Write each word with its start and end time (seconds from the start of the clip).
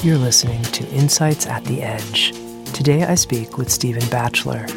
You're 0.00 0.16
listening 0.16 0.62
to 0.62 0.88
Insights 0.90 1.44
at 1.48 1.64
the 1.64 1.82
Edge. 1.82 2.30
Today 2.72 3.02
I 3.02 3.16
speak 3.16 3.58
with 3.58 3.68
Stephen 3.68 4.08
Batchelor. 4.10 4.68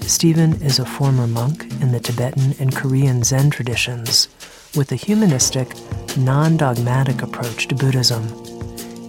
Stephen 0.00 0.54
is 0.62 0.78
a 0.78 0.86
former 0.86 1.26
monk 1.26 1.64
in 1.82 1.92
the 1.92 2.00
Tibetan 2.00 2.54
and 2.58 2.74
Korean 2.74 3.22
Zen 3.24 3.50
traditions 3.50 4.26
with 4.74 4.90
a 4.90 4.96
humanistic, 4.96 5.74
non 6.16 6.56
dogmatic 6.56 7.20
approach 7.20 7.68
to 7.68 7.74
Buddhism. 7.74 8.22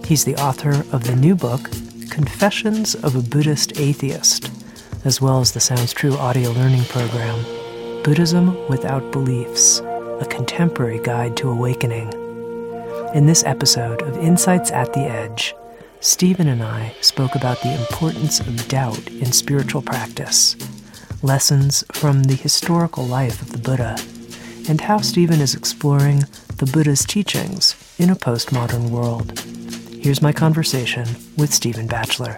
He's 0.04 0.26
the 0.26 0.36
author 0.36 0.72
of 0.94 1.04
the 1.04 1.16
new 1.16 1.34
book, 1.34 1.70
Confessions 2.10 2.94
of 2.94 3.16
a 3.16 3.22
Buddhist 3.22 3.80
Atheist, 3.80 4.50
as 5.06 5.22
well 5.22 5.40
as 5.40 5.52
the 5.52 5.60
Sounds 5.60 5.94
True 5.94 6.18
audio 6.18 6.50
learning 6.50 6.84
program, 6.84 7.42
Buddhism 8.02 8.54
Without 8.68 9.10
Beliefs 9.10 9.80
A 10.20 10.26
Contemporary 10.28 11.00
Guide 11.00 11.34
to 11.38 11.48
Awakening. 11.48 12.25
In 13.16 13.24
this 13.24 13.44
episode 13.44 14.02
of 14.02 14.18
Insights 14.18 14.70
at 14.70 14.92
the 14.92 15.00
Edge, 15.00 15.54
Stephen 16.00 16.48
and 16.48 16.62
I 16.62 16.94
spoke 17.00 17.34
about 17.34 17.58
the 17.62 17.74
importance 17.74 18.40
of 18.40 18.68
doubt 18.68 19.08
in 19.08 19.32
spiritual 19.32 19.80
practice, 19.80 20.54
lessons 21.22 21.82
from 21.92 22.24
the 22.24 22.34
historical 22.34 23.06
life 23.06 23.40
of 23.40 23.52
the 23.52 23.58
Buddha, 23.58 23.96
and 24.68 24.82
how 24.82 24.98
Stephen 24.98 25.40
is 25.40 25.54
exploring 25.54 26.24
the 26.58 26.66
Buddha's 26.66 27.06
teachings 27.06 27.74
in 27.96 28.10
a 28.10 28.14
postmodern 28.14 28.90
world. 28.90 29.40
Here's 29.94 30.20
my 30.20 30.34
conversation 30.34 31.08
with 31.38 31.54
Stephen 31.54 31.86
Batchelor. 31.86 32.36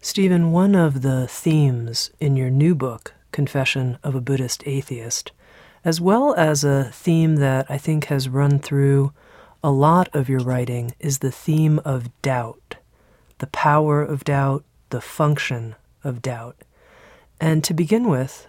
Stephen, 0.00 0.52
one 0.52 0.76
of 0.76 1.02
the 1.02 1.26
themes 1.26 2.12
in 2.20 2.36
your 2.36 2.48
new 2.48 2.76
book, 2.76 3.12
Confession 3.36 3.98
of 4.02 4.14
a 4.14 4.20
Buddhist 4.22 4.62
Atheist, 4.64 5.30
as 5.84 6.00
well 6.00 6.32
as 6.36 6.64
a 6.64 6.84
theme 6.84 7.36
that 7.36 7.66
I 7.68 7.76
think 7.76 8.06
has 8.06 8.30
run 8.30 8.58
through 8.58 9.12
a 9.62 9.70
lot 9.70 10.08
of 10.14 10.30
your 10.30 10.40
writing, 10.40 10.94
is 11.00 11.18
the 11.18 11.30
theme 11.30 11.78
of 11.84 12.10
doubt, 12.22 12.76
the 13.36 13.48
power 13.48 14.02
of 14.02 14.24
doubt, 14.24 14.64
the 14.88 15.02
function 15.02 15.74
of 16.02 16.22
doubt. 16.22 16.56
And 17.38 17.62
to 17.64 17.74
begin 17.74 18.08
with, 18.08 18.46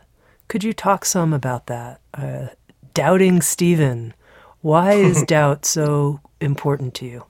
could 0.48 0.64
you 0.64 0.72
talk 0.72 1.04
some 1.04 1.34
about 1.34 1.66
that? 1.66 2.00
Uh, 2.14 2.48
doubting 2.94 3.42
Stephen. 3.42 4.14
Why 4.62 4.94
is 5.10 5.22
doubt 5.24 5.66
so 5.66 6.22
important 6.40 6.94
to 6.94 7.06
you? 7.06 7.26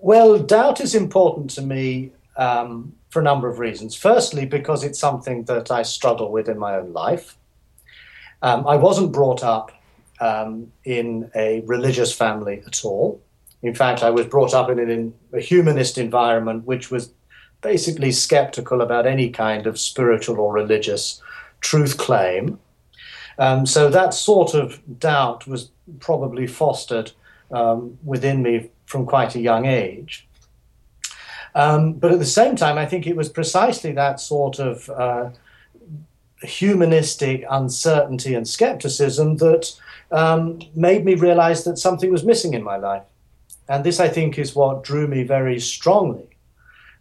Well, 0.00 0.38
doubt 0.38 0.80
is 0.80 0.94
important 0.94 1.50
to 1.50 1.60
me 1.60 2.12
um, 2.38 2.94
for 3.12 3.20
a 3.20 3.22
number 3.22 3.46
of 3.46 3.58
reasons. 3.58 3.94
Firstly, 3.94 4.46
because 4.46 4.82
it's 4.82 4.98
something 4.98 5.44
that 5.44 5.70
I 5.70 5.82
struggle 5.82 6.32
with 6.32 6.48
in 6.48 6.58
my 6.58 6.76
own 6.76 6.94
life. 6.94 7.36
Um, 8.40 8.66
I 8.66 8.76
wasn't 8.76 9.12
brought 9.12 9.44
up 9.44 9.70
um, 10.18 10.72
in 10.86 11.30
a 11.36 11.60
religious 11.66 12.10
family 12.14 12.62
at 12.66 12.86
all. 12.86 13.20
In 13.60 13.74
fact, 13.74 14.02
I 14.02 14.08
was 14.08 14.26
brought 14.26 14.54
up 14.54 14.70
in, 14.70 14.78
in 14.78 15.12
a 15.34 15.40
humanist 15.40 15.98
environment, 15.98 16.64
which 16.64 16.90
was 16.90 17.12
basically 17.60 18.12
skeptical 18.12 18.80
about 18.80 19.06
any 19.06 19.28
kind 19.28 19.66
of 19.66 19.78
spiritual 19.78 20.40
or 20.40 20.50
religious 20.50 21.20
truth 21.60 21.98
claim. 21.98 22.58
Um, 23.38 23.66
so 23.66 23.90
that 23.90 24.14
sort 24.14 24.54
of 24.54 24.80
doubt 24.98 25.46
was 25.46 25.70
probably 26.00 26.46
fostered 26.46 27.12
um, 27.50 27.98
within 28.02 28.42
me 28.42 28.70
from 28.86 29.04
quite 29.04 29.34
a 29.34 29.40
young 29.40 29.66
age. 29.66 30.26
Um, 31.54 31.92
but 31.94 32.12
at 32.12 32.18
the 32.18 32.24
same 32.24 32.56
time, 32.56 32.78
I 32.78 32.86
think 32.86 33.06
it 33.06 33.16
was 33.16 33.28
precisely 33.28 33.92
that 33.92 34.20
sort 34.20 34.58
of 34.58 34.88
uh, 34.90 35.30
humanistic 36.42 37.44
uncertainty 37.50 38.34
and 38.34 38.48
skepticism 38.48 39.36
that 39.36 39.74
um, 40.10 40.60
made 40.74 41.04
me 41.04 41.14
realize 41.14 41.64
that 41.64 41.78
something 41.78 42.10
was 42.10 42.24
missing 42.24 42.54
in 42.54 42.62
my 42.62 42.76
life. 42.76 43.04
And 43.68 43.84
this, 43.84 44.00
I 44.00 44.08
think, 44.08 44.38
is 44.38 44.54
what 44.54 44.84
drew 44.84 45.06
me 45.06 45.22
very 45.22 45.60
strongly 45.60 46.28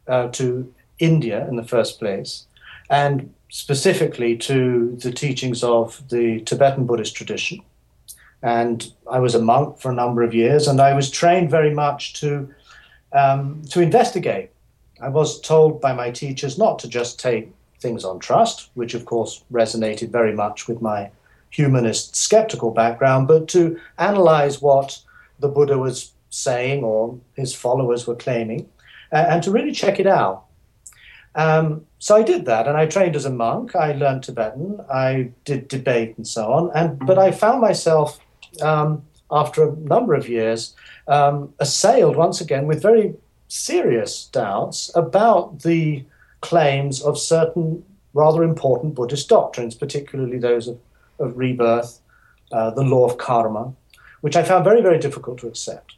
uh, 0.07 0.27
to 0.29 0.73
India 0.99 1.47
in 1.47 1.55
the 1.55 1.63
first 1.63 1.99
place, 1.99 2.45
and 2.89 3.33
specifically 3.49 4.37
to 4.37 4.95
the 5.01 5.11
teachings 5.11 5.63
of 5.63 6.01
the 6.09 6.41
Tibetan 6.41 6.85
Buddhist 6.85 7.15
tradition. 7.15 7.61
And 8.43 8.91
I 9.09 9.19
was 9.19 9.35
a 9.35 9.41
monk 9.41 9.79
for 9.79 9.91
a 9.91 9.95
number 9.95 10.23
of 10.23 10.33
years, 10.33 10.67
and 10.67 10.79
I 10.79 10.93
was 10.93 11.09
trained 11.09 11.49
very 11.51 11.73
much 11.73 12.19
to 12.21 12.53
um, 13.13 13.61
to 13.69 13.81
investigate. 13.81 14.49
I 15.01 15.09
was 15.09 15.41
told 15.41 15.81
by 15.81 15.93
my 15.93 16.11
teachers 16.11 16.57
not 16.57 16.79
to 16.79 16.87
just 16.87 17.19
take 17.19 17.51
things 17.79 18.05
on 18.05 18.19
trust, 18.19 18.69
which 18.75 18.93
of 18.93 19.05
course 19.05 19.43
resonated 19.51 20.11
very 20.11 20.33
much 20.33 20.67
with 20.67 20.81
my 20.81 21.09
humanist 21.49 22.15
skeptical 22.15 22.71
background, 22.71 23.27
but 23.27 23.47
to 23.49 23.79
analyze 23.97 24.61
what 24.61 24.99
the 25.39 25.49
Buddha 25.49 25.77
was 25.77 26.13
saying 26.29 26.83
or 26.83 27.19
his 27.35 27.53
followers 27.53 28.07
were 28.07 28.15
claiming, 28.15 28.69
uh, 29.11 29.25
and 29.29 29.43
to 29.43 29.51
really 29.51 29.71
check 29.71 29.99
it 29.99 30.07
out. 30.07 30.45
Um, 31.35 31.85
so 31.99 32.15
I 32.15 32.23
did 32.23 32.45
that, 32.45 32.67
and 32.67 32.77
I 32.77 32.85
trained 32.85 33.15
as 33.15 33.25
a 33.25 33.29
monk. 33.29 33.75
I 33.75 33.93
learned 33.93 34.23
Tibetan. 34.23 34.81
I 34.91 35.31
did 35.45 35.67
debate 35.67 36.17
and 36.17 36.27
so 36.27 36.51
on. 36.51 36.71
And 36.75 36.99
but 37.05 37.17
I 37.17 37.31
found 37.31 37.61
myself 37.61 38.19
um, 38.61 39.03
after 39.31 39.63
a 39.67 39.75
number 39.75 40.13
of 40.13 40.27
years 40.27 40.75
um, 41.07 41.53
assailed 41.59 42.15
once 42.15 42.41
again 42.41 42.67
with 42.67 42.81
very 42.81 43.15
serious 43.47 44.25
doubts 44.25 44.91
about 44.95 45.61
the 45.61 46.03
claims 46.41 47.01
of 47.01 47.17
certain 47.17 47.83
rather 48.13 48.43
important 48.43 48.95
Buddhist 48.95 49.29
doctrines, 49.29 49.75
particularly 49.75 50.37
those 50.37 50.67
of, 50.67 50.79
of 51.19 51.37
rebirth, 51.37 51.99
uh, 52.51 52.71
the 52.71 52.83
law 52.83 53.05
of 53.05 53.17
karma, 53.17 53.73
which 54.21 54.35
I 54.35 54.43
found 54.43 54.63
very, 54.63 54.81
very 54.81 54.99
difficult 54.99 55.37
to 55.39 55.47
accept. 55.47 55.95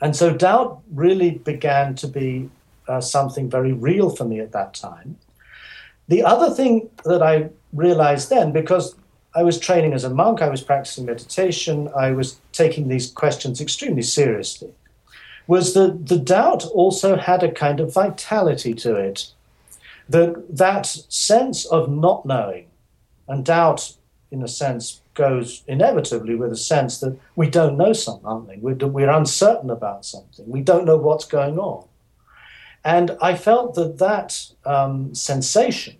And 0.00 0.14
so 0.14 0.34
doubt 0.34 0.80
really 0.92 1.30
began 1.30 1.94
to 1.96 2.08
be 2.08 2.50
uh, 2.88 3.00
something 3.00 3.48
very 3.48 3.72
real 3.72 4.10
for 4.10 4.24
me 4.24 4.40
at 4.40 4.52
that 4.52 4.74
time. 4.74 5.16
The 6.08 6.22
other 6.22 6.50
thing 6.50 6.90
that 7.04 7.22
I 7.22 7.50
realized 7.72 8.30
then, 8.30 8.52
because 8.52 8.94
I 9.34 9.42
was 9.42 9.58
training 9.58 9.92
as 9.92 10.04
a 10.04 10.10
monk, 10.10 10.40
I 10.40 10.48
was 10.48 10.62
practicing 10.62 11.04
meditation, 11.04 11.90
I 11.96 12.12
was 12.12 12.40
taking 12.52 12.88
these 12.88 13.10
questions 13.10 13.60
extremely 13.60 14.02
seriously, 14.02 14.72
was 15.46 15.74
that 15.74 16.06
the 16.06 16.18
doubt 16.18 16.64
also 16.66 17.16
had 17.16 17.42
a 17.42 17.52
kind 17.52 17.80
of 17.80 17.92
vitality 17.92 18.74
to 18.74 18.96
it. 18.96 19.32
That, 20.08 20.56
that 20.56 20.86
sense 20.86 21.66
of 21.66 21.90
not 21.90 22.24
knowing, 22.24 22.66
and 23.26 23.44
doubt, 23.44 23.92
in 24.30 24.42
a 24.42 24.48
sense, 24.48 25.02
goes 25.12 25.62
inevitably 25.66 26.34
with 26.34 26.50
a 26.50 26.56
sense 26.56 27.00
that 27.00 27.18
we 27.36 27.50
don't 27.50 27.76
know 27.76 27.92
something, 27.92 28.60
we're, 28.62 28.74
we're 28.74 29.10
uncertain 29.10 29.68
about 29.68 30.06
something, 30.06 30.48
we 30.48 30.62
don't 30.62 30.86
know 30.86 30.96
what's 30.96 31.26
going 31.26 31.58
on. 31.58 31.86
And 32.84 33.18
I 33.20 33.34
felt 33.34 33.74
that 33.74 33.98
that 33.98 34.46
um, 34.64 35.14
sensation 35.14 35.96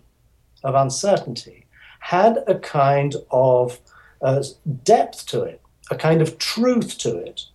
of 0.63 0.73
uncertainty 0.73 1.67
had 1.99 2.43
a 2.47 2.55
kind 2.55 3.15
of 3.31 3.79
uh, 4.21 4.43
depth 4.83 5.25
to 5.27 5.43
it, 5.43 5.61
a 5.91 5.95
kind 5.95 6.21
of 6.21 6.37
truth 6.37 6.97
to 6.97 7.17
it 7.17 7.45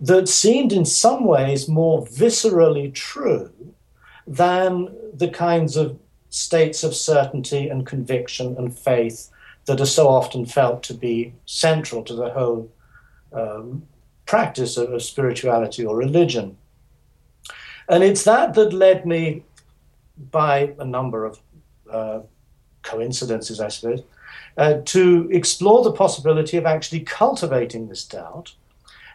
that 0.00 0.28
seemed 0.28 0.72
in 0.72 0.84
some 0.84 1.24
ways 1.24 1.68
more 1.68 2.04
viscerally 2.06 2.92
true 2.92 3.50
than 4.26 4.88
the 5.14 5.28
kinds 5.28 5.76
of 5.76 5.98
states 6.30 6.82
of 6.82 6.94
certainty 6.94 7.68
and 7.68 7.86
conviction 7.86 8.56
and 8.58 8.76
faith 8.76 9.30
that 9.66 9.80
are 9.80 9.86
so 9.86 10.08
often 10.08 10.44
felt 10.44 10.82
to 10.82 10.94
be 10.94 11.32
central 11.46 12.02
to 12.02 12.14
the 12.14 12.30
whole 12.30 12.70
um, 13.32 13.82
practice 14.26 14.76
of, 14.76 14.92
of, 14.92 15.02
spirituality 15.02 15.84
or 15.84 15.96
religion. 15.96 16.56
And 17.88 18.02
it's 18.02 18.24
that 18.24 18.54
that 18.54 18.72
led 18.72 19.06
me, 19.06 19.44
by 20.30 20.74
a 20.78 20.84
number 20.84 21.24
of 21.24 21.40
uh, 21.90 22.20
coincidences, 22.84 23.60
I 23.60 23.68
suppose, 23.68 24.02
uh, 24.56 24.74
to 24.84 25.28
explore 25.32 25.82
the 25.82 25.92
possibility 25.92 26.56
of 26.56 26.66
actually 26.66 27.00
cultivating 27.00 27.88
this 27.88 28.04
doubt. 28.04 28.54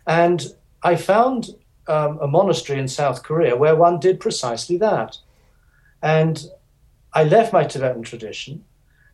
And 0.06 0.54
I 0.84 0.96
found 0.96 1.56
um, 1.88 2.20
a 2.22 2.28
monastery 2.28 2.80
in 2.80 2.88
South 2.88 3.24
Korea 3.24 3.56
where 3.56 3.76
one 3.76 4.00
did 4.00 4.20
precisely 4.20 4.78
that. 4.78 5.18
And 6.02 6.46
I 7.14 7.24
left 7.24 7.54
my 7.54 7.64
Tibetan 7.64 8.04
tradition, 8.04 8.64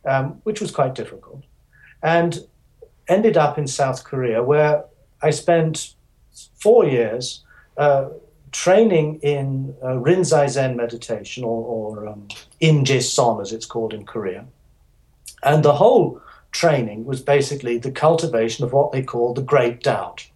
um, 0.04 0.40
which 0.44 0.60
was 0.60 0.70
quite 0.70 0.94
difficult, 0.94 1.44
and 2.02 2.38
ended 3.08 3.36
up 3.36 3.58
in 3.58 3.66
South 3.66 4.04
Korea 4.04 4.42
where 4.42 4.84
I 5.22 5.30
spent 5.30 5.94
four 6.60 6.84
years 6.84 7.44
uh, 7.76 8.08
training 8.52 9.20
in 9.22 9.74
uh, 9.82 9.88
Rinzai 9.88 10.48
Zen 10.48 10.76
meditation, 10.76 11.44
or, 11.44 11.64
or 11.64 12.08
um, 12.08 12.28
Imje 12.60 13.02
Son 13.02 13.40
as 13.40 13.52
it's 13.52 13.66
called 13.66 13.92
in 13.92 14.04
Korea. 14.04 14.46
And 15.42 15.64
the 15.64 15.74
whole 15.74 16.20
training 16.52 17.04
was 17.04 17.20
basically 17.20 17.78
the 17.78 17.90
cultivation 17.90 18.64
of 18.64 18.72
what 18.72 18.92
they 18.92 19.02
call 19.02 19.34
the 19.34 19.42
great 19.42 19.82
doubt. 19.82 20.28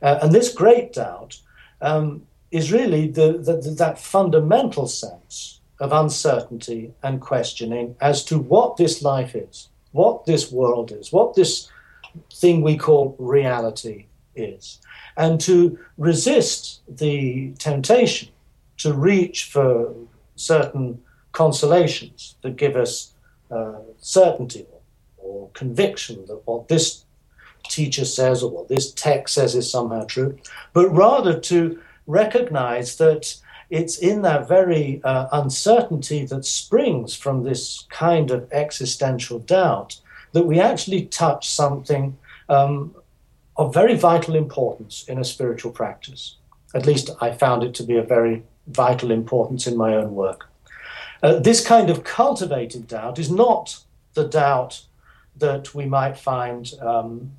Uh, 0.00 0.18
and 0.22 0.32
this 0.32 0.52
great 0.52 0.92
doubt 0.92 1.40
um, 1.80 2.22
is 2.50 2.72
really 2.72 3.08
the, 3.08 3.38
the, 3.38 3.56
the, 3.56 3.70
that 3.70 3.98
fundamental 3.98 4.86
sense 4.86 5.60
of 5.80 5.92
uncertainty 5.92 6.92
and 7.02 7.20
questioning 7.20 7.96
as 8.00 8.24
to 8.24 8.38
what 8.38 8.76
this 8.76 9.02
life 9.02 9.34
is, 9.34 9.68
what 9.92 10.24
this 10.24 10.52
world 10.52 10.92
is, 10.92 11.12
what 11.12 11.34
this 11.34 11.68
thing 12.32 12.62
we 12.62 12.76
call 12.76 13.16
reality 13.18 14.06
is, 14.36 14.80
and 15.16 15.40
to 15.40 15.78
resist 15.96 16.80
the 16.88 17.52
temptation 17.58 18.28
to 18.78 18.92
reach 18.92 19.44
for 19.44 19.94
certain 20.36 21.00
consolations 21.32 22.36
that 22.42 22.56
give 22.56 22.76
us 22.76 23.14
uh, 23.50 23.78
certainty 23.98 24.66
or 25.16 25.48
conviction 25.54 26.24
that 26.26 26.40
what 26.46 26.68
this 26.68 27.04
teacher 27.68 28.04
says 28.04 28.42
or 28.42 28.50
what 28.50 28.68
this 28.68 28.92
text 28.92 29.34
says 29.34 29.54
is 29.54 29.70
somehow 29.70 30.04
true, 30.04 30.36
but 30.72 30.88
rather 30.90 31.38
to 31.38 31.80
recognize 32.06 32.96
that 32.96 33.36
it's 33.70 33.98
in 33.98 34.22
that 34.22 34.46
very 34.46 35.00
uh, 35.04 35.26
uncertainty 35.32 36.26
that 36.26 36.44
springs 36.44 37.14
from 37.14 37.42
this 37.42 37.86
kind 37.88 38.30
of 38.30 38.52
existential 38.52 39.38
doubt 39.38 39.98
that 40.32 40.46
we 40.46 40.60
actually 40.60 41.06
touch 41.06 41.48
something 41.48 42.16
um, 42.48 42.94
of 43.56 43.72
very 43.72 43.94
vital 43.94 44.34
importance 44.34 45.04
in 45.08 45.18
a 45.18 45.24
spiritual 45.24 45.72
practice. 45.72 46.36
At 46.74 46.86
least 46.86 47.10
I 47.20 47.32
found 47.32 47.62
it 47.62 47.74
to 47.74 47.82
be 47.84 47.96
of 47.96 48.08
very 48.08 48.42
vital 48.66 49.10
importance 49.10 49.66
in 49.66 49.76
my 49.76 49.94
own 49.94 50.14
work. 50.14 50.50
Uh, 51.22 51.38
this 51.38 51.66
kind 51.66 51.88
of 51.88 52.04
cultivated 52.04 52.86
doubt 52.86 53.18
is 53.18 53.30
not 53.30 53.80
the 54.14 54.24
doubt 54.24 54.82
that 55.36 55.74
we 55.74 55.86
might 55.86 56.16
find 56.16 56.72
um, 56.80 57.32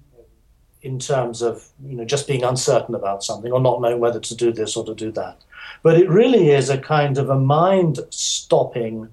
in 0.82 1.00
terms 1.00 1.42
of 1.42 1.68
you 1.84 1.96
know 1.96 2.06
just 2.06 2.28
being 2.28 2.44
uncertain 2.44 2.96
about 2.96 3.24
something 3.24 3.52
or 3.52 3.60
not 3.60 3.82
knowing 3.82 4.00
whether 4.00 4.20
to 4.20 4.36
do 4.36 4.54
this 4.54 4.78
or 4.78 4.86
to 4.86 4.96
do 4.96 5.12
that. 5.12 5.42
But 5.84 6.00
it 6.00 6.10
really 6.10 6.52
is 6.52 6.70
a 6.70 6.78
kind 6.78 7.18
of 7.18 7.30
a 7.30 7.40
mind-stopping 7.40 9.10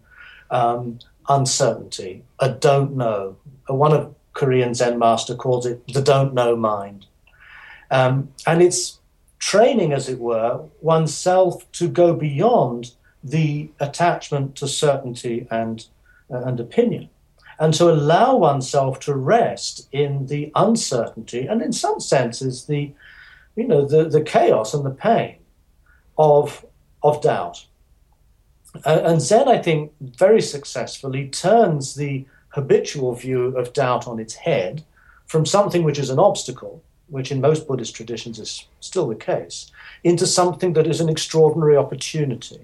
um, 0.50 0.98
uncertainty, 1.28 2.24
a 2.38 2.50
don't 2.50 2.96
know. 2.96 3.36
a 3.68 3.74
One 3.74 3.92
of 3.92 4.14
Korean 4.32 4.74
Zen 4.74 4.98
master 4.98 5.34
calls 5.34 5.66
it 5.66 5.86
the 5.92 6.02
don't 6.02 6.34
know 6.34 6.56
mind, 6.56 7.06
um, 7.90 8.32
and 8.46 8.62
it's 8.62 8.98
training, 9.38 9.92
as 9.92 10.08
it 10.08 10.18
were, 10.18 10.64
oneself 10.80 11.70
to 11.72 11.88
go 11.88 12.14
beyond 12.14 12.92
the 13.22 13.70
attachment 13.80 14.56
to 14.56 14.68
certainty 14.68 15.46
and 15.50 15.86
uh, 16.30 16.42
and 16.44 16.60
opinion 16.60 17.08
and 17.58 17.74
to 17.74 17.90
allow 17.90 18.36
oneself 18.36 18.98
to 18.98 19.14
rest 19.14 19.88
in 19.92 20.26
the 20.26 20.50
uncertainty 20.56 21.46
and 21.46 21.62
in 21.62 21.72
some 21.72 22.00
senses 22.00 22.64
the 22.66 22.92
you 23.54 23.66
know 23.66 23.84
the, 23.86 24.08
the 24.08 24.22
chaos 24.22 24.74
and 24.74 24.84
the 24.84 24.90
pain 24.90 25.36
of 26.18 26.64
of 27.02 27.20
doubt. 27.22 27.66
And 28.84 29.20
zen 29.20 29.48
i 29.48 29.58
think 29.58 29.92
very 30.00 30.42
successfully 30.42 31.28
turns 31.28 31.94
the 31.94 32.26
habitual 32.52 33.14
view 33.14 33.56
of 33.56 33.72
doubt 33.72 34.06
on 34.06 34.18
its 34.18 34.34
head 34.34 34.84
from 35.26 35.44
something 35.46 35.82
which 35.84 35.98
is 35.98 36.10
an 36.10 36.18
obstacle 36.18 36.82
which 37.08 37.30
in 37.30 37.40
most 37.40 37.66
buddhist 37.66 37.94
traditions 37.94 38.38
is 38.38 38.66
still 38.80 39.08
the 39.08 39.14
case 39.14 39.70
into 40.02 40.26
something 40.26 40.72
that 40.72 40.86
is 40.86 41.00
an 41.00 41.08
extraordinary 41.08 41.76
opportunity 41.76 42.60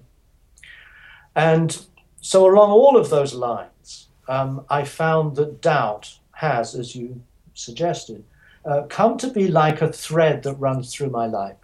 and 1.35 1.85
so 2.21 2.47
along 2.47 2.71
all 2.71 2.97
of 2.97 3.11
those 3.11 3.35
lines 3.35 4.09
um, 4.29 4.65
I 4.69 4.85
found 4.85 5.37
that 5.37 5.61
doubt 5.61 6.19
has, 6.33 6.75
as 6.75 6.95
you 6.95 7.21
suggested, 7.55 8.23
uh, 8.65 8.83
come 8.83 9.17
to 9.19 9.29
be 9.29 9.49
like 9.49 9.81
a 9.81 9.93
thread 9.93 10.43
that 10.43 10.55
runs 10.55 10.95
through 10.95 11.11
my 11.11 11.27
life. 11.27 11.57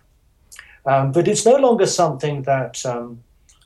Um, 0.87 1.13
but 1.13 1.29
it's 1.29 1.47
no 1.47 1.57
longer 1.57 1.87
something 1.87 2.43
that 2.43 2.85
um, 2.85 3.23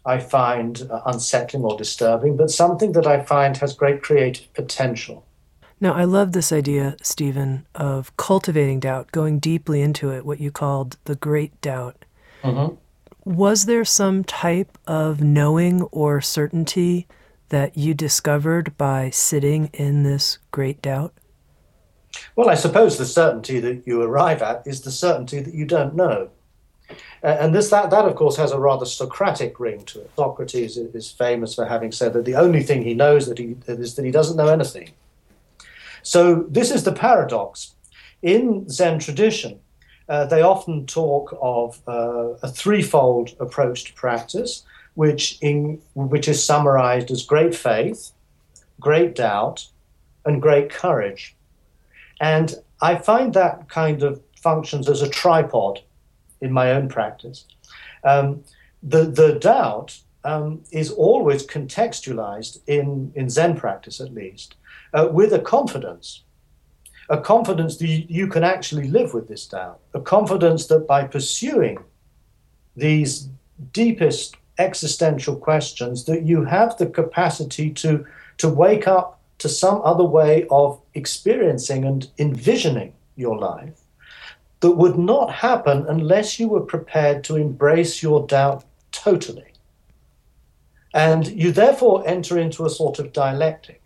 I 0.08 0.18
find 0.18 0.88
uh, 0.90 1.02
unsettling 1.04 1.64
or 1.64 1.76
disturbing, 1.76 2.38
but 2.38 2.50
something 2.50 2.92
that 2.92 3.06
I 3.06 3.22
find 3.22 3.58
has 3.58 3.74
great 3.74 4.02
creative 4.02 4.50
potential. 4.54 5.26
Now, 5.80 5.92
I 5.92 6.04
love 6.04 6.32
this 6.32 6.50
idea, 6.50 6.96
Stephen, 7.02 7.66
of 7.74 8.16
cultivating 8.16 8.80
doubt, 8.80 9.12
going 9.12 9.38
deeply 9.38 9.82
into 9.82 10.10
it, 10.10 10.24
what 10.24 10.40
you 10.40 10.50
called 10.50 10.96
the 11.04 11.14
great 11.14 11.60
doubt. 11.60 12.06
Mm-hmm. 12.42 12.76
Was 13.30 13.66
there 13.66 13.84
some 13.84 14.24
type 14.24 14.78
of 14.86 15.20
knowing 15.20 15.82
or 15.82 16.22
certainty 16.22 17.06
that 17.50 17.76
you 17.76 17.92
discovered 17.92 18.78
by 18.78 19.10
sitting 19.10 19.66
in 19.74 20.04
this 20.04 20.38
great 20.50 20.80
doubt? 20.80 21.12
Well, 22.34 22.48
I 22.48 22.54
suppose 22.54 22.96
the 22.96 23.04
certainty 23.04 23.60
that 23.60 23.86
you 23.86 24.00
arrive 24.00 24.40
at 24.40 24.66
is 24.66 24.80
the 24.80 24.90
certainty 24.90 25.40
that 25.40 25.54
you 25.54 25.66
don't 25.66 25.94
know. 25.94 26.30
Uh, 27.22 27.36
and 27.40 27.54
this, 27.54 27.70
that, 27.70 27.90
that, 27.90 28.04
of 28.04 28.14
course, 28.14 28.36
has 28.36 28.52
a 28.52 28.58
rather 28.58 28.86
Socratic 28.86 29.58
ring 29.60 29.84
to 29.84 30.00
it. 30.00 30.10
Socrates 30.16 30.76
is 30.76 31.10
famous 31.10 31.54
for 31.54 31.64
having 31.64 31.92
said 31.92 32.12
that 32.12 32.24
the 32.24 32.36
only 32.36 32.62
thing 32.62 32.82
he 32.82 32.94
knows 32.94 33.26
that 33.26 33.38
he, 33.38 33.56
is 33.66 33.94
that 33.96 34.04
he 34.04 34.10
doesn't 34.10 34.36
know 34.36 34.48
anything. 34.48 34.90
So 36.02 36.46
this 36.48 36.70
is 36.70 36.84
the 36.84 36.92
paradox. 36.92 37.74
In 38.22 38.68
Zen 38.68 38.98
tradition, 38.98 39.60
uh, 40.08 40.24
they 40.26 40.42
often 40.42 40.86
talk 40.86 41.36
of 41.40 41.80
uh, 41.86 42.34
a 42.42 42.48
threefold 42.48 43.34
approach 43.40 43.84
to 43.84 43.92
practice 43.92 44.64
which, 44.98 45.38
in, 45.40 45.80
which 45.94 46.26
is 46.26 46.42
summarized 46.42 47.12
as 47.12 47.22
great 47.22 47.54
faith, 47.54 48.10
great 48.80 49.14
doubt, 49.14 49.68
and 50.24 50.42
great 50.42 50.70
courage. 50.70 51.36
And 52.20 52.56
I 52.82 52.96
find 52.96 53.32
that 53.34 53.68
kind 53.68 54.02
of 54.02 54.20
functions 54.34 54.88
as 54.88 55.00
a 55.00 55.08
tripod 55.08 55.82
in 56.40 56.52
my 56.52 56.72
own 56.72 56.88
practice. 56.88 57.44
Um, 58.04 58.44
the, 58.82 59.04
the 59.04 59.34
doubt 59.34 59.98
um, 60.24 60.62
is 60.70 60.90
always 60.90 61.46
contextualized 61.46 62.60
in, 62.66 63.12
in 63.14 63.28
Zen 63.30 63.56
practice, 63.56 64.00
at 64.00 64.12
least, 64.12 64.56
uh, 64.92 65.08
with 65.10 65.32
a 65.32 65.38
confidence. 65.38 66.22
A 67.10 67.18
confidence 67.18 67.78
that 67.78 67.86
you, 67.86 68.04
you 68.08 68.26
can 68.26 68.44
actually 68.44 68.88
live 68.88 69.14
with 69.14 69.28
this 69.28 69.46
doubt. 69.46 69.80
A 69.94 70.00
confidence 70.00 70.66
that 70.66 70.86
by 70.86 71.04
pursuing 71.04 71.78
these 72.76 73.28
deepest 73.72 74.36
existential 74.58 75.36
questions 75.36 76.04
that 76.04 76.22
you 76.22 76.44
have 76.44 76.76
the 76.76 76.86
capacity 76.86 77.70
to 77.70 78.04
to 78.36 78.48
wake 78.48 78.86
up 78.86 79.20
to 79.38 79.48
some 79.48 79.80
other 79.84 80.04
way 80.04 80.46
of 80.50 80.80
experiencing 80.94 81.84
and 81.84 82.10
envisioning 82.18 82.92
your 83.16 83.38
life 83.38 83.80
that 84.60 84.72
would 84.72 84.98
not 84.98 85.32
happen 85.32 85.86
unless 85.88 86.40
you 86.40 86.48
were 86.48 86.60
prepared 86.60 87.22
to 87.24 87.36
embrace 87.36 88.02
your 88.02 88.26
doubt 88.26 88.64
totally. 88.90 89.52
And 90.94 91.26
you 91.28 91.52
therefore 91.52 92.02
enter 92.06 92.38
into 92.38 92.64
a 92.64 92.70
sort 92.70 92.98
of 92.98 93.12
dialectic, 93.12 93.82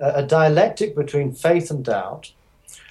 a 0.00 0.22
dialectic 0.22 0.96
between 0.96 1.32
faith 1.32 1.70
and 1.70 1.84
doubt. 1.84 2.32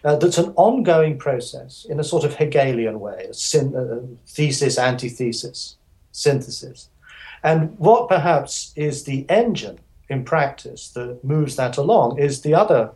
Uh, 0.04 0.15
that's 0.15 0.38
an 0.38 0.54
ongoing 0.56 1.18
process 1.18 1.86
in 1.89 2.00
a 2.00 2.04
sort 2.04 2.24
of 2.24 2.36
Hegelian 2.36 3.00
way, 3.00 3.25
a, 3.30 3.34
syn- 3.34 3.75
a 3.75 4.01
thesis, 4.27 4.77
antithesis, 4.77 5.77
synthesis. 6.12 6.89
And 7.44 7.77
what 7.80 8.08
perhaps 8.08 8.72
is 8.75 9.04
the 9.04 9.25
engine 9.30 9.80
in 10.10 10.24
practice 10.24 10.89
that 10.89 11.24
moves 11.24 11.56
that 11.56 11.77
along 11.77 12.20
is 12.20 12.42
the 12.42 12.54
other 12.54 12.92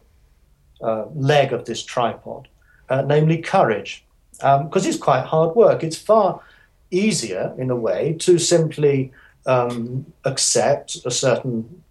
uh, 0.81 1.05
leg 1.13 1.51
of 1.51 1.65
this 1.65 1.83
tripod, 1.83 2.47
uh, 2.89 3.01
namely 3.01 3.39
courage. 3.39 4.05
Because 4.39 4.85
um, 4.85 4.89
it's 4.89 4.97
quite 4.97 5.25
hard 5.25 5.55
work. 5.55 5.83
It's 5.83 5.97
far 5.97 6.41
easier, 6.91 7.53
in 7.57 7.69
a 7.69 7.75
way, 7.75 8.15
to 8.19 8.37
simply 8.39 9.11
um, 9.45 10.05
accept 10.25 10.97
a 11.05 11.11
certain 11.11 11.83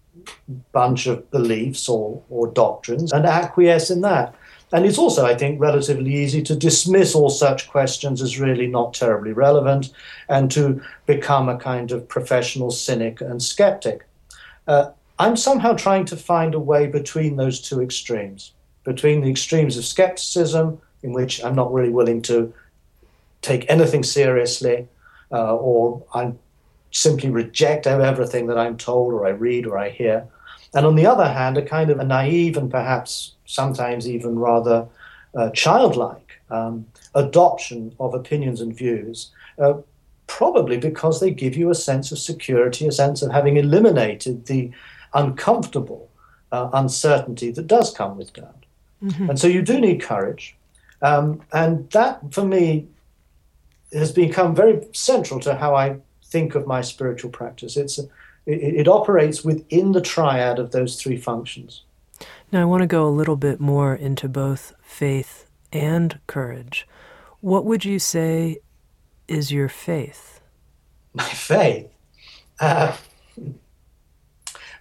bunch 0.71 1.07
of 1.07 1.29
beliefs 1.31 1.87
or, 1.87 2.21
or 2.29 2.47
doctrines 2.47 3.11
and 3.11 3.25
acquiesce 3.25 3.89
in 3.89 4.01
that. 4.01 4.35
And 4.71 4.85
it's 4.85 4.99
also, 4.99 5.25
I 5.25 5.35
think, 5.35 5.59
relatively 5.59 6.13
easy 6.13 6.43
to 6.43 6.55
dismiss 6.55 7.15
all 7.15 7.29
such 7.29 7.69
questions 7.69 8.21
as 8.21 8.39
really 8.39 8.67
not 8.67 8.93
terribly 8.93 9.33
relevant 9.33 9.91
and 10.27 10.51
to 10.51 10.81
become 11.07 11.49
a 11.49 11.57
kind 11.57 11.91
of 11.91 12.07
professional 12.07 12.69
cynic 12.69 13.19
and 13.21 13.41
skeptic. 13.41 14.05
Uh, 14.67 14.91
I'm 15.17 15.35
somehow 15.35 15.73
trying 15.73 16.05
to 16.05 16.15
find 16.15 16.53
a 16.53 16.59
way 16.59 16.85
between 16.85 17.35
those 17.35 17.59
two 17.59 17.81
extremes, 17.81 18.53
between 18.83 19.21
the 19.21 19.29
extremes 19.29 19.75
of 19.75 19.85
skepticism, 19.85 20.79
in 21.03 21.13
which 21.13 21.43
I'm 21.43 21.55
not 21.55 21.73
really 21.73 21.89
willing 21.89 22.21
to 22.23 22.53
take 23.41 23.65
anything 23.69 24.03
seriously, 24.03 24.87
uh, 25.31 25.55
or 25.55 26.03
I 26.13 26.33
simply 26.91 27.29
reject 27.29 27.87
everything 27.87 28.47
that 28.47 28.57
I'm 28.57 28.77
told, 28.77 29.13
or 29.13 29.25
I 29.25 29.29
read, 29.29 29.65
or 29.65 29.77
I 29.77 29.89
hear. 29.89 30.27
And 30.73 30.85
on 30.85 30.95
the 30.95 31.05
other 31.05 31.27
hand, 31.27 31.57
a 31.57 31.61
kind 31.61 31.89
of 31.89 31.99
a 31.99 32.03
naive 32.03 32.57
and 32.57 32.69
perhaps 32.69 33.33
sometimes 33.45 34.07
even 34.07 34.37
rather 34.37 34.87
uh, 35.35 35.49
childlike 35.51 36.41
um, 36.49 36.85
adoption 37.15 37.95
of 37.99 38.13
opinions 38.13 38.61
and 38.61 38.75
views, 38.75 39.31
uh, 39.59 39.75
probably 40.27 40.77
because 40.77 41.19
they 41.19 41.31
give 41.31 41.55
you 41.55 41.69
a 41.69 41.75
sense 41.75 42.11
of 42.11 42.19
security, 42.19 42.87
a 42.87 42.91
sense 42.91 43.21
of 43.21 43.31
having 43.31 43.57
eliminated 43.57 44.45
the 44.45 44.71
uncomfortable 45.13 46.09
uh, 46.51 46.69
uncertainty 46.73 47.51
that 47.51 47.67
does 47.67 47.93
come 47.93 48.17
with 48.17 48.33
doubt. 48.33 48.65
Mm-hmm. 49.03 49.29
And 49.31 49.39
so 49.39 49.47
you 49.47 49.61
do 49.61 49.79
need 49.79 50.01
courage. 50.01 50.55
Um, 51.01 51.41
and 51.53 51.89
that, 51.91 52.33
for 52.33 52.43
me, 52.43 52.87
has 53.93 54.11
become 54.11 54.55
very 54.55 54.87
central 54.93 55.39
to 55.41 55.55
how 55.55 55.75
I 55.75 55.97
think 56.25 56.55
of 56.55 56.67
my 56.67 56.81
spiritual 56.81 57.31
practice. 57.31 57.77
It's 57.77 57.97
a, 57.97 58.03
it, 58.45 58.81
it 58.81 58.87
operates 58.87 59.43
within 59.43 59.93
the 59.93 60.01
triad 60.01 60.59
of 60.59 60.71
those 60.71 61.01
three 61.01 61.17
functions. 61.17 61.83
Now, 62.51 62.61
I 62.61 62.65
want 62.65 62.81
to 62.81 62.87
go 62.87 63.05
a 63.05 63.09
little 63.09 63.35
bit 63.35 63.59
more 63.59 63.95
into 63.95 64.27
both 64.27 64.73
faith 64.81 65.45
and 65.71 66.19
courage. 66.27 66.87
What 67.41 67.65
would 67.65 67.85
you 67.85 67.99
say 67.99 68.57
is 69.27 69.51
your 69.51 69.69
faith? 69.69 70.41
My 71.13 71.23
faith? 71.23 71.87
Uh, 72.59 72.95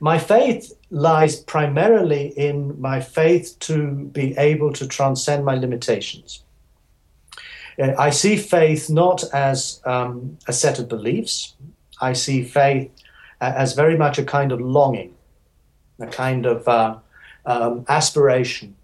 my 0.01 0.19
faith 0.19 0.73
lies 0.91 1.37
primarily 1.37 2.29
in 2.29 2.81
my 2.81 3.01
faith 3.01 3.57
to 3.61 3.93
be 4.13 4.37
able 4.37 4.73
to 4.75 4.87
transcend 4.87 5.45
my 5.45 5.57
limitations. 5.57 6.43
Uh, 7.81 7.95
I 7.99 8.11
see 8.11 8.37
faith 8.37 8.89
not 8.89 9.25
as 9.33 9.81
um, 9.85 10.39
a 10.47 10.53
set 10.53 10.79
of 10.79 10.89
beliefs. 10.89 11.55
I 12.01 12.13
see 12.13 12.45
faith 12.45 12.91
as 13.41 13.75
very 13.75 13.97
much 13.97 14.19
a 14.19 14.25
kind 14.25 14.53
of 14.53 14.61
longing, 14.61 15.15
a 16.01 16.07
kind 16.07 16.47
of 16.47 16.67
uh, 16.67 16.99
um, 17.47 17.85
aspiration, 17.89 18.77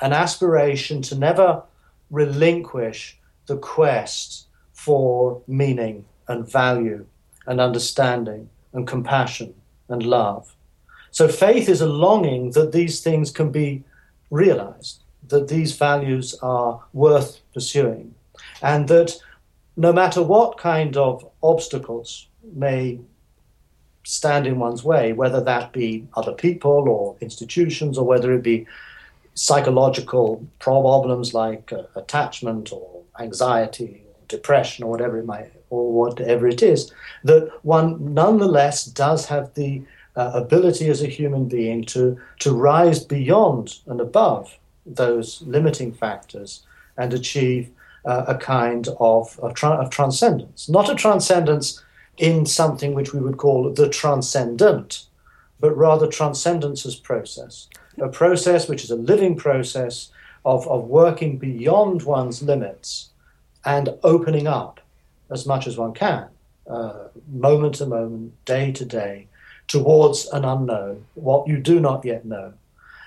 an 0.00 0.12
aspiration 0.12 1.02
to 1.02 1.14
never 1.14 1.62
relinquish 2.10 3.18
the 3.46 3.56
quest 3.56 4.46
for 4.72 5.42
meaning 5.46 6.04
and 6.28 6.50
value 6.50 7.04
and 7.46 7.60
understanding 7.60 8.48
and 8.72 8.86
compassion 8.86 9.54
and 9.90 10.02
love. 10.02 10.54
So 11.10 11.28
faith 11.28 11.68
is 11.68 11.80
a 11.80 11.86
longing 11.86 12.52
that 12.52 12.72
these 12.72 13.00
things 13.00 13.30
can 13.30 13.50
be 13.50 13.82
realized, 14.30 15.02
that 15.28 15.48
these 15.48 15.76
values 15.76 16.34
are 16.40 16.82
worth 16.92 17.40
pursuing, 17.52 18.14
and 18.62 18.88
that 18.88 19.16
no 19.76 19.92
matter 19.92 20.22
what 20.22 20.58
kind 20.58 20.96
of 20.96 21.28
obstacles 21.42 22.28
may 22.54 23.00
stand 24.04 24.46
in 24.46 24.58
one's 24.58 24.84
way, 24.84 25.12
whether 25.12 25.40
that 25.40 25.72
be 25.72 26.06
other 26.14 26.32
people 26.32 26.88
or 26.88 27.16
institutions, 27.20 27.98
or 27.98 28.06
whether 28.06 28.32
it 28.32 28.42
be 28.42 28.66
psychological 29.34 30.46
problems 30.58 31.34
like 31.34 31.72
uh, 31.72 31.82
attachment 31.96 32.72
or 32.72 33.02
anxiety 33.18 34.02
or 34.06 34.14
depression 34.28 34.84
or 34.84 34.90
whatever 34.90 35.18
it 35.18 35.26
might 35.26 35.52
or 35.70 35.92
whatever 35.92 36.46
it 36.46 36.62
is, 36.62 36.92
that 37.24 37.50
one 37.62 38.12
nonetheless 38.12 38.84
does 38.84 39.26
have 39.26 39.54
the 39.54 39.82
uh, 40.16 40.32
ability 40.34 40.88
as 40.88 41.02
a 41.02 41.06
human 41.06 41.46
being 41.46 41.84
to 41.84 42.18
to 42.40 42.52
rise 42.52 43.04
beyond 43.04 43.78
and 43.86 44.00
above 44.00 44.58
those 44.84 45.42
limiting 45.42 45.92
factors 45.92 46.62
and 46.96 47.14
achieve 47.14 47.70
uh, 48.04 48.24
a 48.26 48.34
kind 48.34 48.88
of 48.98 49.38
of, 49.40 49.54
tra- 49.54 49.70
of 49.70 49.90
transcendence, 49.90 50.68
not 50.68 50.90
a 50.90 50.94
transcendence 50.94 51.82
in 52.18 52.44
something 52.44 52.94
which 52.94 53.14
we 53.14 53.20
would 53.20 53.38
call 53.38 53.70
the 53.72 53.88
transcendent, 53.88 55.06
but 55.58 55.76
rather 55.76 56.06
transcendence 56.06 56.84
as 56.84 56.96
process. 56.96 57.68
A 57.98 58.08
process 58.08 58.68
which 58.68 58.84
is 58.84 58.90
a 58.90 58.96
living 58.96 59.36
process 59.36 60.10
of, 60.44 60.66
of 60.68 60.84
working 60.84 61.38
beyond 61.38 62.02
one's 62.02 62.42
limits 62.42 63.10
and 63.64 63.90
opening 64.02 64.46
up 64.46 64.79
as 65.30 65.46
much 65.46 65.66
as 65.66 65.76
one 65.76 65.92
can, 65.92 66.28
uh, 66.68 67.08
moment 67.30 67.76
to 67.76 67.86
moment, 67.86 68.32
day 68.44 68.72
to 68.72 68.84
day, 68.84 69.26
towards 69.68 70.26
an 70.28 70.44
unknown, 70.44 71.04
what 71.14 71.46
you 71.46 71.58
do 71.58 71.80
not 71.80 72.04
yet 72.04 72.24
know, 72.24 72.52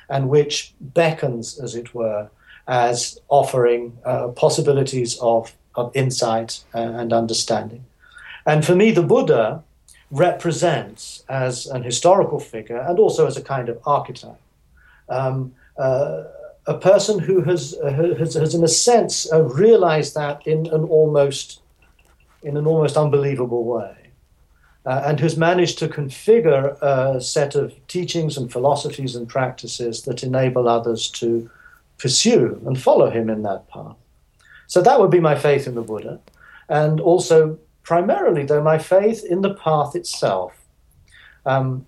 and 0.09 0.29
which 0.29 0.73
beckons, 0.79 1.59
as 1.59 1.75
it 1.75 1.93
were, 1.93 2.29
as 2.67 3.19
offering 3.27 3.97
uh, 4.05 4.29
possibilities 4.29 5.17
of, 5.19 5.53
of 5.75 5.91
insight 5.95 6.63
and 6.73 7.11
understanding. 7.11 7.83
And 8.45 8.65
for 8.65 8.75
me, 8.75 8.91
the 8.91 9.03
Buddha 9.03 9.63
represents, 10.11 11.23
as 11.27 11.65
an 11.65 11.83
historical 11.83 12.39
figure 12.39 12.77
and 12.77 12.99
also 12.99 13.25
as 13.25 13.35
a 13.35 13.41
kind 13.41 13.67
of 13.67 13.79
archetype, 13.85 14.39
um, 15.09 15.53
uh, 15.77 16.23
a 16.67 16.77
person 16.77 17.19
who 17.19 17.41
has, 17.41 17.75
uh, 17.83 17.91
has, 17.91 18.35
has, 18.35 18.55
in 18.55 18.63
a 18.63 18.67
sense, 18.67 19.31
uh, 19.33 19.41
realized 19.41 20.13
that 20.15 20.45
in 20.47 20.67
an 20.67 20.83
almost, 20.83 21.61
in 22.43 22.57
an 22.57 22.67
almost 22.67 22.97
unbelievable 22.97 23.63
way. 23.63 23.95
Uh, 24.85 25.01
and 25.05 25.19
who's 25.19 25.37
managed 25.37 25.79
to 25.79 25.87
configure 25.87 26.77
a 26.81 27.21
set 27.21 27.55
of 27.55 27.73
teachings 27.87 28.37
and 28.37 28.51
philosophies 28.51 29.15
and 29.15 29.29
practices 29.29 30.01
that 30.03 30.23
enable 30.23 30.67
others 30.67 31.09
to 31.09 31.49
pursue 31.97 32.61
and 32.65 32.81
follow 32.81 33.09
him 33.09 33.29
in 33.29 33.43
that 33.43 33.67
path. 33.69 33.95
So 34.67 34.81
that 34.81 34.99
would 34.99 35.11
be 35.11 35.21
my 35.21 35.35
faith 35.35 35.67
in 35.67 35.75
the 35.75 35.81
Buddha. 35.81 36.19
And 36.67 36.99
also 36.99 37.59
primarily, 37.83 38.45
though, 38.45 38.61
my 38.61 38.77
faith 38.77 39.23
in 39.23 39.41
the 39.41 39.53
path 39.53 39.95
itself. 39.95 40.53
Um, 41.45 41.85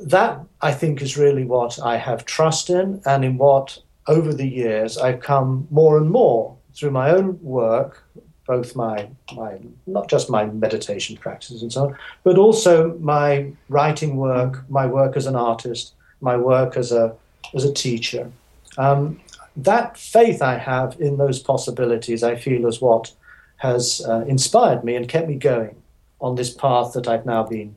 that, 0.00 0.40
I 0.60 0.72
think, 0.72 1.02
is 1.02 1.16
really 1.16 1.44
what 1.44 1.78
I 1.82 1.96
have 1.96 2.24
trust 2.24 2.70
in, 2.70 3.00
and 3.04 3.24
in 3.24 3.38
what, 3.38 3.78
over 4.06 4.32
the 4.32 4.48
years, 4.48 4.98
I've 4.98 5.20
come 5.20 5.66
more 5.70 5.98
and 5.98 6.10
more 6.10 6.56
through 6.74 6.90
my 6.90 7.10
own 7.10 7.38
work, 7.42 8.02
both 8.50 8.74
my, 8.74 9.08
my 9.36 9.56
not 9.86 10.10
just 10.10 10.28
my 10.28 10.44
meditation 10.44 11.16
practices 11.16 11.62
and 11.62 11.72
so 11.72 11.86
on, 11.86 11.96
but 12.24 12.36
also 12.36 12.98
my 12.98 13.52
writing 13.68 14.16
work, 14.16 14.68
my 14.68 14.86
work 14.86 15.16
as 15.16 15.26
an 15.26 15.36
artist, 15.36 15.92
my 16.20 16.36
work 16.36 16.76
as 16.76 16.90
a, 16.90 17.14
as 17.54 17.64
a 17.64 17.72
teacher. 17.72 18.28
Um, 18.76 19.20
that 19.56 19.96
faith 19.96 20.42
I 20.42 20.58
have 20.58 21.00
in 21.00 21.16
those 21.16 21.38
possibilities, 21.38 22.24
I 22.24 22.34
feel, 22.34 22.66
is 22.66 22.80
what 22.80 23.12
has 23.58 24.04
uh, 24.08 24.24
inspired 24.26 24.82
me 24.82 24.96
and 24.96 25.08
kept 25.08 25.28
me 25.28 25.36
going 25.36 25.76
on 26.20 26.34
this 26.34 26.52
path 26.52 26.92
that 26.94 27.06
I've 27.06 27.26
now 27.26 27.44
been 27.44 27.76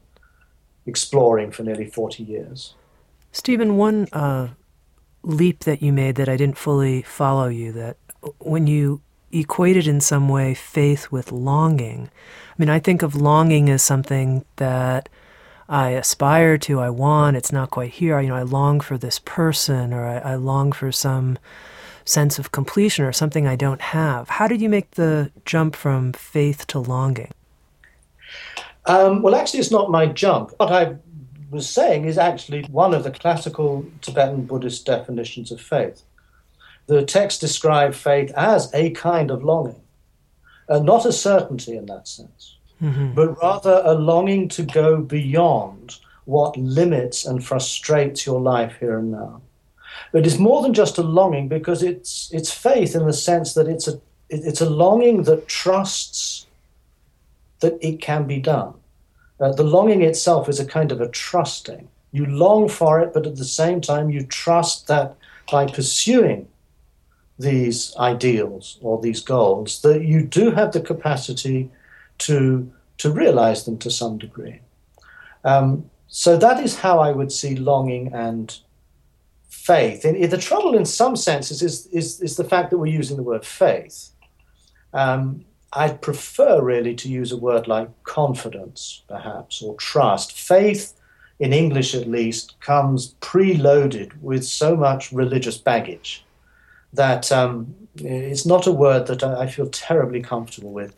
exploring 0.88 1.52
for 1.52 1.62
nearly 1.62 1.86
40 1.86 2.24
years. 2.24 2.74
Stephen, 3.32 3.78
one 3.78 4.08
uh, 4.12 4.48
leap 5.22 5.66
that 5.66 5.84
you 5.84 5.94
made 5.94 6.16
that 6.16 6.28
I 6.28 6.36
didn't 6.36 6.58
fully 6.58 7.04
follow 7.04 7.48
you, 7.48 7.72
that 7.74 7.98
when 8.40 8.66
you 8.66 9.02
equated 9.34 9.88
in 9.88 10.00
some 10.00 10.30
way 10.30 10.54
faith 10.54 11.12
with 11.12 11.32
longing, 11.32 12.10
I 12.54 12.56
mean, 12.58 12.70
I 12.70 12.80
think 12.80 13.02
of 13.02 13.16
longing 13.16 13.70
as 13.70 13.82
something 13.82 14.46
that 14.58 15.10
I 15.68 15.92
aspire 15.92 16.58
to, 16.60 16.80
I 16.80 16.90
want, 16.90 17.38
it's 17.38 17.52
not 17.52 17.72
quite 17.72 17.92
here. 17.92 18.20
You 18.20 18.30
know, 18.30 18.36
I 18.36 18.44
long 18.44 18.80
for 18.80 18.98
this 18.98 19.20
person 19.20 19.94
or 19.94 20.06
I, 20.06 20.18
I 20.18 20.36
long 20.36 20.72
for 20.72 20.92
some 20.92 21.40
sense 22.06 22.38
of 22.38 22.52
completion 22.52 23.06
or 23.06 23.14
something 23.14 23.48
I 23.48 23.56
don't 23.56 23.82
have. 23.82 24.30
How 24.30 24.48
did 24.48 24.62
you 24.62 24.70
make 24.70 24.92
the 24.92 25.32
jump 25.46 25.76
from 25.76 26.14
faith 26.14 26.68
to 26.68 26.80
longing? 26.80 27.32
Um, 28.86 29.22
well, 29.22 29.36
actually, 29.36 29.62
it's 29.62 29.72
not 29.72 29.90
my 29.90 30.06
jump. 30.06 30.54
What 30.58 30.72
I 30.72 30.98
was 31.50 31.70
saying 31.70 32.06
is 32.06 32.18
actually 32.18 32.64
one 32.64 32.94
of 32.94 33.04
the 33.04 33.12
classical 33.12 33.86
Tibetan 34.02 34.46
Buddhist 34.46 34.86
definitions 34.86 35.52
of 35.52 35.62
faith. 35.62 36.04
The 36.88 37.06
text 37.06 37.42
describes 37.42 37.98
faith 37.98 38.32
as 38.36 38.74
a 38.74 38.92
kind 38.92 39.32
of 39.32 39.44
longing, 39.44 39.82
and 40.68 40.86
not 40.86 41.06
a 41.06 41.12
certainty 41.12 41.78
in 41.78 41.86
that 41.86 42.08
sense, 42.08 42.58
mm-hmm. 42.82 43.14
but 43.14 43.42
rather 43.42 43.82
a 43.86 43.94
longing 43.94 44.50
to 44.50 44.64
go 44.64 44.98
beyond 44.98 45.98
what 46.26 46.58
limits 46.58 47.26
and 47.26 47.44
frustrates 47.44 48.26
your 48.26 48.40
life 48.40 48.78
here 48.80 48.98
and 48.98 49.12
now. 49.12 49.42
But 50.12 50.26
it's 50.26 50.38
more 50.38 50.62
than 50.62 50.74
just 50.74 50.98
a 50.98 51.04
longing 51.04 51.48
because 51.48 51.84
it's 51.84 52.30
it's 52.34 52.52
faith 52.52 52.96
in 52.96 53.06
the 53.06 53.14
sense 53.14 53.54
that 53.54 53.68
it's 53.68 53.88
a 53.88 54.00
it's 54.30 54.62
a 54.62 54.70
longing 54.70 55.24
that 55.24 55.48
trusts 55.48 56.48
that 57.60 57.78
it 57.82 58.02
can 58.02 58.26
be 58.26 58.40
done. 58.40 58.74
Uh, 59.40 59.52
the 59.52 59.64
longing 59.64 60.02
itself 60.02 60.50
is 60.50 60.60
a 60.60 60.66
kind 60.66 60.92
of 60.92 61.02
a 61.02 61.10
trusting. 61.10 61.88
You 62.12 62.26
long 62.26 62.70
for 62.70 63.00
it, 63.00 63.14
but 63.14 63.26
at 63.26 63.38
the 63.38 63.46
same 63.46 63.82
time, 63.82 64.10
you 64.10 64.24
trust 64.26 64.88
that 64.88 65.16
by 65.52 65.66
pursuing 65.66 66.48
these 67.40 67.96
ideals 67.98 68.78
or 68.82 69.02
these 69.02 69.22
goals, 69.22 69.82
that 69.82 70.04
you 70.04 70.24
do 70.24 70.52
have 70.52 70.72
the 70.72 70.82
capacity 70.82 71.70
to 72.20 72.72
to 72.98 73.12
realize 73.12 73.66
them 73.66 73.78
to 73.80 73.90
some 73.90 74.18
degree. 74.18 74.60
Um, 75.44 75.90
so 76.08 76.38
that 76.38 76.64
is 76.64 76.78
how 76.78 77.00
I 77.00 77.12
would 77.12 77.32
see 77.32 77.56
longing 77.56 78.14
and 78.14 78.56
faith. 79.50 80.06
And 80.06 80.24
the 80.32 80.38
trouble, 80.38 80.78
in 80.78 80.86
some 80.86 81.16
senses, 81.16 81.62
is, 81.62 81.88
is, 81.88 82.22
is 82.22 82.38
the 82.38 82.44
fact 82.44 82.70
that 82.70 82.78
we're 82.78 83.00
using 83.00 83.18
the 83.18 83.24
word 83.24 83.46
faith. 83.46 84.12
Um, 84.94 85.46
I'd 85.74 86.02
prefer 86.02 86.62
really 86.62 86.94
to 86.96 87.10
use 87.10 87.32
a 87.32 87.38
word 87.38 87.68
like 87.68 87.90
confidence, 88.04 89.04
perhaps, 89.08 89.62
or 89.62 89.76
trust. 89.76 90.34
Faith, 90.34 90.94
in 91.40 91.52
English 91.52 91.96
at 91.96 92.08
least, 92.08 92.60
comes 92.60 93.16
preloaded 93.22 94.12
with 94.22 94.46
so 94.46 94.76
much 94.76 95.12
religious 95.12 95.58
baggage 95.58 96.24
that 96.94 97.32
um, 97.32 97.76
it's 97.98 98.46
not 98.46 98.68
a 98.68 98.72
word 98.72 99.08
that 99.08 99.24
I 99.24 99.48
feel 99.48 99.70
terribly 99.70 100.22
comfortable 100.22 100.72
with. 100.72 100.96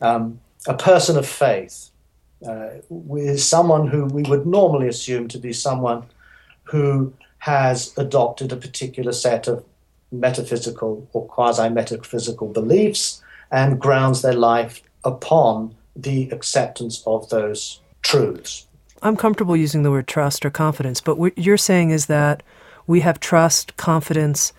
Um, 0.00 0.40
a 0.66 0.74
person 0.74 1.16
of 1.16 1.26
faith 1.26 1.90
uh, 2.46 2.68
is 3.16 3.46
someone 3.46 3.88
who 3.88 4.04
we 4.06 4.22
would 4.22 4.46
normally 4.46 4.88
assume 4.88 5.28
to 5.28 5.38
be 5.38 5.52
someone 5.52 6.04
who 6.64 7.12
has 7.38 7.96
adopted 7.96 8.52
a 8.52 8.56
particular 8.56 9.12
set 9.12 9.48
of 9.48 9.64
metaphysical 10.10 11.08
or 11.12 11.26
quasi 11.26 11.68
metaphysical 11.68 12.48
beliefs 12.48 13.22
and 13.50 13.80
grounds 13.80 14.22
their 14.22 14.34
life 14.34 14.82
upon 15.04 15.74
the 15.96 16.28
acceptance 16.30 17.02
of 17.06 17.28
those 17.30 17.80
truths. 18.02 18.66
I'm 19.02 19.16
comfortable 19.16 19.56
using 19.56 19.82
the 19.82 19.90
word 19.90 20.06
trust 20.06 20.44
or 20.44 20.50
confidence, 20.50 21.00
but 21.00 21.18
what 21.18 21.36
you're 21.38 21.56
saying 21.56 21.90
is 21.90 22.06
that 22.06 22.42
we 22.86 23.00
have 23.00 23.20
trust, 23.20 23.76
confidence 23.76 24.52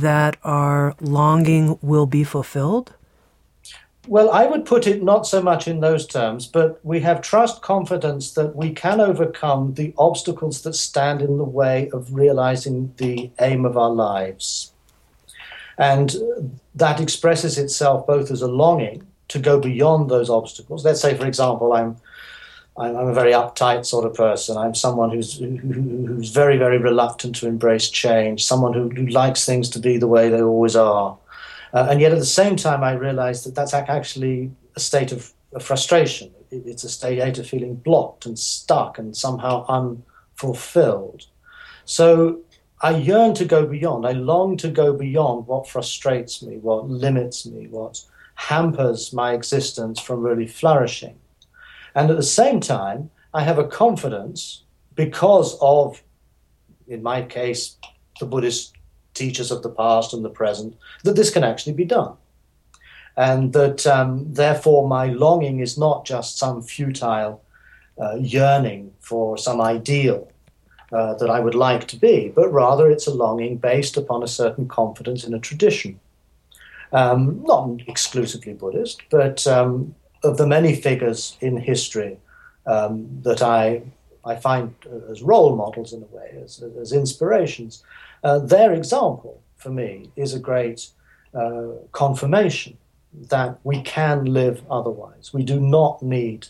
that 0.00 0.36
our 0.44 0.94
longing 1.00 1.78
will 1.80 2.06
be 2.06 2.22
fulfilled? 2.22 2.92
Well, 4.06 4.30
I 4.30 4.46
would 4.46 4.64
put 4.64 4.86
it 4.86 5.02
not 5.02 5.26
so 5.26 5.42
much 5.42 5.66
in 5.66 5.80
those 5.80 6.06
terms, 6.06 6.46
but 6.46 6.78
we 6.84 7.00
have 7.00 7.22
trust, 7.22 7.62
confidence 7.62 8.32
that 8.32 8.54
we 8.54 8.70
can 8.70 9.00
overcome 9.00 9.74
the 9.74 9.94
obstacles 9.98 10.62
that 10.62 10.74
stand 10.74 11.22
in 11.22 11.38
the 11.38 11.44
way 11.44 11.90
of 11.92 12.14
realizing 12.14 12.92
the 12.98 13.30
aim 13.40 13.64
of 13.64 13.76
our 13.76 13.90
lives. 13.90 14.72
And 15.78 16.14
that 16.74 17.00
expresses 17.00 17.58
itself 17.58 18.06
both 18.06 18.30
as 18.30 18.42
a 18.42 18.48
longing 18.48 19.06
to 19.28 19.38
go 19.38 19.58
beyond 19.58 20.08
those 20.08 20.30
obstacles. 20.30 20.84
Let's 20.84 21.00
say, 21.00 21.16
for 21.16 21.26
example, 21.26 21.72
I'm 21.72 21.96
I'm, 22.78 22.96
a 22.96 23.14
very 23.14 23.32
uptight 23.32 23.86
sort 23.86 24.04
of 24.04 24.14
person. 24.14 24.56
I'm 24.56 24.74
someone 24.74 25.10
who's 25.10 25.38
who, 25.38 25.56
who's 25.56 26.30
very 26.30 26.58
very 26.58 26.78
reluctant 26.78 27.36
to 27.36 27.48
embrace 27.48 27.88
change. 27.88 28.44
Someone 28.44 28.72
who, 28.72 28.88
who 28.90 29.06
likes 29.06 29.44
things 29.46 29.70
to 29.70 29.78
be 29.78 29.96
the 29.96 30.08
way 30.08 30.28
they 30.28 30.42
always 30.42 30.76
are. 30.76 31.16
Uh, 31.72 31.86
and 31.90 32.00
yet 32.00 32.12
at 32.12 32.18
the 32.18 32.26
same 32.26 32.56
time, 32.56 32.82
I 32.84 32.92
realize 32.92 33.44
that 33.44 33.54
that's 33.54 33.74
actually 33.74 34.50
a 34.76 34.80
state 34.80 35.12
of, 35.12 35.32
of 35.52 35.62
frustration. 35.62 36.32
It, 36.50 36.62
it's 36.66 36.84
a 36.84 36.88
state 36.88 37.38
of 37.38 37.46
feeling 37.46 37.74
blocked 37.76 38.26
and 38.26 38.38
stuck 38.38 38.98
and 38.98 39.16
somehow 39.16 39.66
unfulfilled. 39.68 41.26
So 41.84 42.40
I 42.82 42.96
yearn 42.96 43.34
to 43.34 43.44
go 43.44 43.66
beyond. 43.66 44.06
I 44.06 44.12
long 44.12 44.56
to 44.58 44.68
go 44.68 44.92
beyond 44.92 45.46
what 45.46 45.68
frustrates 45.68 46.42
me, 46.42 46.58
what 46.58 46.88
limits 46.88 47.46
me, 47.46 47.68
what 47.68 48.02
hampers 48.34 49.12
my 49.12 49.32
existence 49.32 49.98
from 49.98 50.20
really 50.20 50.46
flourishing. 50.46 51.18
And 51.96 52.10
at 52.10 52.16
the 52.16 52.22
same 52.22 52.60
time, 52.60 53.10
I 53.32 53.42
have 53.42 53.58
a 53.58 53.66
confidence 53.66 54.62
because 54.94 55.58
of, 55.60 56.02
in 56.86 57.02
my 57.02 57.22
case, 57.22 57.76
the 58.20 58.26
Buddhist 58.26 58.74
teachers 59.14 59.50
of 59.50 59.62
the 59.62 59.70
past 59.70 60.12
and 60.12 60.22
the 60.22 60.30
present, 60.30 60.76
that 61.04 61.16
this 61.16 61.30
can 61.30 61.42
actually 61.42 61.72
be 61.72 61.86
done. 61.86 62.12
And 63.16 63.54
that 63.54 63.86
um, 63.86 64.32
therefore 64.34 64.86
my 64.86 65.06
longing 65.06 65.60
is 65.60 65.78
not 65.78 66.04
just 66.04 66.38
some 66.38 66.62
futile 66.62 67.42
uh, 67.98 68.16
yearning 68.16 68.92
for 69.00 69.38
some 69.38 69.62
ideal 69.62 70.30
uh, 70.92 71.14
that 71.14 71.30
I 71.30 71.40
would 71.40 71.54
like 71.54 71.88
to 71.88 71.96
be, 71.96 72.28
but 72.28 72.52
rather 72.52 72.90
it's 72.90 73.06
a 73.06 73.14
longing 73.14 73.56
based 73.56 73.96
upon 73.96 74.22
a 74.22 74.28
certain 74.28 74.68
confidence 74.68 75.24
in 75.24 75.32
a 75.32 75.40
tradition. 75.40 75.98
Um, 76.92 77.42
not 77.42 77.80
exclusively 77.88 78.52
Buddhist, 78.52 79.00
but 79.10 79.46
um, 79.46 79.94
of 80.22 80.36
the 80.36 80.46
many 80.46 80.74
figures 80.74 81.36
in 81.40 81.56
history 81.56 82.18
um, 82.66 83.08
that 83.22 83.42
I, 83.42 83.82
I 84.24 84.36
find 84.36 84.74
as 85.10 85.22
role 85.22 85.56
models 85.56 85.92
in 85.92 86.02
a 86.02 86.16
way, 86.16 86.40
as, 86.42 86.62
as 86.80 86.92
inspirations, 86.92 87.84
uh, 88.24 88.38
their 88.38 88.72
example 88.72 89.40
for 89.56 89.70
me 89.70 90.10
is 90.16 90.34
a 90.34 90.38
great 90.38 90.88
uh, 91.34 91.68
confirmation 91.92 92.76
that 93.28 93.58
we 93.64 93.82
can 93.82 94.24
live 94.24 94.62
otherwise. 94.70 95.32
We 95.32 95.42
do 95.42 95.60
not 95.60 96.02
need 96.02 96.48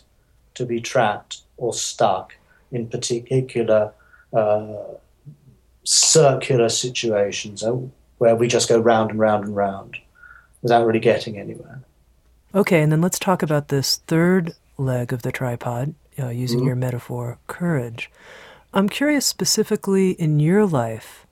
to 0.55 0.65
be 0.65 0.81
trapped 0.81 1.41
or 1.57 1.73
stuck 1.73 2.35
in 2.71 2.87
particular 2.87 3.93
uh, 4.33 4.75
circular 5.83 6.69
situations 6.69 7.63
uh, 7.63 7.77
where 8.17 8.35
we 8.35 8.47
just 8.47 8.67
go 8.67 8.79
round 8.79 9.11
and 9.11 9.19
round 9.19 9.45
and 9.45 9.55
round 9.55 9.97
without 10.61 10.85
really 10.85 10.99
getting 10.99 11.37
anywhere. 11.37 11.81
Okay, 12.55 12.81
and 12.81 12.91
then 12.91 13.01
let's 13.01 13.19
talk 13.19 13.43
about 13.43 13.67
this 13.67 13.97
third 14.07 14.53
leg 14.77 15.11
of 15.11 15.21
the 15.21 15.31
tripod, 15.31 15.93
uh, 16.17 16.29
using 16.29 16.59
mm-hmm. 16.59 16.67
your 16.67 16.75
metaphor, 16.75 17.37
courage. 17.47 18.09
I'm 18.73 18.89
curious 18.89 19.25
specifically 19.25 20.11
in 20.11 20.39
your 20.39 20.65
life 20.65 21.25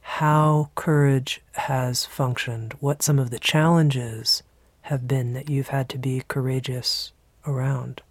how 0.00 0.70
courage 0.74 1.42
has 1.52 2.04
functioned, 2.04 2.74
what 2.80 3.02
some 3.02 3.18
of 3.18 3.30
the 3.30 3.38
challenges 3.38 4.42
have 4.82 5.08
been 5.08 5.32
that 5.32 5.48
you've 5.48 5.68
had 5.68 5.88
to 5.88 5.98
be 5.98 6.22
courageous 6.28 7.12
around. 7.46 8.02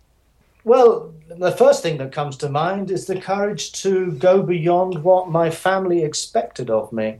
Well, 0.63 1.13
the 1.27 1.51
first 1.51 1.83
thing 1.83 1.97
that 1.97 2.11
comes 2.11 2.37
to 2.37 2.49
mind 2.49 2.89
is 2.89 3.05
the 3.05 3.19
courage 3.19 3.73
to 3.83 4.11
go 4.13 4.41
beyond 4.41 5.03
what 5.03 5.29
my 5.29 5.49
family 5.49 6.03
expected 6.03 6.69
of 6.69 6.91
me. 6.93 7.19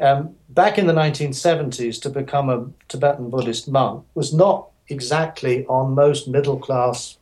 Um, 0.00 0.36
back 0.48 0.78
in 0.78 0.86
the 0.86 0.92
1970s, 0.92 2.00
to 2.02 2.10
become 2.10 2.48
a 2.48 2.66
Tibetan 2.88 3.30
Buddhist 3.30 3.68
monk 3.68 4.04
was 4.14 4.32
not 4.32 4.68
exactly 4.88 5.66
on 5.66 5.94
most 5.94 6.28
middle 6.28 6.58
class 6.58 7.18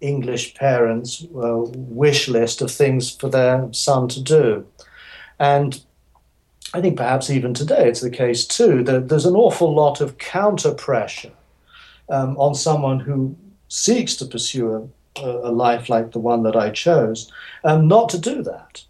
English 0.00 0.54
parents' 0.54 1.24
uh, 1.34 1.56
wish 1.56 2.28
list 2.28 2.60
of 2.60 2.70
things 2.70 3.10
for 3.10 3.28
their 3.28 3.68
son 3.72 4.08
to 4.08 4.20
do. 4.20 4.66
And 5.38 5.82
I 6.74 6.80
think 6.80 6.96
perhaps 6.96 7.30
even 7.30 7.54
today 7.54 7.88
it's 7.88 8.00
the 8.00 8.10
case 8.10 8.46
too 8.46 8.82
that 8.84 9.08
there's 9.08 9.26
an 9.26 9.36
awful 9.36 9.74
lot 9.74 10.00
of 10.00 10.18
counter 10.18 10.72
pressure 10.74 11.32
um, 12.08 12.36
on 12.36 12.54
someone 12.54 13.00
who 13.00 13.36
seeks 13.68 14.16
to 14.16 14.26
pursue 14.26 14.90
a, 15.16 15.20
a, 15.20 15.52
life 15.52 15.88
like 15.88 16.12
the 16.12 16.18
one 16.18 16.42
that 16.42 16.56
I 16.56 16.70
chose, 16.70 17.30
um, 17.64 17.88
not 17.88 18.08
to 18.10 18.18
do 18.18 18.42
that. 18.42 18.84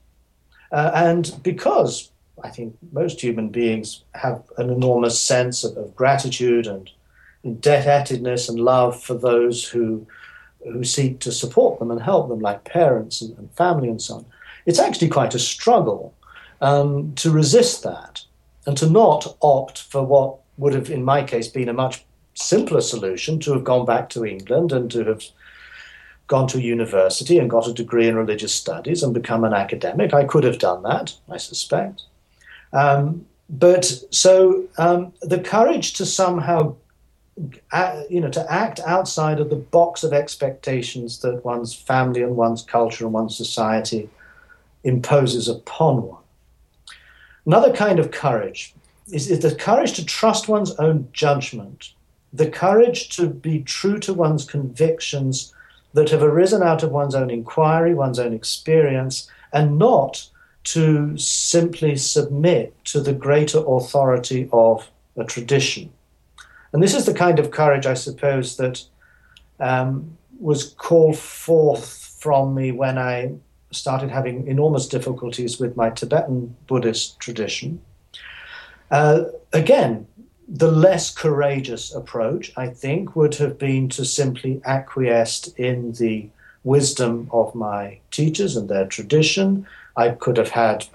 Uh, 0.71 0.91
and 0.95 1.39
because 1.43 2.12
I 2.43 2.51
think 2.51 2.77
most 2.93 3.21
human 3.21 3.49
beings 3.49 4.03
have 4.15 4.43
an 4.59 4.71
enormous 4.71 5.23
sense 5.23 5.65
of, 5.65 5.77
of 5.77 5.95
gratitude 5.97 6.67
and 6.67 6.91
indebtedness 7.45 8.49
and 8.49 8.59
love 8.61 9.01
for 9.03 9.15
those 9.15 9.69
who 9.69 10.07
who 10.65 10.85
seek 10.85 11.19
to 11.19 11.33
support 11.33 11.79
them 11.79 11.91
and 11.91 12.01
help 12.01 12.29
them, 12.29 12.39
like 12.39 12.65
parents 12.65 13.21
and, 13.21 13.37
and 13.37 13.51
family 13.53 13.89
and 13.89 14.01
so 14.01 14.17
on. 14.17 14.27
It's 14.65 14.79
actually 14.79 15.09
quite 15.09 15.35
a 15.35 15.39
struggle 15.39 16.15
um, 16.61 17.15
to 17.17 17.31
resist 17.31 17.83
that 17.83 18.23
and 18.67 18.77
to 18.77 18.89
not 18.89 19.37
opt 19.43 19.83
for 19.83 20.05
what 20.05 20.39
would 20.59 20.75
have, 20.75 20.89
in 20.91 21.03
my 21.03 21.25
case, 21.25 21.49
been 21.49 21.69
a 21.69 21.73
much 21.73 22.05
simpler 22.35 22.81
solution 22.81 23.41
to 23.41 23.53
have 23.53 23.65
gone 23.65 23.85
back 23.85 24.09
to 24.11 24.25
England 24.25 24.71
and 24.71 24.91
to 24.93 25.05
have 25.05 25.25
gone 26.29 26.47
to 26.49 26.63
university 26.63 27.39
and 27.39 27.51
got 27.51 27.67
a 27.67 27.75
degree 27.75 28.07
in 28.07 28.17
religious 28.17 28.55
studies 28.55 29.03
and 29.03 29.13
become 29.13 29.45
an 29.45 29.53
academic. 29.53 30.15
I 30.15 30.25
could 30.25 30.45
have 30.45 30.59
done 30.59 30.83
that, 30.85 31.15
I 31.29 31.37
suspect. 31.37 32.05
Um, 32.73 33.27
but 33.49 33.85
so 34.11 34.65
um, 34.79 35.13
the 35.21 35.39
courage 35.39 35.93
to 35.95 36.07
somehow, 36.07 36.75
uh, 37.71 38.03
you 38.09 38.21
know, 38.21 38.31
to 38.31 38.53
act 38.53 38.81
outside 38.87 39.41
of 39.41 39.51
the 39.51 39.57
box 39.57 40.03
of 40.05 40.13
expectations 40.13 41.21
that 41.21 41.45
one's 41.45 41.75
family 41.75 42.23
and 42.23 42.37
one's 42.37 42.63
culture 42.63 43.05
and 43.05 43.13
one's 43.13 43.37
society 43.37 44.09
imposes 44.85 45.49
upon 45.49 46.03
one. 46.03 46.23
Another 47.45 47.73
kind 47.73 47.99
of 47.99 48.11
courage 48.11 48.75
is, 49.11 49.31
is 49.31 49.41
the 49.41 49.55
courage 49.55 49.93
to 49.95 50.05
trust 50.05 50.49
one's 50.49 50.75
own 50.77 51.09
judgment, 51.13 51.93
the 52.33 52.49
courage 52.49 53.11
to 53.17 53.29
be 53.29 53.61
true 53.63 53.99
to 53.99 54.15
one's 54.15 54.45
convictions 54.45 55.53
that 55.93 56.09
have 56.09 56.23
arisen 56.23 56.63
out 56.63 56.83
of 56.83 56.91
one's 56.91 57.15
own 57.15 57.31
inquiry, 57.31 57.95
one's 57.95 58.19
own 58.19 58.33
experience, 58.33 59.29
and 59.53 59.79
not 59.79 60.27
to 60.65 61.17
simply 61.17 61.97
submit 61.97 62.85
to 62.85 63.01
the 63.01 63.13
greater 63.13 63.63
authority 63.67 64.49
of 64.53 64.89
a 65.17 65.25
tradition. 65.25 65.93
And 66.73 66.83
this 66.83 66.95
is 66.95 67.05
the 67.05 67.15
kind 67.15 67.39
of 67.39 67.51
courage, 67.51 67.87
I 67.87 67.95
suppose, 67.95 68.57
that 68.57 68.83
um, 69.61 70.17
was 70.39 70.75
called 70.75 71.19
forth 71.19 72.17
from 72.19 72.55
me 72.55 72.73
when 72.73 72.99
I 72.99 73.33
started 73.71 74.11
having 74.11 74.47
enormous 74.47 74.87
difficulties 74.87 75.59
with 75.59 75.77
my 75.77 75.91
Tibetan 75.91 76.57
Buddhist 76.67 77.19
tradition. 77.19 77.81
Uh, 78.91 79.25
again, 79.53 80.07
the 80.49 80.71
less 80.71 81.13
courageous 81.13 81.95
approach, 81.95 82.53
I 82.57 82.69
think, 82.69 83.17
would 83.17 83.35
have 83.37 83.59
been 83.59 83.89
to 83.91 84.05
simply 84.05 84.61
acquiesce 84.65 85.49
in 85.57 85.93
the 85.93 86.29
wisdom 86.65 87.29
of 87.33 87.55
my 87.55 87.99
teachers 88.11 88.57
and 88.57 88.69
their 88.69 88.87
tradition 88.87 89.67
I 89.97 90.11
could 90.11 90.37
have 90.37 90.51
had 90.51 90.87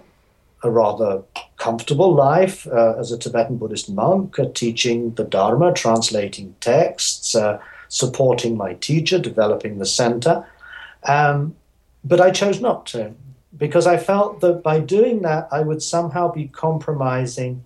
a 0.63 0.71
rather 0.71 1.23
comfortable 1.57 2.13
life 2.13 2.67
uh, 2.67 2.95
as 2.97 3.11
a 3.11 3.17
Tibetan 3.17 3.57
Buddhist 3.57 3.89
monk, 3.89 4.39
uh, 4.39 4.45
teaching 4.53 5.13
the 5.15 5.23
Dharma, 5.23 5.73
translating 5.73 6.55
texts, 6.59 7.35
uh, 7.35 7.59
supporting 7.89 8.57
my 8.57 8.73
teacher, 8.75 9.19
developing 9.19 9.77
the 9.77 9.85
center. 9.85 10.45
Um, 11.03 11.55
but 12.03 12.19
I 12.21 12.31
chose 12.31 12.59
not 12.59 12.85
to 12.87 13.13
because 13.57 13.87
I 13.87 13.97
felt 13.97 14.41
that 14.41 14.61
by 14.61 14.79
doing 14.79 15.21
that, 15.21 15.47
I 15.51 15.61
would 15.61 15.81
somehow 15.81 16.31
be 16.31 16.47
compromising. 16.47 17.63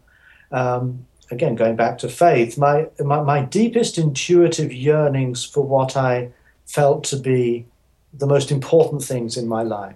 Um, 0.52 1.06
again, 1.30 1.56
going 1.56 1.76
back 1.76 1.98
to 2.00 2.10
faith, 2.10 2.58
my, 2.58 2.88
my, 3.00 3.22
my 3.22 3.42
deepest 3.42 3.98
intuitive 3.98 4.72
yearnings 4.72 5.44
for 5.44 5.62
what 5.62 5.98
I 5.98 6.30
felt 6.66 7.04
to 7.06 7.18
be 7.18 7.66
the 8.14 8.28
most 8.28 8.52
important 8.52 9.04
things 9.04 9.38
in 9.38 9.48
my 9.48 9.64
life. 9.64 9.96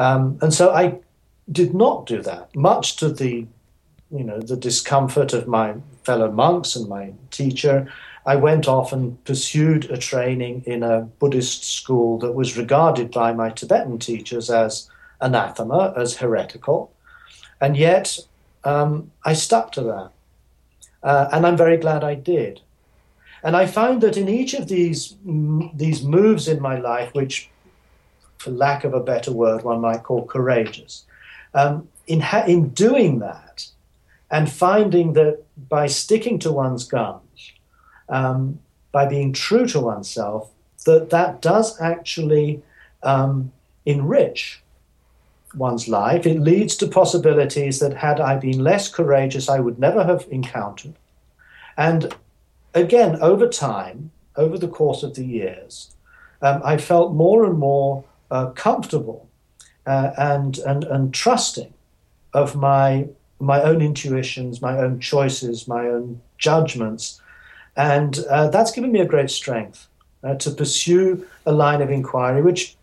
Um, 0.00 0.38
and 0.40 0.52
so 0.52 0.72
I 0.72 0.98
did 1.52 1.74
not 1.74 2.06
do 2.06 2.22
that, 2.22 2.56
much 2.56 2.96
to 2.96 3.12
the, 3.12 3.46
you 4.10 4.24
know, 4.24 4.40
the 4.40 4.56
discomfort 4.56 5.34
of 5.34 5.46
my 5.46 5.74
fellow 6.04 6.30
monks 6.32 6.74
and 6.74 6.88
my 6.88 7.12
teacher. 7.30 7.92
I 8.24 8.36
went 8.36 8.66
off 8.66 8.94
and 8.94 9.22
pursued 9.24 9.90
a 9.90 9.98
training 9.98 10.62
in 10.64 10.82
a 10.82 11.02
Buddhist 11.02 11.64
school 11.64 12.18
that 12.20 12.32
was 12.32 12.56
regarded 12.56 13.10
by 13.10 13.34
my 13.34 13.50
Tibetan 13.50 13.98
teachers 13.98 14.48
as 14.48 14.88
anathema, 15.20 15.92
as 15.94 16.16
heretical. 16.16 16.90
And 17.60 17.76
yet 17.76 18.18
um, 18.64 19.10
I 19.26 19.34
stuck 19.34 19.70
to 19.72 19.82
that. 19.82 20.10
Uh, 21.02 21.28
and 21.32 21.46
I'm 21.46 21.58
very 21.58 21.76
glad 21.76 22.04
I 22.04 22.14
did. 22.14 22.62
And 23.42 23.54
I 23.54 23.66
found 23.66 24.00
that 24.00 24.16
in 24.16 24.30
each 24.30 24.54
of 24.54 24.68
these, 24.68 25.16
these 25.74 26.02
moves 26.02 26.48
in 26.48 26.60
my 26.62 26.78
life, 26.78 27.12
which, 27.14 27.50
for 28.40 28.50
lack 28.50 28.84
of 28.84 28.94
a 28.94 29.00
better 29.00 29.30
word, 29.30 29.62
one 29.62 29.82
might 29.82 30.02
call 30.02 30.24
courageous, 30.24 31.04
um, 31.52 31.86
in, 32.06 32.20
ha- 32.20 32.46
in 32.46 32.70
doing 32.70 33.18
that 33.18 33.66
and 34.30 34.50
finding 34.50 35.12
that 35.12 35.42
by 35.68 35.86
sticking 35.86 36.38
to 36.38 36.50
one's 36.50 36.84
guns, 36.84 37.52
um, 38.08 38.58
by 38.92 39.06
being 39.06 39.34
true 39.34 39.66
to 39.66 39.78
oneself, 39.78 40.50
that 40.86 41.10
that 41.10 41.42
does 41.42 41.78
actually 41.82 42.62
um, 43.02 43.52
enrich 43.84 44.62
one's 45.54 45.86
life. 45.86 46.26
It 46.26 46.40
leads 46.40 46.76
to 46.76 46.86
possibilities 46.86 47.78
that, 47.80 47.92
had 47.92 48.20
I 48.20 48.38
been 48.38 48.64
less 48.64 48.88
courageous, 48.88 49.50
I 49.50 49.60
would 49.60 49.78
never 49.78 50.02
have 50.02 50.26
encountered. 50.30 50.94
And 51.76 52.14
again, 52.72 53.16
over 53.20 53.46
time, 53.46 54.12
over 54.34 54.56
the 54.56 54.68
course 54.68 55.02
of 55.02 55.14
the 55.14 55.26
years, 55.26 55.94
um, 56.40 56.62
I 56.64 56.78
felt 56.78 57.12
more 57.12 57.44
and 57.44 57.58
more 57.58 58.04
uh, 58.30 58.50
comfortable 58.50 59.28
uh, 59.86 60.12
and, 60.16 60.58
and, 60.58 60.84
and 60.84 61.14
trusting 61.14 61.72
of 62.32 62.54
my, 62.54 63.08
my 63.38 63.62
own 63.62 63.80
intuitions, 63.80 64.62
my 64.62 64.78
own 64.78 65.00
choices, 65.00 65.66
my 65.66 65.86
own 65.86 66.20
judgments. 66.38 67.20
And 67.76 68.18
uh, 68.28 68.48
that's 68.48 68.72
given 68.72 68.92
me 68.92 69.00
a 69.00 69.06
great 69.06 69.30
strength 69.30 69.88
uh, 70.22 70.34
to 70.36 70.50
pursue 70.50 71.26
a 71.46 71.52
line 71.52 71.80
of 71.80 71.90
inquiry, 71.90 72.42
which, 72.42 72.76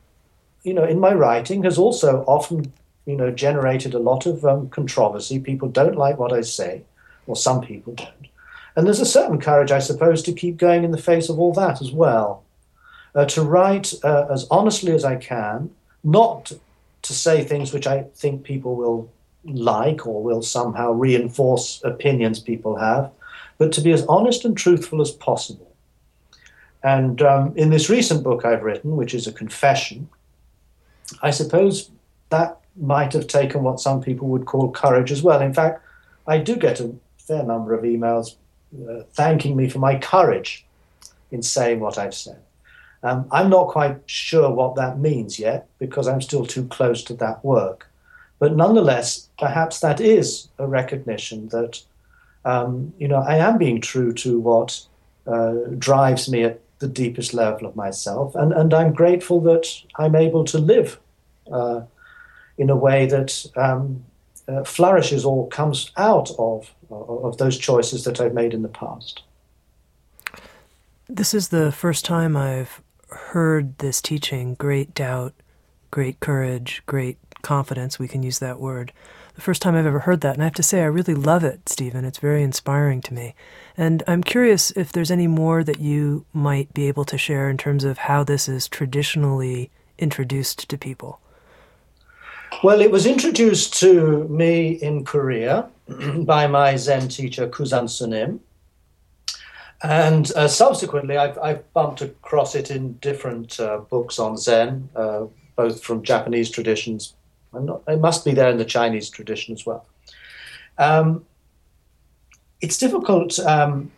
you 0.64 0.74
know, 0.74 0.84
in 0.84 1.00
my 1.00 1.14
writing 1.14 1.64
has 1.64 1.78
also 1.78 2.24
often, 2.26 2.74
you 3.06 3.16
know, 3.16 3.32
generated 3.32 3.94
a 3.94 4.00
lot 4.00 4.26
of 4.26 4.44
um, 4.44 4.70
controversy. 4.70 5.40
People 5.40 5.70
don't 5.70 5.96
like 5.96 6.18
what 6.18 6.34
I 6.34 6.42
say, 6.42 6.84
or 7.26 7.36
some 7.36 7.62
people 7.62 7.94
don't. 7.94 8.28
And 8.76 8.86
there's 8.86 9.00
a 9.00 9.06
certain 9.06 9.40
courage, 9.40 9.72
I 9.72 9.80
suppose, 9.80 10.22
to 10.24 10.34
keep 10.34 10.58
going 10.58 10.84
in 10.84 10.92
the 10.92 10.98
face 10.98 11.30
of 11.30 11.40
all 11.40 11.54
that 11.54 11.82
as 11.82 11.92
well. 11.92 12.44
Uh, 13.18 13.26
to 13.26 13.42
write 13.42 13.96
uh, 14.04 14.28
as 14.32 14.46
honestly 14.52 14.92
as 14.92 15.04
I 15.04 15.16
can, 15.16 15.72
not 16.04 16.52
to 17.02 17.14
say 17.14 17.44
things 17.44 17.74
which 17.74 17.88
I 17.88 18.04
think 18.14 18.44
people 18.44 18.76
will 18.76 19.10
like 19.44 20.06
or 20.06 20.22
will 20.22 20.44
somehow 20.44 20.92
reinforce 20.92 21.82
opinions 21.84 22.40
people 22.40 22.76
have, 22.76 23.10
but 23.58 23.72
to 23.72 23.82
be 23.82 23.92
as 23.92 24.06
honest 24.06 24.46
and 24.46 24.56
truthful 24.56 25.02
as 25.02 25.10
possible. 25.10 25.74
And 26.84 27.20
um, 27.24 27.54
in 27.56 27.72
this 27.72 27.90
recent 27.90 28.24
book 28.24 28.46
I've 28.46 28.62
written, 28.62 28.96
which 28.96 29.16
is 29.16 29.26
a 29.26 29.34
confession, 29.34 30.10
I 31.24 31.32
suppose 31.32 31.90
that 32.30 32.60
might 32.80 33.14
have 33.14 33.26
taken 33.26 33.64
what 33.64 33.80
some 33.80 34.00
people 34.00 34.28
would 34.28 34.46
call 34.46 34.72
courage 34.72 35.12
as 35.12 35.24
well. 35.24 35.42
In 35.42 35.56
fact, 35.56 35.84
I 36.28 36.38
do 36.38 36.56
get 36.56 36.80
a 36.80 36.94
fair 37.18 37.42
number 37.42 37.74
of 37.74 37.84
emails 37.84 38.36
uh, 38.88 39.02
thanking 39.14 39.56
me 39.56 39.70
for 39.70 39.80
my 39.80 39.98
courage 39.98 40.68
in 41.32 41.42
saying 41.42 41.80
what 41.80 41.98
I've 41.98 42.14
said. 42.14 42.44
Um, 43.04 43.28
I'm 43.32 43.50
not 43.50 43.70
quite 43.70 43.98
sure 44.06 44.50
what 44.52 44.76
that 44.76 45.00
means 45.00 45.40
yet 45.40 45.68
because 45.80 46.08
I'm 46.08 46.22
still 46.22 46.46
too 46.46 46.66
close 46.68 47.04
to 47.06 47.14
that 47.16 47.44
work. 47.44 47.88
But 48.40 48.56
nonetheless, 48.56 49.30
perhaps 49.40 49.80
that 49.80 50.00
is 50.00 50.50
a 50.58 50.68
recognition 50.68 51.50
that, 51.50 51.82
um, 52.46 52.94
you 52.98 53.08
know, 53.08 53.18
I 53.18 53.38
am 53.38 53.58
being 53.58 53.82
true 53.82 54.14
to 54.14 54.40
what 54.40 54.86
uh, 55.26 55.54
drives 55.78 56.30
me 56.30 56.44
at 56.44 56.60
the 56.80 56.88
deepest 56.88 57.34
level 57.34 57.68
of 57.68 57.76
myself. 57.76 58.36
And, 58.36 58.54
and 58.54 58.74
I'm 58.74 58.94
grateful 58.94 59.42
that 59.42 59.68
I'm 59.96 60.16
able 60.16 60.44
to 60.46 60.60
live 60.60 61.00
uh, 61.52 61.82
in 62.58 62.70
a 62.70 62.76
way 62.76 63.06
that 63.08 63.46
um, 63.56 64.04
uh, 64.48 64.64
flourishes 64.64 65.26
or 65.26 65.48
comes 65.50 65.92
out 65.98 66.32
of, 66.38 66.74
of 66.90 67.38
those 67.38 67.58
choices 67.58 68.04
that 68.04 68.22
I've 68.22 68.34
made 68.34 68.54
in 68.54 68.62
the 68.62 68.70
past. 68.70 69.24
This 71.10 71.34
is 71.34 71.50
the 71.50 71.72
first 71.72 72.06
time 72.06 72.36
I've 72.36 72.82
heard 73.10 73.78
this 73.78 74.02
teaching 74.02 74.56
great 74.56 74.94
doubt, 74.94 75.34
great 75.92 76.20
courage, 76.20 76.82
great 76.86 77.18
confidence. 77.42 78.00
We 78.00 78.08
can 78.08 78.24
use 78.24 78.40
that 78.40 78.60
word. 78.60 78.92
The 79.36 79.42
first 79.42 79.62
time 79.62 79.76
I've 79.76 79.86
ever 79.86 80.00
heard 80.00 80.22
that. 80.22 80.34
And 80.34 80.42
I 80.42 80.46
have 80.46 80.54
to 80.56 80.64
say, 80.64 80.82
I 80.82 80.86
really 80.86 81.14
love 81.14 81.44
it, 81.44 81.70
Stephen. 81.70 82.06
It's 82.06 82.18
very 82.18 82.42
inspiring 82.44 83.02
to 83.04 83.14
me. 83.14 83.36
And 83.78 84.02
I'm 84.08 84.24
curious 84.24 84.72
if 84.72 84.92
there's 84.92 85.12
any 85.12 85.28
more 85.28 85.64
that 85.64 85.80
you 85.80 86.26
might 86.34 86.74
be 86.74 86.88
able 86.88 87.06
to 87.06 87.18
share 87.18 87.50
in 87.50 87.58
terms 87.58 87.84
of 87.84 88.00
how 88.00 88.24
this 88.24 88.50
is 88.50 88.68
traditionally 88.68 89.70
introduced 90.00 90.68
to 90.70 90.78
people. 90.78 91.20
Well, 92.64 92.82
it 92.82 92.92
was 92.92 93.06
introduced 93.06 93.80
to 93.82 94.28
me 94.28 94.72
in 94.72 95.06
Korea 95.06 95.70
by 96.26 96.48
my 96.48 96.76
Zen 96.76 97.08
teacher, 97.08 97.48
Kusan 97.48 97.86
Sunim. 97.86 98.40
And 99.84 100.32
uh, 100.36 100.48
subsequently, 100.48 101.18
I've, 101.18 101.38
I've, 101.38 101.74
bumped 101.74 102.02
across 102.02 102.56
it 102.56 102.72
in 102.72 102.94
different 102.94 103.60
uh, 103.60 103.78
books 103.78 104.18
on 104.18 104.36
Zen, 104.36 104.90
uh, 104.96 105.26
both 105.56 105.84
from 105.84 106.04
Japanese 106.04 106.50
traditions. 106.50 107.14
Not, 107.54 107.84
it 107.88 108.00
must 108.00 108.26
be 108.26 108.34
there 108.34 108.50
in 108.50 108.58
the 108.58 108.66
Chinese 108.66 109.10
tradition 109.10 109.54
as 109.54 109.66
well. 109.66 109.86
Um, 110.80 111.26
it's 112.60 112.78
difficult 112.78 113.38
um, 113.40 113.92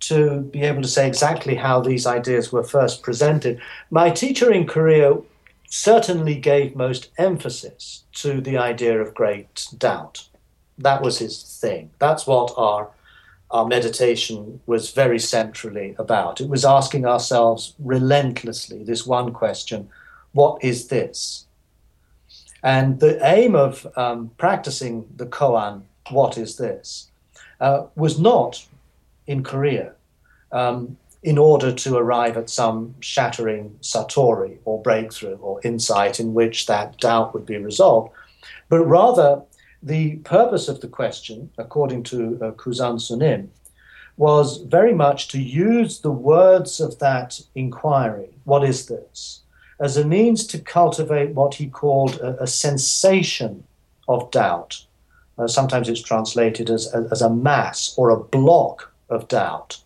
to 0.00 0.40
be 0.40 0.62
able 0.62 0.82
to 0.82 0.88
say 0.88 1.06
exactly 1.06 1.54
how 1.54 1.80
these 1.80 2.06
ideas 2.06 2.52
were 2.52 2.64
first 2.64 3.02
presented. 3.02 3.60
My 3.90 4.10
teacher 4.10 4.52
in 4.52 4.66
Korea 4.66 5.16
certainly 5.68 6.34
gave 6.34 6.76
most 6.76 7.10
emphasis 7.18 8.04
to 8.14 8.40
the 8.40 8.58
idea 8.58 9.00
of 9.00 9.14
great 9.14 9.68
doubt. 9.78 10.28
That 10.78 11.02
was 11.02 11.18
his 11.18 11.58
thing. 11.60 11.90
That's 11.98 12.26
what 12.26 12.52
our 12.56 12.90
our 13.54 13.64
meditation 13.64 14.60
was 14.66 14.90
very 14.90 15.18
centrally 15.18 15.94
about. 15.96 16.40
It 16.40 16.48
was 16.48 16.64
asking 16.64 17.06
ourselves 17.06 17.74
relentlessly 17.78 18.82
this 18.82 19.06
one 19.06 19.32
question 19.32 19.88
what 20.32 20.64
is 20.64 20.88
this? 20.88 21.46
And 22.64 22.98
the 22.98 23.24
aim 23.24 23.54
of 23.54 23.86
um, 23.96 24.32
practicing 24.36 25.06
the 25.14 25.26
koan, 25.26 25.82
what 26.10 26.36
is 26.36 26.56
this, 26.56 27.12
uh, 27.60 27.84
was 27.94 28.18
not 28.18 28.66
in 29.28 29.44
Korea 29.44 29.92
um, 30.50 30.96
in 31.22 31.38
order 31.38 31.72
to 31.72 31.96
arrive 31.96 32.36
at 32.36 32.50
some 32.50 32.96
shattering 32.98 33.78
satori 33.80 34.58
or 34.64 34.82
breakthrough 34.82 35.36
or 35.36 35.60
insight 35.62 36.18
in 36.18 36.34
which 36.34 36.66
that 36.66 36.98
doubt 36.98 37.32
would 37.32 37.46
be 37.46 37.58
resolved, 37.58 38.10
but 38.68 38.80
rather 38.80 39.42
the 39.84 40.16
purpose 40.16 40.66
of 40.68 40.80
the 40.80 40.88
question, 40.88 41.50
according 41.58 42.04
to 42.04 42.38
uh, 42.40 42.50
Kusan 42.52 42.96
Sunim, 42.98 43.48
was 44.16 44.58
very 44.58 44.94
much 44.94 45.28
to 45.28 45.40
use 45.40 46.00
the 46.00 46.10
words 46.10 46.80
of 46.80 46.98
that 47.00 47.40
inquiry, 47.54 48.30
what 48.44 48.64
is 48.64 48.86
this, 48.86 49.42
as 49.78 49.96
a 49.96 50.06
means 50.06 50.46
to 50.46 50.58
cultivate 50.58 51.34
what 51.34 51.54
he 51.54 51.66
called 51.66 52.16
a, 52.20 52.42
a 52.42 52.46
sensation 52.46 53.64
of 54.08 54.30
doubt. 54.30 54.86
Uh, 55.36 55.46
sometimes 55.48 55.88
it's 55.88 56.00
translated 56.02 56.70
as, 56.70 56.86
as, 56.94 57.12
as 57.12 57.22
a 57.22 57.28
mass 57.28 57.94
or 57.98 58.08
a 58.08 58.20
block 58.20 58.92
of 59.10 59.28
doubt, 59.28 59.78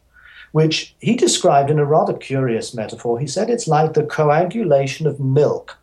which 0.52 0.94
he 1.00 1.16
described 1.16 1.70
in 1.70 1.78
a 1.78 1.84
rather 1.84 2.12
curious 2.12 2.74
metaphor. 2.74 3.18
He 3.18 3.26
said 3.26 3.50
it's 3.50 3.66
like 3.66 3.94
the 3.94 4.04
coagulation 4.04 5.06
of 5.06 5.18
milk. 5.18 5.76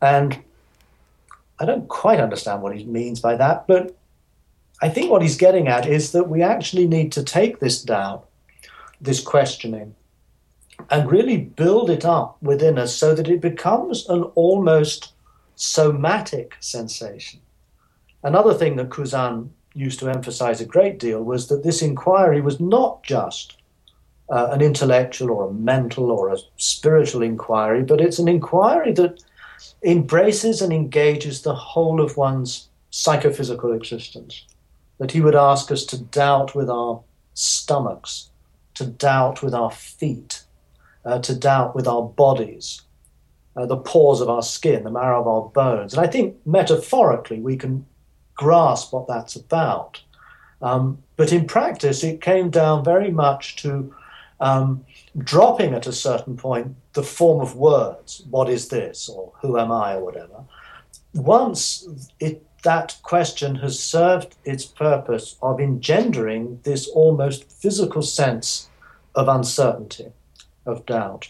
And 0.00 0.42
I 1.60 1.64
don't 1.64 1.88
quite 1.88 2.20
understand 2.20 2.62
what 2.62 2.76
he 2.76 2.84
means 2.84 3.20
by 3.20 3.36
that, 3.36 3.66
but 3.66 3.96
I 4.80 4.88
think 4.88 5.10
what 5.10 5.22
he's 5.22 5.36
getting 5.36 5.66
at 5.66 5.86
is 5.86 6.12
that 6.12 6.28
we 6.28 6.42
actually 6.42 6.86
need 6.86 7.10
to 7.12 7.24
take 7.24 7.58
this 7.58 7.82
down, 7.82 8.20
this 9.00 9.20
questioning, 9.20 9.94
and 10.90 11.10
really 11.10 11.36
build 11.36 11.90
it 11.90 12.04
up 12.04 12.40
within 12.40 12.78
us 12.78 12.94
so 12.94 13.14
that 13.14 13.28
it 13.28 13.40
becomes 13.40 14.08
an 14.08 14.22
almost 14.34 15.12
somatic 15.56 16.54
sensation. 16.60 17.40
Another 18.22 18.54
thing 18.54 18.76
that 18.76 18.90
Kusan 18.90 19.48
used 19.74 19.98
to 20.00 20.08
emphasize 20.08 20.60
a 20.60 20.66
great 20.66 20.98
deal 20.98 21.22
was 21.22 21.48
that 21.48 21.64
this 21.64 21.82
inquiry 21.82 22.40
was 22.40 22.60
not 22.60 23.02
just 23.02 23.56
uh, 24.30 24.48
an 24.50 24.60
intellectual 24.60 25.30
or 25.30 25.48
a 25.48 25.52
mental 25.52 26.10
or 26.10 26.32
a 26.32 26.38
spiritual 26.56 27.22
inquiry, 27.22 27.82
but 27.82 28.00
it's 28.00 28.18
an 28.18 28.28
inquiry 28.28 28.92
that 28.92 29.22
embraces 29.82 30.62
and 30.62 30.72
engages 30.72 31.42
the 31.42 31.54
whole 31.54 32.00
of 32.00 32.16
one's 32.16 32.68
psychophysical 32.90 33.72
existence. 33.72 34.44
That 34.98 35.12
he 35.12 35.20
would 35.20 35.36
ask 35.36 35.70
us 35.70 35.84
to 35.86 35.98
doubt 35.98 36.54
with 36.54 36.68
our 36.68 37.02
stomachs, 37.34 38.30
to 38.74 38.86
doubt 38.86 39.42
with 39.42 39.54
our 39.54 39.70
feet, 39.70 40.42
uh, 41.04 41.20
to 41.20 41.34
doubt 41.34 41.74
with 41.76 41.86
our 41.86 42.02
bodies, 42.02 42.82
uh, 43.56 43.66
the 43.66 43.76
pores 43.76 44.20
of 44.20 44.28
our 44.28 44.42
skin, 44.42 44.84
the 44.84 44.90
marrow 44.90 45.20
of 45.20 45.26
our 45.26 45.48
bones. 45.50 45.94
And 45.94 46.04
I 46.04 46.08
think 46.08 46.36
metaphorically 46.46 47.40
we 47.40 47.56
can 47.56 47.86
grasp 48.34 48.92
what 48.92 49.06
that's 49.08 49.36
about. 49.36 50.00
Um, 50.62 50.98
but 51.16 51.32
in 51.32 51.46
practice, 51.46 52.02
it 52.02 52.20
came 52.20 52.50
down 52.50 52.84
very 52.84 53.10
much 53.10 53.56
to 53.56 53.94
um, 54.40 54.84
dropping 55.18 55.74
at 55.74 55.86
a 55.86 55.92
certain 55.92 56.36
point 56.36 56.76
the 56.98 57.04
form 57.04 57.40
of 57.40 57.54
words, 57.54 58.24
what 58.28 58.48
is 58.48 58.70
this, 58.70 59.08
or 59.08 59.32
who 59.40 59.56
am 59.56 59.70
I, 59.70 59.94
or 59.94 60.04
whatever. 60.04 60.42
Once 61.14 61.86
it, 62.18 62.44
that 62.64 62.98
question 63.04 63.54
has 63.54 63.78
served 63.78 64.34
its 64.44 64.64
purpose 64.64 65.36
of 65.40 65.60
engendering 65.60 66.58
this 66.64 66.88
almost 66.88 67.48
physical 67.62 68.02
sense 68.02 68.68
of 69.14 69.28
uncertainty, 69.28 70.08
of 70.66 70.84
doubt. 70.86 71.28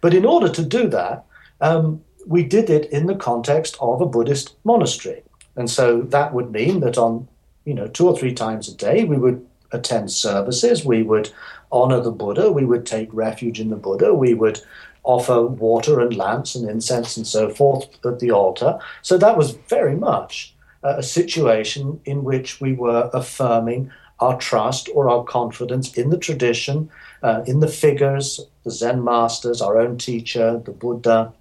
But 0.00 0.14
in 0.14 0.24
order 0.24 0.48
to 0.48 0.64
do 0.64 0.88
that, 0.88 1.24
um, 1.60 2.02
we 2.26 2.42
did 2.42 2.70
it 2.70 2.90
in 2.90 3.06
the 3.06 3.14
context 3.14 3.76
of 3.80 4.00
a 4.00 4.06
Buddhist 4.06 4.56
monastery. 4.64 5.22
And 5.54 5.70
so 5.70 6.00
that 6.16 6.34
would 6.34 6.50
mean 6.50 6.80
that 6.80 6.98
on, 6.98 7.28
you 7.64 7.74
know, 7.74 7.86
two 7.86 8.08
or 8.08 8.18
three 8.18 8.34
times 8.34 8.66
a 8.66 8.76
day, 8.76 9.04
we 9.04 9.16
would 9.16 9.46
attend 9.70 10.10
services, 10.10 10.84
we 10.84 11.04
would 11.04 11.30
honor 11.72 12.00
the 12.00 12.10
Buddha, 12.10 12.50
we 12.50 12.64
would 12.64 12.86
take 12.86 13.08
refuge 13.12 13.60
in 13.60 13.70
the 13.70 13.76
Buddha, 13.76 14.14
we 14.14 14.34
would 14.34 14.60
offer 15.02 15.42
water 15.42 16.00
and 16.00 16.16
lamps 16.16 16.54
and 16.54 16.68
incense 16.68 17.16
and 17.16 17.26
so 17.26 17.48
forth 17.48 17.88
at 18.04 18.18
the 18.18 18.30
altar. 18.30 18.78
So 19.02 19.16
that 19.18 19.36
was 19.36 19.52
very 19.68 19.96
much 19.96 20.54
a 20.82 21.02
situation 21.02 22.00
in 22.04 22.24
which 22.24 22.60
we 22.60 22.72
were 22.72 23.10
affirming 23.12 23.90
our 24.20 24.36
trust 24.36 24.88
or 24.94 25.08
our 25.08 25.24
confidence 25.24 25.94
in 25.94 26.10
the 26.10 26.18
tradition, 26.18 26.90
uh, 27.22 27.42
in 27.46 27.60
the 27.60 27.68
figures, 27.68 28.40
the 28.64 28.70
Zen 28.70 29.02
masters, 29.02 29.62
our 29.62 29.78
own 29.78 29.96
teacher, 29.96 30.60
the 30.64 30.72
Buddha. 30.72 31.32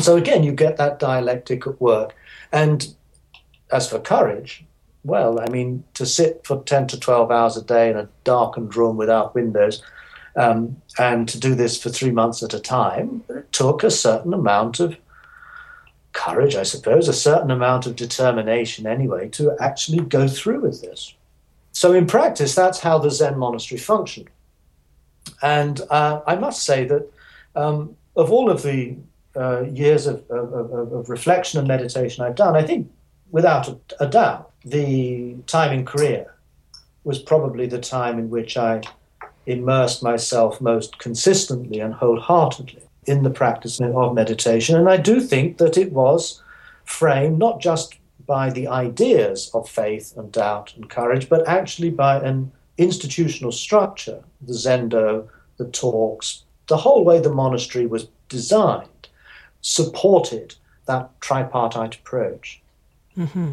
So 0.00 0.16
again, 0.16 0.42
you 0.42 0.52
get 0.52 0.78
that 0.78 0.98
dialectic 0.98 1.66
at 1.66 1.80
work. 1.80 2.14
And 2.50 2.94
as 3.70 3.88
for 3.88 3.98
courage, 3.98 4.64
well, 5.04 5.40
I 5.40 5.48
mean, 5.50 5.84
to 5.94 6.06
sit 6.06 6.46
for 6.46 6.62
10 6.62 6.86
to 6.88 7.00
12 7.00 7.30
hours 7.30 7.56
a 7.56 7.64
day 7.64 7.90
in 7.90 7.96
a 7.96 8.08
darkened 8.24 8.76
room 8.76 8.96
without 8.96 9.34
windows 9.34 9.82
um, 10.36 10.80
and 10.98 11.28
to 11.28 11.38
do 11.38 11.54
this 11.54 11.80
for 11.80 11.90
three 11.90 12.10
months 12.10 12.42
at 12.42 12.54
a 12.54 12.60
time 12.60 13.24
took 13.52 13.82
a 13.82 13.90
certain 13.90 14.32
amount 14.32 14.80
of 14.80 14.96
courage, 16.12 16.54
I 16.54 16.62
suppose, 16.62 17.08
a 17.08 17.12
certain 17.12 17.50
amount 17.50 17.86
of 17.86 17.96
determination 17.96 18.86
anyway 18.86 19.28
to 19.30 19.56
actually 19.60 20.04
go 20.04 20.28
through 20.28 20.60
with 20.60 20.82
this. 20.82 21.14
So, 21.72 21.92
in 21.92 22.06
practice, 22.06 22.54
that's 22.54 22.80
how 22.80 22.98
the 22.98 23.10
Zen 23.10 23.38
monastery 23.38 23.78
functioned. 23.78 24.28
And 25.40 25.80
uh, 25.90 26.20
I 26.26 26.36
must 26.36 26.64
say 26.64 26.84
that 26.84 27.10
um, 27.56 27.96
of 28.14 28.30
all 28.30 28.50
of 28.50 28.62
the 28.62 28.96
uh, 29.34 29.62
years 29.62 30.06
of, 30.06 30.28
of, 30.30 30.52
of, 30.92 31.08
reflection 31.08 31.58
and 31.58 31.66
meditation 31.66 32.22
I've 32.22 32.34
done, 32.34 32.54
I 32.54 32.62
think 32.62 32.90
without 33.30 33.68
a, 33.68 33.78
a 34.00 34.06
doubt, 34.06 34.51
the 34.64 35.36
time 35.46 35.72
in 35.72 35.84
Korea 35.84 36.30
was 37.04 37.18
probably 37.18 37.66
the 37.66 37.80
time 37.80 38.18
in 38.18 38.30
which 38.30 38.56
I 38.56 38.82
immersed 39.46 40.02
myself 40.02 40.60
most 40.60 40.98
consistently 40.98 41.80
and 41.80 41.94
wholeheartedly 41.94 42.82
in 43.06 43.24
the 43.24 43.30
practice 43.30 43.80
of 43.80 44.14
meditation. 44.14 44.76
And 44.76 44.88
I 44.88 44.96
do 44.96 45.20
think 45.20 45.58
that 45.58 45.76
it 45.76 45.92
was 45.92 46.42
framed 46.84 47.38
not 47.38 47.60
just 47.60 47.96
by 48.26 48.50
the 48.50 48.68
ideas 48.68 49.50
of 49.52 49.68
faith 49.68 50.14
and 50.16 50.30
doubt 50.30 50.74
and 50.76 50.88
courage, 50.88 51.28
but 51.28 51.46
actually 51.48 51.90
by 51.90 52.20
an 52.20 52.52
institutional 52.78 53.50
structure, 53.50 54.22
the 54.40 54.52
Zendo, 54.52 55.28
the 55.56 55.66
talks, 55.66 56.44
the 56.68 56.76
whole 56.76 57.04
way 57.04 57.18
the 57.18 57.32
monastery 57.32 57.86
was 57.86 58.06
designed 58.28 58.88
supported 59.62 60.54
that 60.86 61.08
tripartite 61.20 61.94
approach. 61.94 62.60
Mm-hmm. 63.16 63.52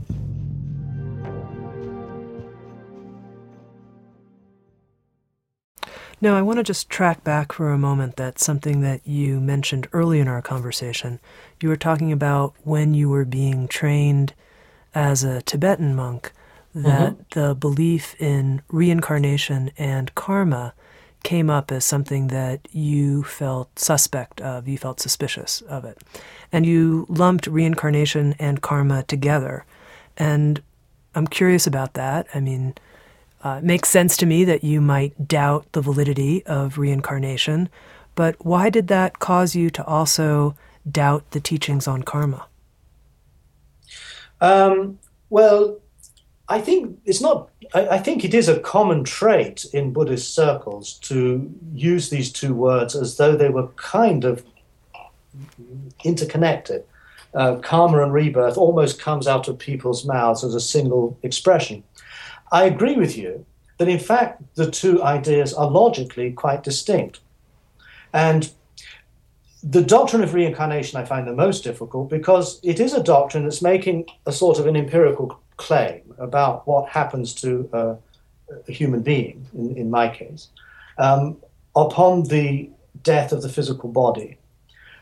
Now, 6.23 6.35
I 6.35 6.43
want 6.43 6.57
to 6.57 6.63
just 6.63 6.87
track 6.87 7.23
back 7.23 7.51
for 7.51 7.71
a 7.71 7.79
moment. 7.79 8.15
That's 8.15 8.45
something 8.45 8.81
that 8.81 9.01
you 9.07 9.39
mentioned 9.39 9.87
early 9.91 10.19
in 10.19 10.27
our 10.27 10.41
conversation. 10.41 11.19
You 11.59 11.69
were 11.69 11.75
talking 11.75 12.11
about 12.11 12.53
when 12.63 12.93
you 12.93 13.09
were 13.09 13.25
being 13.25 13.67
trained 13.67 14.35
as 14.93 15.23
a 15.23 15.41
Tibetan 15.41 15.95
monk, 15.95 16.31
that 16.75 17.13
mm-hmm. 17.13 17.39
the 17.39 17.55
belief 17.55 18.15
in 18.21 18.61
reincarnation 18.69 19.71
and 19.79 20.13
karma 20.13 20.75
came 21.23 21.49
up 21.49 21.71
as 21.71 21.85
something 21.85 22.27
that 22.27 22.67
you 22.71 23.23
felt 23.23 23.77
suspect 23.77 24.41
of, 24.41 24.67
you 24.67 24.77
felt 24.77 24.99
suspicious 24.99 25.61
of 25.61 25.85
it. 25.85 25.97
And 26.51 26.65
you 26.65 27.07
lumped 27.09 27.47
reincarnation 27.47 28.35
and 28.37 28.61
karma 28.61 29.03
together. 29.03 29.65
And 30.17 30.61
I'm 31.15 31.27
curious 31.27 31.65
about 31.65 31.93
that. 31.95 32.27
I 32.33 32.39
mean, 32.39 32.75
uh, 33.43 33.57
it 33.59 33.63
makes 33.63 33.89
sense 33.89 34.17
to 34.17 34.25
me 34.25 34.43
that 34.45 34.63
you 34.63 34.81
might 34.81 35.27
doubt 35.27 35.71
the 35.71 35.81
validity 35.81 36.45
of 36.45 36.77
reincarnation, 36.77 37.69
but 38.15 38.35
why 38.45 38.69
did 38.69 38.87
that 38.87 39.19
cause 39.19 39.55
you 39.55 39.69
to 39.71 39.83
also 39.85 40.55
doubt 40.89 41.29
the 41.31 41.39
teachings 41.39 41.87
on 41.87 42.03
karma? 42.03 42.45
Um, 44.39 44.99
well, 45.29 45.79
I 46.49 46.59
think 46.59 46.99
it's 47.05 47.21
not. 47.21 47.49
I, 47.73 47.87
I, 47.89 47.97
think 47.99 48.25
it 48.25 48.33
is 48.33 48.49
a 48.49 48.59
common 48.59 49.03
trait 49.03 49.65
in 49.73 49.93
Buddhist 49.93 50.35
circles 50.35 50.93
to 51.03 51.49
use 51.73 52.09
these 52.09 52.31
two 52.31 52.53
words 52.53 52.95
as 52.95 53.17
though 53.17 53.37
they 53.37 53.49
were 53.49 53.67
kind 53.69 54.25
of 54.25 54.43
interconnected. 56.03 56.83
Uh, 57.33 57.55
karma 57.57 58.03
and 58.03 58.11
rebirth 58.11 58.57
almost 58.57 58.99
comes 58.99 59.27
out 59.27 59.47
of 59.47 59.57
people's 59.57 60.03
mouths 60.03 60.43
as 60.43 60.53
a 60.53 60.59
single 60.59 61.17
expression. 61.23 61.83
I 62.51 62.65
agree 62.65 62.95
with 62.95 63.17
you 63.17 63.45
that 63.77 63.87
in 63.87 63.99
fact 63.99 64.43
the 64.55 64.69
two 64.69 65.01
ideas 65.03 65.53
are 65.53 65.69
logically 65.69 66.31
quite 66.31 66.63
distinct. 66.63 67.19
And 68.13 68.51
the 69.63 69.81
doctrine 69.81 70.23
of 70.23 70.33
reincarnation 70.33 70.99
I 70.99 71.05
find 71.05 71.27
the 71.27 71.33
most 71.33 71.63
difficult 71.63 72.09
because 72.09 72.59
it 72.63 72.79
is 72.79 72.93
a 72.93 73.03
doctrine 73.03 73.43
that's 73.43 73.61
making 73.61 74.05
a 74.25 74.31
sort 74.31 74.59
of 74.59 74.67
an 74.67 74.75
empirical 74.75 75.39
claim 75.57 76.01
about 76.17 76.67
what 76.67 76.89
happens 76.89 77.33
to 77.35 77.69
a, 77.71 77.95
a 78.67 78.71
human 78.71 79.01
being, 79.01 79.45
in, 79.53 79.77
in 79.77 79.89
my 79.89 80.09
case, 80.09 80.47
um, 80.97 81.37
upon 81.75 82.23
the 82.23 82.69
death 83.03 83.31
of 83.31 83.41
the 83.41 83.49
physical 83.49 83.89
body, 83.89 84.37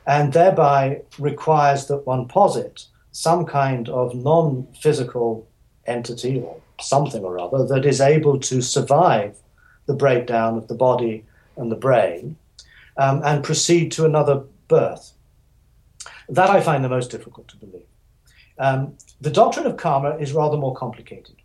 and 0.06 0.34
thereby 0.34 1.02
requires 1.18 1.88
that 1.88 2.06
one 2.06 2.28
posit 2.28 2.86
some 3.12 3.46
kind 3.46 3.90
of 3.90 4.14
non 4.14 4.68
physical 4.80 5.48
entity 5.90 6.40
or 6.40 6.58
something 6.80 7.24
or 7.24 7.40
other 7.40 7.66
that 7.66 7.86
is 7.86 8.00
able 8.00 8.40
to 8.40 8.62
survive 8.62 9.38
the 9.86 9.94
breakdown 9.94 10.58
of 10.58 10.68
the 10.68 10.76
body 10.76 11.26
and 11.58 11.72
the 11.72 11.76
brain 11.76 12.38
um, 12.98 13.22
and 13.24 13.44
proceed 13.44 13.92
to 13.94 14.06
another 14.06 14.44
birth. 14.68 15.14
That 16.30 16.50
I 16.50 16.62
find 16.62 16.84
the 16.84 16.90
most 16.90 17.10
difficult 17.10 17.48
to 17.50 17.58
believe. 17.58 17.88
Um, 18.60 18.96
the 19.22 19.32
doctrine 19.32 19.66
of 19.66 19.78
karma 19.78 20.18
is 20.18 20.34
rather 20.34 20.58
more 20.58 20.76
complicated. 20.76 21.36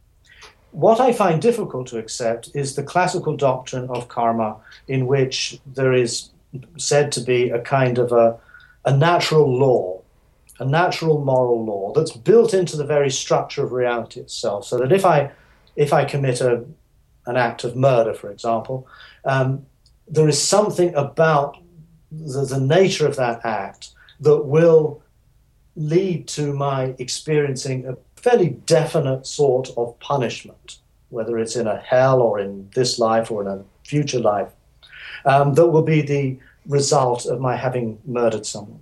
What 0.73 1.01
I 1.01 1.13
find 1.13 1.41
difficult 1.41 1.87
to 1.89 1.99
accept 1.99 2.51
is 2.55 2.75
the 2.75 2.83
classical 2.83 3.37
doctrine 3.37 3.89
of 3.89 4.09
karma, 4.09 4.57
in 4.89 5.07
which 5.07 5.61
there 5.65 5.93
is 5.93 6.31
said 6.77 7.13
to 7.13 7.21
be 7.21 7.51
a 7.51 7.61
kind 7.61 7.99
of 7.99 8.13
a, 8.13 8.39
a 8.85 8.97
natural 8.97 9.57
law, 9.57 10.03
a 10.59 10.65
natural 10.65 11.25
moral 11.25 11.65
law 11.65 11.93
that's 11.93 12.13
built 12.13 12.55
into 12.55 12.77
the 12.77 12.85
very 12.85 13.11
structure 13.11 13.65
of 13.65 13.73
reality 13.73 14.21
itself. 14.21 14.67
So 14.67 14.79
that 14.79 14.93
if 14.93 15.05
I, 15.05 15.31
if 15.77 15.93
I 15.93 16.05
commit 16.05 16.41
a, 16.41 16.65
an 17.27 17.37
act 17.37 17.65
of 17.65 17.77
murder, 17.77 18.15
for 18.15 18.31
example, 18.31 18.87
um, 19.25 19.67
there 20.07 20.29
is 20.29 20.41
something 20.41 20.95
about 20.95 21.57
the, 22.13 22.45
the 22.45 22.61
nature 22.61 23.07
of 23.07 23.17
that 23.17 23.45
act 23.45 23.91
that 24.21 24.45
will 24.45 25.03
lead 25.77 26.29
to 26.29 26.53
my 26.53 26.95
experiencing 26.99 27.87
a 27.87 27.97
fairly 28.17 28.51
definite 28.67 29.27
sort 29.27 29.71
of 29.77 29.99
punishment, 29.99 30.79
whether 31.09 31.39
it's 31.39 31.57
in 31.57 31.67
a 31.67 31.79
hell 31.81 32.23
or 32.23 32.39
in 32.39 32.71
this 32.75 32.99
life 32.99 33.31
or 33.31 33.43
in 33.43 33.49
a 33.49 33.65
future 33.85 34.21
life, 34.21 34.53
um, 35.25 35.55
that 35.55 35.67
will 35.67 35.83
be 35.83 36.01
the 36.01 36.39
result 36.67 37.27
of 37.27 37.41
my 37.41 37.57
having 37.57 37.99
murdered 38.07 38.47
someone. 38.47 38.81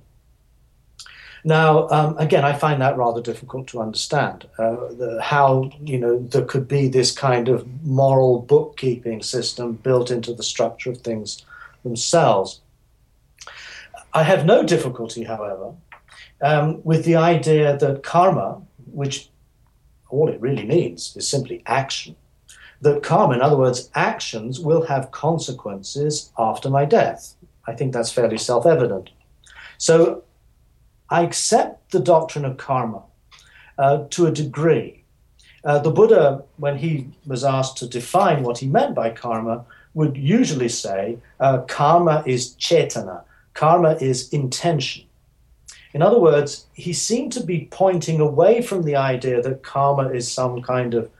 Now, 1.44 1.88
um, 1.88 2.16
again, 2.18 2.44
I 2.44 2.52
find 2.52 2.80
that 2.80 2.96
rather 2.96 3.20
difficult 3.20 3.66
to 3.68 3.80
understand. 3.80 4.48
Uh, 4.58 4.76
the, 4.92 5.20
how 5.22 5.70
you 5.80 5.98
know 5.98 6.20
there 6.20 6.44
could 6.44 6.68
be 6.68 6.88
this 6.88 7.10
kind 7.10 7.48
of 7.48 7.66
moral 7.82 8.42
bookkeeping 8.42 9.22
system 9.22 9.72
built 9.72 10.10
into 10.10 10.32
the 10.34 10.44
structure 10.44 10.90
of 10.90 10.98
things 10.98 11.44
themselves. 11.82 12.60
I 14.14 14.22
have 14.22 14.46
no 14.46 14.62
difficulty, 14.62 15.24
however, 15.24 15.72
um, 16.40 16.80
with 16.84 17.04
the 17.04 17.16
idea 17.16 17.76
that 17.76 18.02
karma, 18.02 18.62
which 18.92 19.30
all 20.10 20.28
it 20.28 20.40
really 20.40 20.64
means 20.64 21.16
is 21.16 21.26
simply 21.26 21.62
action, 21.66 22.14
that 22.82 23.02
karma, 23.02 23.34
in 23.34 23.42
other 23.42 23.56
words, 23.56 23.90
actions 23.94 24.60
will 24.60 24.84
have 24.86 25.10
consequences 25.10 26.30
after 26.38 26.68
my 26.68 26.84
death. 26.84 27.34
I 27.66 27.72
think 27.74 27.92
that's 27.92 28.12
fairly 28.12 28.38
self 28.38 28.66
evident. 28.66 29.10
So 29.78 30.22
I 31.12 31.20
accept 31.20 31.92
the 31.92 32.00
doctrine 32.00 32.46
of 32.46 32.56
karma 32.56 33.02
uh, 33.76 34.04
to 34.10 34.26
a 34.26 34.32
degree. 34.32 35.04
Uh, 35.62 35.78
the 35.78 35.90
Buddha, 35.90 36.42
when 36.56 36.78
he 36.78 37.08
was 37.26 37.44
asked 37.44 37.76
to 37.78 37.86
define 37.86 38.42
what 38.42 38.58
he 38.58 38.66
meant 38.66 38.94
by 38.94 39.10
karma, 39.10 39.66
would 39.92 40.16
usually 40.16 40.70
say 40.70 41.18
uh, 41.38 41.58
karma 41.68 42.22
is 42.24 42.56
cetana, 42.56 43.24
karma 43.52 43.92
is 44.00 44.32
intention. 44.32 45.04
In 45.92 46.00
other 46.00 46.18
words, 46.18 46.64
he 46.72 46.94
seemed 46.94 47.32
to 47.32 47.44
be 47.44 47.68
pointing 47.70 48.18
away 48.18 48.62
from 48.62 48.82
the 48.82 48.96
idea 48.96 49.42
that 49.42 49.62
karma 49.62 50.08
is 50.08 50.32
some 50.32 50.62
kind 50.62 50.94
of 50.94 51.10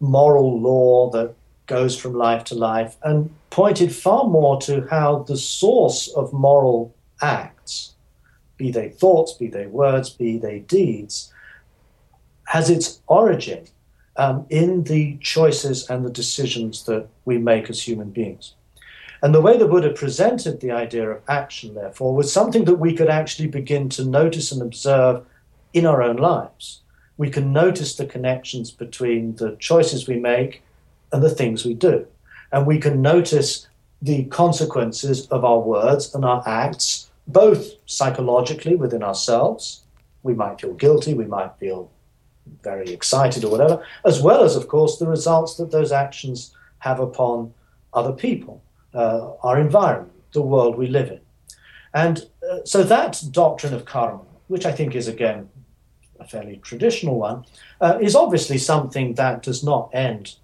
moral 0.00 0.58
law 0.58 1.10
that 1.10 1.34
goes 1.66 1.94
from 1.98 2.14
life 2.14 2.44
to 2.44 2.54
life 2.54 2.96
and 3.02 3.28
pointed 3.50 3.94
far 3.94 4.24
more 4.24 4.58
to 4.62 4.86
how 4.88 5.24
the 5.24 5.36
source 5.36 6.08
of 6.08 6.32
moral 6.32 6.94
acts, 7.20 7.55
be 8.56 8.70
they 8.70 8.88
thoughts, 8.88 9.32
be 9.32 9.48
they 9.48 9.66
words, 9.66 10.10
be 10.10 10.38
they 10.38 10.60
deeds, 10.60 11.32
has 12.46 12.70
its 12.70 13.00
origin 13.06 13.66
um, 14.16 14.46
in 14.48 14.84
the 14.84 15.18
choices 15.18 15.88
and 15.90 16.04
the 16.04 16.10
decisions 16.10 16.84
that 16.84 17.08
we 17.24 17.38
make 17.38 17.68
as 17.68 17.82
human 17.82 18.10
beings. 18.10 18.54
And 19.22 19.34
the 19.34 19.40
way 19.40 19.56
the 19.56 19.66
Buddha 19.66 19.90
presented 19.90 20.60
the 20.60 20.70
idea 20.70 21.10
of 21.10 21.22
action, 21.28 21.74
therefore, 21.74 22.14
was 22.14 22.32
something 22.32 22.64
that 22.64 22.76
we 22.76 22.94
could 22.94 23.08
actually 23.08 23.48
begin 23.48 23.88
to 23.90 24.04
notice 24.04 24.52
and 24.52 24.62
observe 24.62 25.24
in 25.72 25.86
our 25.86 26.02
own 26.02 26.16
lives. 26.16 26.82
We 27.16 27.30
can 27.30 27.52
notice 27.52 27.96
the 27.96 28.06
connections 28.06 28.70
between 28.70 29.36
the 29.36 29.56
choices 29.58 30.06
we 30.06 30.18
make 30.18 30.62
and 31.12 31.22
the 31.22 31.30
things 31.30 31.64
we 31.64 31.74
do. 31.74 32.06
And 32.52 32.66
we 32.66 32.78
can 32.78 33.00
notice 33.00 33.66
the 34.02 34.24
consequences 34.24 35.26
of 35.28 35.44
our 35.44 35.58
words 35.58 36.14
and 36.14 36.24
our 36.24 36.42
acts, 36.46 37.05
both 37.26 37.72
psychologically 37.86 38.76
within 38.76 39.02
ourselves. 39.02 39.82
We 40.22 40.34
might 40.34 40.60
feel 40.60 40.74
guilty, 40.74 41.14
we 41.14 41.26
might 41.26 41.56
feel 41.58 41.90
very 42.62 42.92
excited 42.92 43.44
or 43.44 43.50
whatever, 43.50 43.84
as 44.04 44.22
well 44.22 44.44
as, 44.44 44.56
of 44.56 44.68
course, 44.68 44.98
the 44.98 45.06
results 45.06 45.56
that 45.56 45.70
those 45.70 45.92
actions 45.92 46.54
have 46.78 47.00
upon 47.00 47.52
other 47.92 48.12
people 48.12 48.62
uh, 48.96 49.32
our 49.42 49.60
environment, 49.60 50.12
the 50.32 50.42
world 50.42 50.76
we 50.76 50.86
live 50.86 51.10
in. 51.10 51.20
And 51.92 52.26
uh, 52.50 52.58
so 52.64 52.82
that 52.82 53.22
doctrine 53.30 53.74
of 53.74 53.84
karma, 53.84 54.22
which 54.48 54.66
I 54.66 54.72
think 54.72 54.94
is 54.94 55.06
again 55.06 55.48
a 56.18 56.26
fairly 56.26 56.56
traditional 56.56 57.18
one, 57.18 57.44
uh, 57.80 57.98
is 58.00 58.16
obviously 58.16 58.58
something 58.58 59.14
that 59.14 59.42
does 59.42 59.62
not 59.62 59.90
end 59.92 60.36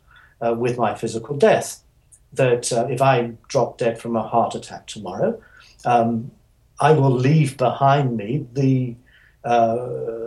uh, 0.45 0.55
with 0.55 0.77
my 0.77 0.95
physical 0.95 1.37
death. 1.37 1.81
That 2.35 2.73
uh, 2.73 2.87
if 2.90 3.03
I 3.03 3.33
drop 3.49 3.79
dead 3.79 3.99
from 3.99 4.16
a 4.16 4.23
heart 4.23 4.55
attack 4.55 4.87
tomorrow, 4.87 5.40
um, 5.85 6.31
I 6.83 6.92
will 6.92 7.12
leave 7.12 7.57
behind 7.57 8.16
me 8.16 8.47
the 8.53 8.97
uh, 9.45 9.77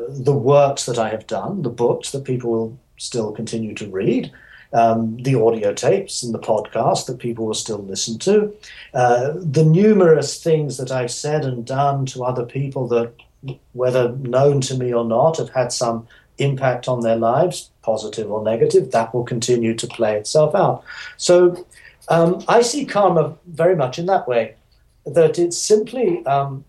the 0.09 0.33
works 0.33 0.85
that 0.85 0.97
I 0.97 1.09
have 1.09 1.25
done, 1.27 1.61
the 1.61 1.69
books 1.69 2.11
that 2.11 2.25
people 2.25 2.51
will 2.51 2.79
still 2.97 3.31
continue 3.31 3.73
to 3.75 3.87
read, 3.89 4.31
um, 4.73 5.17
the 5.23 5.35
audio 5.35 5.73
tapes 5.73 6.21
and 6.21 6.33
the 6.33 6.39
podcast 6.39 7.05
that 7.05 7.19
people 7.19 7.45
will 7.45 7.53
still 7.65 7.83
listen 7.93 8.19
to, 8.19 8.53
uh, 8.93 9.33
the 9.35 9.63
numerous 9.63 10.43
things 10.43 10.77
that 10.77 10.91
I've 10.91 11.11
said 11.11 11.45
and 11.45 11.65
done 11.65 12.05
to 12.07 12.25
other 12.25 12.45
people 12.45 12.87
that, 12.89 13.13
whether 13.71 14.11
known 14.17 14.59
to 14.61 14.75
me 14.75 14.93
or 14.93 15.05
not, 15.05 15.37
have 15.37 15.49
had 15.49 15.71
some 15.71 16.07
impact 16.37 16.87
on 16.89 16.99
their 17.01 17.15
lives, 17.15 17.69
positive 17.81 18.29
or 18.29 18.43
negative, 18.43 18.91
that 18.91 19.13
will 19.13 19.23
continue 19.23 19.73
to 19.75 19.87
play 19.87 20.17
itself 20.17 20.53
out. 20.55 20.83
So 21.15 21.65
um, 22.09 22.43
I 22.49 22.61
see 22.61 22.85
karma 22.85 23.37
very 23.47 23.75
much 23.75 23.97
in 23.97 24.07
that 24.07 24.27
way, 24.27 24.55
that 25.05 25.37
it's 25.37 25.57
simply 25.57 26.25
um, 26.25 26.65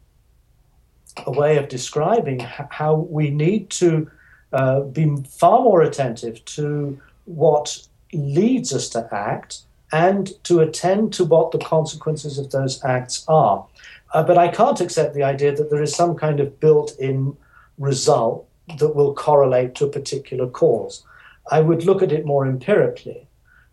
a 1.27 1.31
way 1.31 1.57
of 1.57 1.69
describing 1.69 2.41
how 2.41 2.95
we 2.95 3.31
need 3.31 3.71
to 3.71 4.11
uh, 4.53 4.81
be 4.81 5.17
far 5.29 5.61
more 5.61 5.83
attentive 5.83 6.45
to 6.45 7.01
what 7.25 7.87
leads 8.13 8.73
us 8.73 8.89
to 8.91 9.09
act 9.13 9.63
and 9.93 10.33
to 10.45 10.61
attend 10.61 11.13
to 11.15 11.25
what 11.25 11.53
the 11.53 11.59
consequences 11.59 12.39
of 12.39 12.51
those 12.51 12.83
acts 12.85 13.25
are. 13.29 13.67
Uh, 14.13 14.23
but 14.23 14.39
I 14.39 14.49
can't 14.49 14.81
accept 14.81 15.15
the 15.15 15.23
idea 15.23 15.55
that 15.55 15.71
there 15.71 15.83
is 15.83 15.95
some 15.95 16.17
kind 16.17 16.41
of 16.41 16.61
built 16.61 16.97
in 16.99 17.37
result 17.79 18.49
that 18.79 18.97
will 18.97 19.15
correlate 19.15 19.75
to 19.77 19.87
a 19.87 19.91
particular 19.91 20.49
cause. 20.49 21.05
I 21.51 21.61
would 21.61 21.85
look 21.85 22.03
at 22.03 22.13
it 22.13 22.27
more 22.27 22.47
empirically 22.47 23.26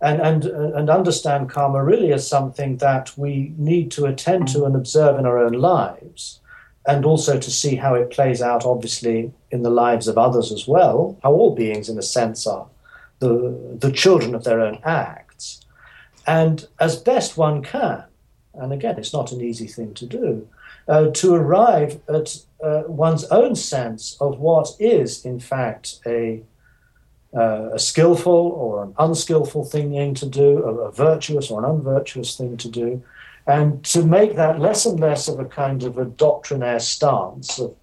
and, 0.03 0.21
and, 0.21 0.45
and 0.45 0.89
understand 0.89 1.49
karma 1.49 1.83
really 1.83 2.11
as 2.11 2.27
something 2.27 2.77
that 2.77 3.17
we 3.17 3.53
need 3.57 3.89
to 3.91 4.05
attend 4.05 4.49
to 4.49 4.65
and 4.65 4.75
observe 4.75 5.17
in 5.17 5.25
our 5.25 5.37
own 5.37 5.53
lives, 5.53 6.41
and 6.85 7.05
also 7.05 7.39
to 7.39 7.49
see 7.49 7.75
how 7.75 7.95
it 7.95 8.11
plays 8.11 8.41
out, 8.41 8.65
obviously, 8.65 9.31
in 9.51 9.63
the 9.63 9.69
lives 9.69 10.07
of 10.09 10.17
others 10.17 10.51
as 10.51 10.67
well, 10.67 11.17
how 11.23 11.31
all 11.31 11.55
beings, 11.55 11.87
in 11.87 11.97
a 11.97 12.01
sense, 12.01 12.45
are 12.45 12.67
the, 13.19 13.77
the 13.79 13.91
children 13.91 14.35
of 14.35 14.43
their 14.43 14.59
own 14.59 14.77
acts. 14.83 15.61
And 16.27 16.67
as 16.79 16.97
best 16.97 17.37
one 17.37 17.63
can, 17.63 18.03
and 18.53 18.73
again, 18.73 18.97
it's 18.97 19.13
not 19.13 19.31
an 19.31 19.41
easy 19.41 19.67
thing 19.67 19.93
to 19.93 20.05
do, 20.05 20.47
uh, 20.89 21.11
to 21.11 21.33
arrive 21.33 22.01
at 22.09 22.37
uh, 22.61 22.83
one's 22.87 23.23
own 23.25 23.55
sense 23.55 24.17
of 24.19 24.39
what 24.39 24.75
is, 24.79 25.25
in 25.25 25.39
fact, 25.39 25.99
a, 26.05 26.43
uh, 27.35 27.69
a 27.73 27.79
skillful 27.79 28.31
or 28.31 28.83
an 28.83 28.93
unskillful 28.99 29.65
thing 29.65 30.13
to 30.13 30.25
do, 30.25 30.63
a, 30.63 30.73
a 30.87 30.91
virtuous 30.91 31.49
or 31.49 31.63
an 31.63 31.69
unvirtuous 31.69 32.37
thing 32.37 32.57
to 32.57 32.69
do, 32.69 33.01
and 33.47 33.83
to 33.83 34.05
make 34.05 34.35
that 34.35 34.59
less 34.59 34.85
and 34.85 34.99
less 34.99 35.27
of 35.27 35.39
a 35.39 35.45
kind 35.45 35.83
of 35.83 35.97
a 35.97 36.05
doctrinaire 36.05 36.79
stance 36.79 37.59
of 37.59 37.75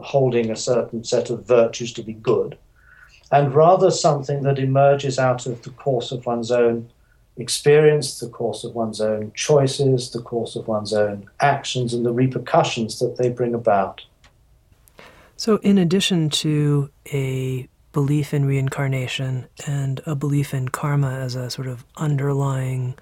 holding 0.00 0.50
a 0.50 0.56
certain 0.56 1.02
set 1.04 1.30
of 1.30 1.46
virtues 1.46 1.92
to 1.92 2.02
be 2.02 2.12
good, 2.12 2.58
and 3.30 3.54
rather 3.54 3.90
something 3.90 4.42
that 4.42 4.58
emerges 4.58 5.18
out 5.18 5.46
of 5.46 5.62
the 5.62 5.70
course 5.70 6.12
of 6.12 6.26
one's 6.26 6.50
own 6.50 6.90
experience, 7.36 8.18
the 8.18 8.28
course 8.28 8.64
of 8.64 8.74
one's 8.74 9.00
own 9.00 9.32
choices, 9.34 10.10
the 10.10 10.22
course 10.22 10.56
of 10.56 10.66
one's 10.66 10.92
own 10.92 11.28
actions, 11.40 11.94
and 11.94 12.04
the 12.04 12.12
repercussions 12.12 12.98
that 12.98 13.16
they 13.16 13.28
bring 13.28 13.54
about. 13.54 14.04
So, 15.36 15.58
in 15.58 15.78
addition 15.78 16.30
to 16.30 16.90
a 17.12 17.68
belief 17.92 18.34
in 18.34 18.44
reincarnation 18.44 19.46
and 19.66 20.00
a 20.06 20.14
belief 20.14 20.52
in 20.52 20.68
karma 20.68 21.10
as 21.10 21.34
a 21.34 21.50
sort 21.50 21.66
of 21.66 21.84
underlying 21.96 22.94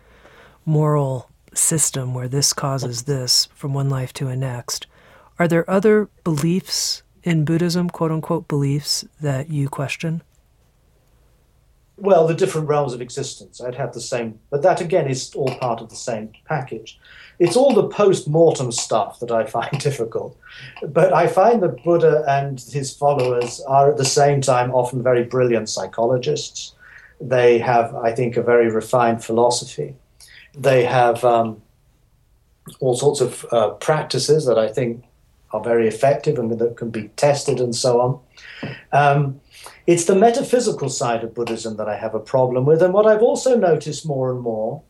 moral 0.64 1.30
system 1.54 2.14
where 2.14 2.28
this 2.28 2.52
causes 2.52 3.04
this 3.04 3.46
from 3.54 3.74
one 3.74 3.88
life 3.88 4.12
to 4.14 4.28
a 4.28 4.36
next, 4.36 4.86
are 5.38 5.48
there 5.48 5.68
other 5.68 6.08
beliefs 6.24 7.02
in 7.22 7.44
Buddhism, 7.44 7.90
quote 7.90 8.12
unquote, 8.12 8.48
beliefs 8.48 9.04
that 9.20 9.50
you 9.50 9.68
question? 9.68 10.22
Well, 11.98 12.26
the 12.26 12.34
different 12.34 12.68
realms 12.68 12.92
of 12.92 13.00
existence. 13.00 13.60
I'd 13.60 13.74
have 13.74 13.94
the 13.94 14.00
same, 14.00 14.38
but 14.50 14.62
that 14.62 14.82
again 14.82 15.08
is 15.08 15.34
all 15.34 15.54
part 15.56 15.80
of 15.80 15.88
the 15.88 15.96
same 15.96 16.30
package. 16.44 16.98
It's 17.38 17.56
all 17.56 17.74
the 17.74 17.88
post 17.88 18.28
mortem 18.28 18.70
stuff 18.72 19.20
that 19.20 19.30
I 19.30 19.46
find 19.46 19.78
difficult. 19.80 20.36
But 20.86 21.12
I 21.12 21.26
find 21.26 21.62
that 21.62 21.82
Buddha 21.82 22.24
and 22.28 22.60
his 22.60 22.94
followers 22.94 23.60
are 23.66 23.90
at 23.90 23.96
the 23.96 24.04
same 24.04 24.40
time 24.40 24.72
often 24.72 25.02
very 25.02 25.24
brilliant 25.24 25.68
psychologists. 25.68 26.74
They 27.20 27.58
have, 27.58 27.94
I 27.94 28.12
think, 28.12 28.36
a 28.36 28.42
very 28.42 28.70
refined 28.70 29.24
philosophy. 29.24 29.94
They 30.54 30.84
have 30.84 31.24
um, 31.24 31.62
all 32.80 32.96
sorts 32.96 33.20
of 33.20 33.46
uh, 33.52 33.70
practices 33.70 34.44
that 34.46 34.58
I 34.58 34.68
think 34.68 35.04
are 35.52 35.62
very 35.62 35.88
effective 35.88 36.38
and 36.38 36.50
that 36.58 36.76
can 36.76 36.90
be 36.90 37.08
tested 37.16 37.60
and 37.60 37.74
so 37.74 38.00
on. 38.00 38.20
Um, 38.92 39.40
it's 39.86 40.04
the 40.04 40.14
metaphysical 40.14 40.88
side 40.88 41.22
of 41.22 41.34
Buddhism 41.34 41.76
that 41.76 41.88
I 41.88 41.96
have 41.96 42.14
a 42.14 42.20
problem 42.20 42.64
with. 42.64 42.82
And 42.82 42.92
what 42.92 43.06
I've 43.06 43.22
also 43.22 43.56
noticed 43.56 44.04
more 44.06 44.30
and 44.32 44.40
more 44.40 44.82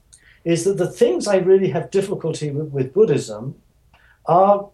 is 0.44 0.64
that 0.64 0.78
the 0.78 0.90
things 0.90 1.26
I 1.26 1.36
really 1.36 1.70
have 1.70 1.90
difficulty 1.90 2.50
with, 2.50 2.68
with 2.68 2.94
Buddhism 2.94 3.56
are 4.26 4.68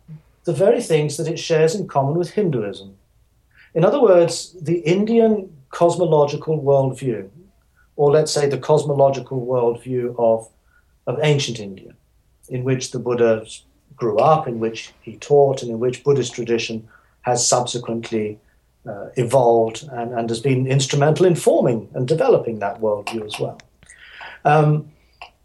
the 0.44 0.52
very 0.52 0.80
things 0.82 1.16
that 1.16 1.28
it 1.28 1.38
shares 1.38 1.74
in 1.74 1.88
common 1.88 2.14
with 2.14 2.30
Hinduism. 2.30 2.96
In 3.74 3.84
other 3.84 4.00
words, 4.00 4.56
the 4.60 4.78
Indian 4.80 5.50
cosmological 5.70 6.60
worldview, 6.60 7.28
or 7.96 8.10
let's 8.10 8.32
say 8.32 8.48
the 8.48 8.58
cosmological 8.58 9.44
worldview 9.44 10.14
of, 10.18 10.48
of 11.06 11.18
ancient 11.22 11.58
India, 11.58 11.94
in 12.48 12.64
which 12.64 12.90
the 12.90 12.98
Buddha 12.98 13.46
grew 13.96 14.18
up, 14.18 14.46
in 14.46 14.60
which 14.60 14.92
he 15.00 15.16
taught, 15.16 15.62
and 15.62 15.70
in 15.70 15.78
which 15.78 16.04
Buddhist 16.04 16.34
tradition 16.34 16.86
has 17.22 17.46
subsequently 17.46 18.38
uh, 18.86 19.06
evolved 19.16 19.88
and, 19.92 20.12
and 20.12 20.28
has 20.28 20.40
been 20.40 20.66
instrumental 20.66 21.26
in 21.26 21.34
forming 21.34 21.88
and 21.94 22.08
developing 22.08 22.58
that 22.58 22.80
worldview 22.80 23.24
as 23.24 23.38
well. 23.38 23.58
Um, 24.44 24.90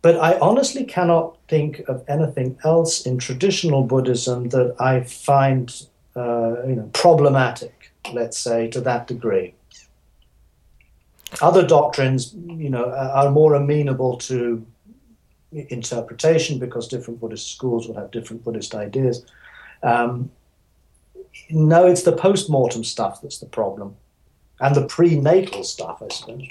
but 0.01 0.17
I 0.19 0.39
honestly 0.39 0.85
cannot 0.85 1.37
think 1.47 1.79
of 1.87 2.03
anything 2.07 2.57
else 2.63 3.05
in 3.05 3.17
traditional 3.17 3.83
Buddhism 3.83 4.49
that 4.49 4.75
I 4.79 5.01
find 5.01 5.73
uh, 6.15 6.63
you 6.67 6.75
know, 6.75 6.89
problematic, 6.93 7.91
let's 8.13 8.37
say, 8.37 8.67
to 8.69 8.81
that 8.81 9.07
degree. 9.07 9.53
Other 11.41 11.65
doctrines, 11.65 12.33
you 12.33 12.69
know, 12.69 12.89
are 12.91 13.29
more 13.29 13.53
amenable 13.53 14.17
to 14.17 14.65
interpretation 15.51 16.59
because 16.59 16.87
different 16.87 17.19
Buddhist 17.19 17.51
schools 17.51 17.87
will 17.87 17.95
have 17.95 18.11
different 18.11 18.43
Buddhist 18.43 18.75
ideas. 18.75 19.25
Um, 19.83 20.31
no, 21.49 21.87
it's 21.87 22.03
the 22.03 22.11
post 22.11 22.49
mortem 22.49 22.83
stuff 22.83 23.21
that's 23.21 23.39
the 23.39 23.45
problem, 23.45 23.95
and 24.59 24.75
the 24.75 24.85
prenatal 24.85 25.63
stuff, 25.63 26.01
I 26.01 26.13
suppose. 26.13 26.47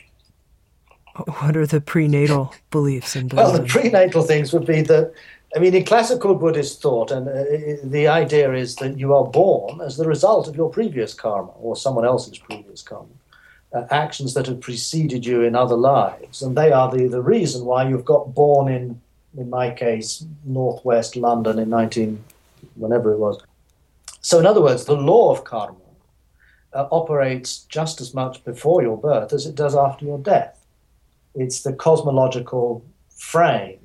What 1.25 1.57
are 1.57 1.67
the 1.67 1.81
prenatal 1.81 2.55
beliefs 2.71 3.17
in 3.17 3.29
Buddhism? 3.29 3.53
Well, 3.53 3.63
the 3.63 3.69
prenatal 3.69 4.23
things 4.23 4.53
would 4.53 4.67
be 4.67 4.83
that, 4.83 5.13
I 5.55 5.59
mean, 5.59 5.75
in 5.75 5.85
classical 5.85 6.35
Buddhist 6.35 6.83
thought, 6.83 7.11
and 7.11 7.29
uh, 7.29 7.81
the 7.85 8.09
idea 8.09 8.53
is 8.53 8.77
that 8.77 8.99
you 8.99 9.15
are 9.15 9.25
born 9.25 9.81
as 9.81 9.97
the 9.97 10.07
result 10.07 10.49
of 10.49 10.57
your 10.57 10.71
previous 10.71 11.15
karma 11.15 11.53
or 11.61 11.77
someone 11.77 12.05
else's 12.05 12.39
previous 12.39 12.83
karma. 12.83 13.09
Uh, 13.73 13.85
actions 13.91 14.33
that 14.33 14.47
have 14.47 14.61
preceded 14.61 15.27
you 15.27 15.43
in 15.43 15.55
other 15.55 15.77
lives, 15.77 16.41
and 16.41 16.57
they 16.57 16.71
are 16.71 16.91
the, 16.91 17.09
the 17.09 17.21
reason 17.21 17.65
why 17.65 17.87
you've 17.87 18.05
got 18.05 18.33
born 18.33 18.73
in, 18.73 19.01
in 19.37 19.51
my 19.51 19.71
case, 19.71 20.25
northwest 20.45 21.17
London 21.17 21.59
in 21.59 21.69
19, 21.69 22.23
whenever 22.77 23.13
it 23.13 23.19
was. 23.19 23.43
So, 24.27 24.41
in 24.41 24.47
other 24.47 24.61
words, 24.61 24.87
the 24.87 24.97
law 24.97 25.31
of 25.31 25.45
karma 25.45 25.79
uh, 26.73 26.89
operates 26.91 27.59
just 27.69 28.01
as 28.01 28.13
much 28.13 28.43
before 28.43 28.83
your 28.83 28.99
birth 28.99 29.33
as 29.33 29.47
it 29.47 29.55
does 29.55 29.77
after 29.77 30.05
your 30.05 30.19
death. 30.19 30.67
It's 31.37 31.63
the 31.63 31.73
cosmological 31.73 32.85
frame 33.09 33.79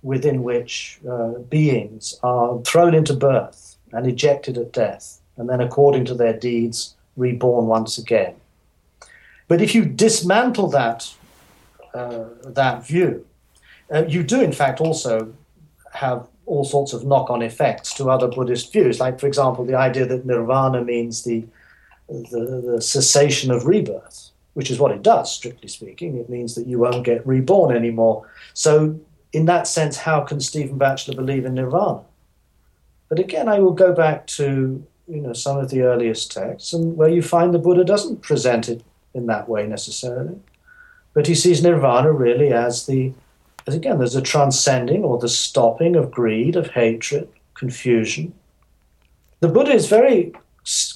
within 0.00 0.44
which 0.44 0.98
uh, 1.06 1.32
beings 1.50 2.18
are 2.22 2.58
thrown 2.62 2.94
into 2.94 3.12
birth 3.12 3.76
and 3.92 4.06
ejected 4.06 4.56
at 4.56 4.72
death, 4.72 5.20
and 5.36 5.46
then, 5.46 5.60
according 5.60 6.06
to 6.06 6.14
their 6.14 6.38
deeds, 6.38 6.94
reborn 7.18 7.66
once 7.66 7.98
again. 7.98 8.34
But 9.46 9.60
if 9.60 9.74
you 9.74 9.84
dismantle 9.84 10.68
that, 10.68 11.12
uh, 11.92 12.24
that 12.46 12.86
view, 12.86 13.26
uh, 13.92 14.06
you 14.06 14.22
do, 14.22 14.40
in 14.40 14.52
fact, 14.52 14.80
also 14.80 15.34
have 15.92 16.28
all 16.46 16.64
sorts 16.64 16.92
of 16.92 17.04
knock 17.04 17.30
on 17.30 17.42
effects 17.42 17.94
to 17.94 18.10
other 18.10 18.28
Buddhist 18.28 18.72
views. 18.72 19.00
Like, 19.00 19.20
for 19.20 19.26
example, 19.26 19.64
the 19.64 19.76
idea 19.76 20.06
that 20.06 20.26
nirvana 20.26 20.84
means 20.84 21.22
the, 21.22 21.44
the, 22.08 22.62
the 22.74 22.82
cessation 22.82 23.50
of 23.50 23.66
rebirth 23.66 24.32
which 24.54 24.70
is 24.70 24.78
what 24.78 24.92
it 24.92 25.02
does, 25.02 25.32
strictly 25.32 25.68
speaking. 25.68 26.16
It 26.16 26.28
means 26.28 26.54
that 26.54 26.66
you 26.66 26.78
won't 26.78 27.04
get 27.04 27.26
reborn 27.26 27.74
anymore. 27.74 28.28
So, 28.54 29.00
in 29.32 29.46
that 29.46 29.66
sense, 29.66 29.96
how 29.96 30.20
can 30.20 30.40
Stephen 30.40 30.76
Batchelor 30.76 31.16
believe 31.16 31.46
in 31.46 31.54
nirvana? 31.54 32.02
But 33.08 33.18
again, 33.18 33.48
I 33.48 33.60
will 33.60 33.72
go 33.72 33.94
back 33.94 34.26
to 34.38 34.84
you 35.08 35.20
know 35.20 35.32
some 35.32 35.58
of 35.58 35.70
the 35.70 35.82
earliest 35.82 36.32
texts, 36.32 36.72
and 36.72 36.96
where 36.96 37.08
you 37.08 37.22
find 37.22 37.52
the 37.52 37.58
Buddha 37.58 37.84
doesn't 37.84 38.22
present 38.22 38.68
it 38.68 38.82
in 39.14 39.26
that 39.26 39.48
way 39.48 39.66
necessarily, 39.66 40.38
but 41.14 41.26
he 41.26 41.34
sees 41.34 41.62
nirvana 41.62 42.12
really 42.12 42.52
as 42.52 42.86
the 42.86 43.12
as 43.66 43.74
again 43.74 43.98
there's 43.98 44.16
a 44.16 44.22
transcending 44.22 45.04
or 45.04 45.18
the 45.18 45.28
stopping 45.28 45.96
of 45.96 46.10
greed, 46.10 46.56
of 46.56 46.70
hatred, 46.70 47.28
confusion. 47.54 48.34
The 49.40 49.48
Buddha 49.48 49.72
is 49.72 49.88
very 49.88 50.32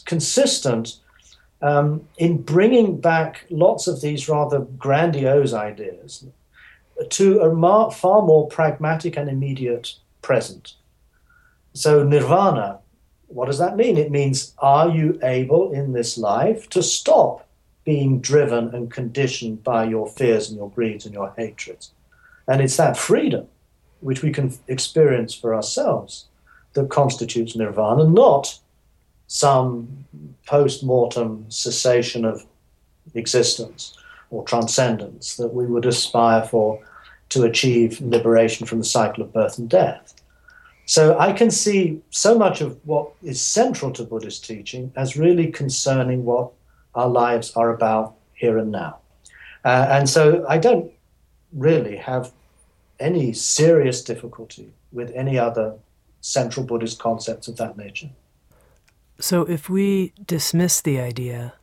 consistent 0.04 0.96
um, 1.62 2.06
in 2.18 2.42
bringing 2.42 3.00
back 3.00 3.44
lots 3.50 3.86
of 3.86 4.00
these 4.00 4.28
rather 4.28 4.60
grandiose 4.60 5.52
ideas 5.52 6.24
to 7.10 7.40
a 7.40 7.90
far 7.90 8.22
more 8.22 8.48
pragmatic 8.48 9.16
and 9.16 9.28
immediate 9.28 9.94
present. 10.22 10.74
So, 11.72 12.02
nirvana, 12.02 12.78
what 13.26 13.46
does 13.46 13.58
that 13.58 13.76
mean? 13.76 13.96
It 13.96 14.10
means, 14.10 14.54
are 14.58 14.88
you 14.88 15.18
able 15.22 15.72
in 15.72 15.92
this 15.92 16.16
life 16.16 16.68
to 16.70 16.82
stop 16.82 17.46
being 17.84 18.20
driven 18.20 18.74
and 18.74 18.90
conditioned 18.90 19.62
by 19.62 19.84
your 19.84 20.08
fears 20.08 20.48
and 20.48 20.58
your 20.58 20.70
greeds 20.70 21.04
and 21.04 21.14
your 21.14 21.34
hatreds? 21.36 21.92
And 22.48 22.60
it's 22.60 22.76
that 22.76 22.96
freedom 22.96 23.48
which 24.00 24.22
we 24.22 24.30
can 24.30 24.52
experience 24.68 25.34
for 25.34 25.54
ourselves 25.54 26.26
that 26.74 26.90
constitutes 26.90 27.56
nirvana, 27.56 28.04
not 28.04 28.58
some 29.26 30.04
post 30.46 30.84
mortem 30.84 31.50
cessation 31.50 32.24
of 32.24 32.46
existence 33.14 33.96
or 34.30 34.44
transcendence 34.44 35.36
that 35.36 35.54
we 35.54 35.66
would 35.66 35.86
aspire 35.86 36.42
for 36.42 36.82
to 37.30 37.44
achieve 37.44 38.00
liberation 38.00 38.66
from 38.66 38.78
the 38.78 38.84
cycle 38.84 39.22
of 39.24 39.32
birth 39.32 39.58
and 39.58 39.68
death. 39.68 40.14
So 40.84 41.18
I 41.18 41.32
can 41.32 41.50
see 41.50 42.00
so 42.10 42.38
much 42.38 42.60
of 42.60 42.78
what 42.84 43.10
is 43.22 43.40
central 43.40 43.90
to 43.92 44.04
Buddhist 44.04 44.44
teaching 44.44 44.92
as 44.94 45.16
really 45.16 45.50
concerning 45.50 46.24
what 46.24 46.52
our 46.94 47.08
lives 47.08 47.52
are 47.56 47.70
about 47.74 48.14
here 48.34 48.58
and 48.58 48.70
now. 48.70 48.98
Uh, 49.64 49.86
and 49.90 50.08
so 50.08 50.44
I 50.48 50.58
don't 50.58 50.92
really 51.52 51.96
have 51.96 52.32
any 52.98 53.32
serious 53.32 54.02
difficulty 54.02 54.72
with 54.92 55.12
any 55.14 55.38
other 55.38 55.74
central 56.20 56.64
Buddhist 56.64 56.98
concepts 56.98 57.48
of 57.48 57.56
that 57.56 57.76
nature. 57.76 58.10
So, 59.18 59.42
if 59.42 59.70
we 59.70 60.12
dismiss 60.26 60.80
the 60.80 61.00
idea 61.00 61.54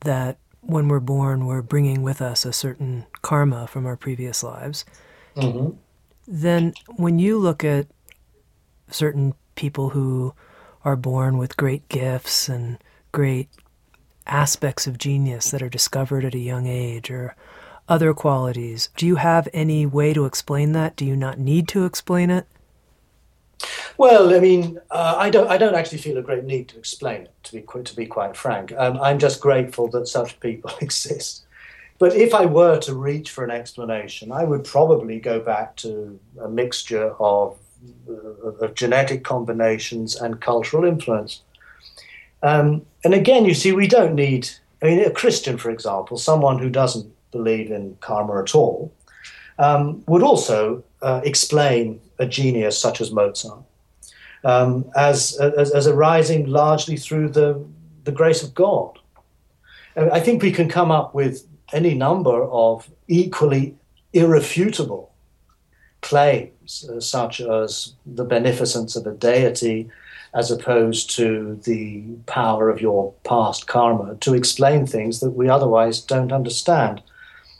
that 0.00 0.38
when 0.60 0.88
we're 0.88 1.00
born, 1.00 1.46
we're 1.46 1.62
bringing 1.62 2.02
with 2.02 2.20
us 2.20 2.44
a 2.44 2.52
certain 2.52 3.06
karma 3.22 3.66
from 3.66 3.86
our 3.86 3.96
previous 3.96 4.42
lives, 4.42 4.84
mm-hmm. 5.36 5.76
then 6.26 6.74
when 6.96 7.18
you 7.18 7.38
look 7.38 7.64
at 7.64 7.86
certain 8.90 9.34
people 9.54 9.90
who 9.90 10.34
are 10.84 10.96
born 10.96 11.38
with 11.38 11.56
great 11.56 11.88
gifts 11.88 12.48
and 12.48 12.78
great 13.12 13.48
aspects 14.26 14.86
of 14.86 14.98
genius 14.98 15.50
that 15.50 15.62
are 15.62 15.68
discovered 15.68 16.24
at 16.24 16.34
a 16.34 16.38
young 16.38 16.66
age 16.66 17.10
or 17.10 17.34
other 17.88 18.14
qualities, 18.14 18.88
do 18.96 19.06
you 19.06 19.16
have 19.16 19.48
any 19.52 19.86
way 19.86 20.12
to 20.12 20.24
explain 20.24 20.72
that? 20.72 20.96
Do 20.96 21.04
you 21.04 21.16
not 21.16 21.38
need 21.38 21.68
to 21.68 21.84
explain 21.84 22.30
it? 22.30 22.46
Well, 23.96 24.34
I 24.34 24.40
mean, 24.40 24.78
uh, 24.90 25.14
I 25.16 25.30
don't. 25.30 25.48
I 25.48 25.56
don't 25.56 25.74
actually 25.74 25.98
feel 25.98 26.18
a 26.18 26.22
great 26.22 26.44
need 26.44 26.68
to 26.68 26.78
explain 26.78 27.22
it. 27.22 27.34
To 27.44 27.52
be 27.52 27.82
to 27.84 27.96
be 27.96 28.06
quite 28.06 28.36
frank, 28.36 28.72
um, 28.76 28.98
I'm 29.00 29.18
just 29.18 29.40
grateful 29.40 29.88
that 29.90 30.08
such 30.08 30.40
people 30.40 30.70
exist. 30.80 31.44
But 31.98 32.14
if 32.14 32.34
I 32.34 32.44
were 32.44 32.78
to 32.80 32.94
reach 32.94 33.30
for 33.30 33.44
an 33.44 33.50
explanation, 33.50 34.32
I 34.32 34.44
would 34.44 34.64
probably 34.64 35.20
go 35.20 35.38
back 35.38 35.76
to 35.76 36.18
a 36.42 36.48
mixture 36.48 37.14
of, 37.20 37.56
uh, 38.08 38.12
of 38.64 38.74
genetic 38.74 39.22
combinations 39.22 40.16
and 40.16 40.40
cultural 40.40 40.84
influence. 40.84 41.42
Um, 42.42 42.84
and 43.04 43.14
again, 43.14 43.44
you 43.44 43.54
see, 43.54 43.72
we 43.72 43.86
don't 43.86 44.14
need. 44.14 44.48
I 44.82 44.86
mean, 44.86 45.04
a 45.04 45.10
Christian, 45.10 45.56
for 45.56 45.70
example, 45.70 46.18
someone 46.18 46.58
who 46.58 46.68
doesn't 46.68 47.10
believe 47.38 47.68
in 47.78 47.96
karma 48.00 48.34
at 48.44 48.54
all, 48.54 48.78
um, 49.58 50.02
would 50.06 50.22
also 50.22 50.82
uh, 51.02 51.20
explain 51.24 52.00
a 52.18 52.26
genius 52.26 52.78
such 52.78 53.00
as 53.00 53.10
Mozart 53.10 53.62
um, 54.44 54.90
as, 54.94 55.36
as, 55.38 55.70
as 55.72 55.86
arising 55.86 56.46
largely 56.46 56.96
through 56.96 57.28
the, 57.30 57.64
the 58.04 58.12
grace 58.12 58.42
of 58.42 58.54
God. 58.54 58.98
I 59.96 60.20
think 60.20 60.42
we 60.42 60.52
can 60.52 60.68
come 60.68 60.90
up 60.90 61.14
with 61.14 61.46
any 61.72 61.94
number 61.94 62.44
of 62.44 62.90
equally 63.08 63.76
irrefutable 64.12 65.12
claims, 66.02 66.88
uh, 66.90 67.00
such 67.00 67.40
as 67.40 67.94
the 68.04 68.24
beneficence 68.24 68.96
of 68.96 69.06
a 69.06 69.12
deity 69.12 69.88
as 70.34 70.50
opposed 70.50 71.10
to 71.10 71.60
the 71.64 72.02
power 72.26 72.68
of 72.68 72.80
your 72.80 73.14
past 73.22 73.68
karma, 73.68 74.16
to 74.16 74.34
explain 74.34 74.84
things 74.84 75.20
that 75.20 75.30
we 75.30 75.48
otherwise 75.48 76.00
don't 76.00 76.32
understand. 76.32 77.00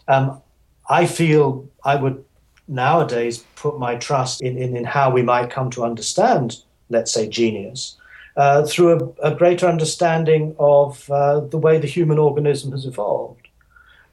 Um, 0.08 0.40
I 0.88 1.06
feel 1.06 1.68
I 1.84 1.96
would 1.96 2.24
nowadays 2.68 3.44
put 3.56 3.78
my 3.78 3.96
trust 3.96 4.42
in, 4.42 4.56
in, 4.56 4.76
in 4.76 4.84
how 4.84 5.10
we 5.10 5.22
might 5.22 5.50
come 5.50 5.70
to 5.70 5.84
understand, 5.84 6.56
let's 6.88 7.12
say, 7.12 7.28
genius. 7.28 7.96
Uh, 8.36 8.66
through 8.66 9.14
a, 9.22 9.30
a, 9.30 9.34
greater 9.34 9.68
understanding 9.68 10.56
of 10.58 11.08
uh, 11.08 11.38
the 11.38 11.56
way 11.56 11.78
the 11.78 11.86
human 11.86 12.18
organism 12.18 12.72
has 12.72 12.84
evolved 12.84 13.46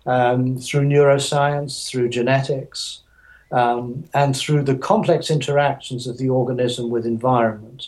um, 0.06 0.60
through 0.60 0.88
neuroscience, 0.88 1.90
through 1.90 2.08
genetics, 2.08 3.02
um, 3.52 4.04
and 4.14 4.36
through 4.36 4.62
the 4.62 4.76
complex 4.76 5.32
interactions 5.32 6.06
of 6.06 6.20
the 6.20 6.30
organism 6.30 6.92
with 6.92 7.08
environment. 7.08 7.88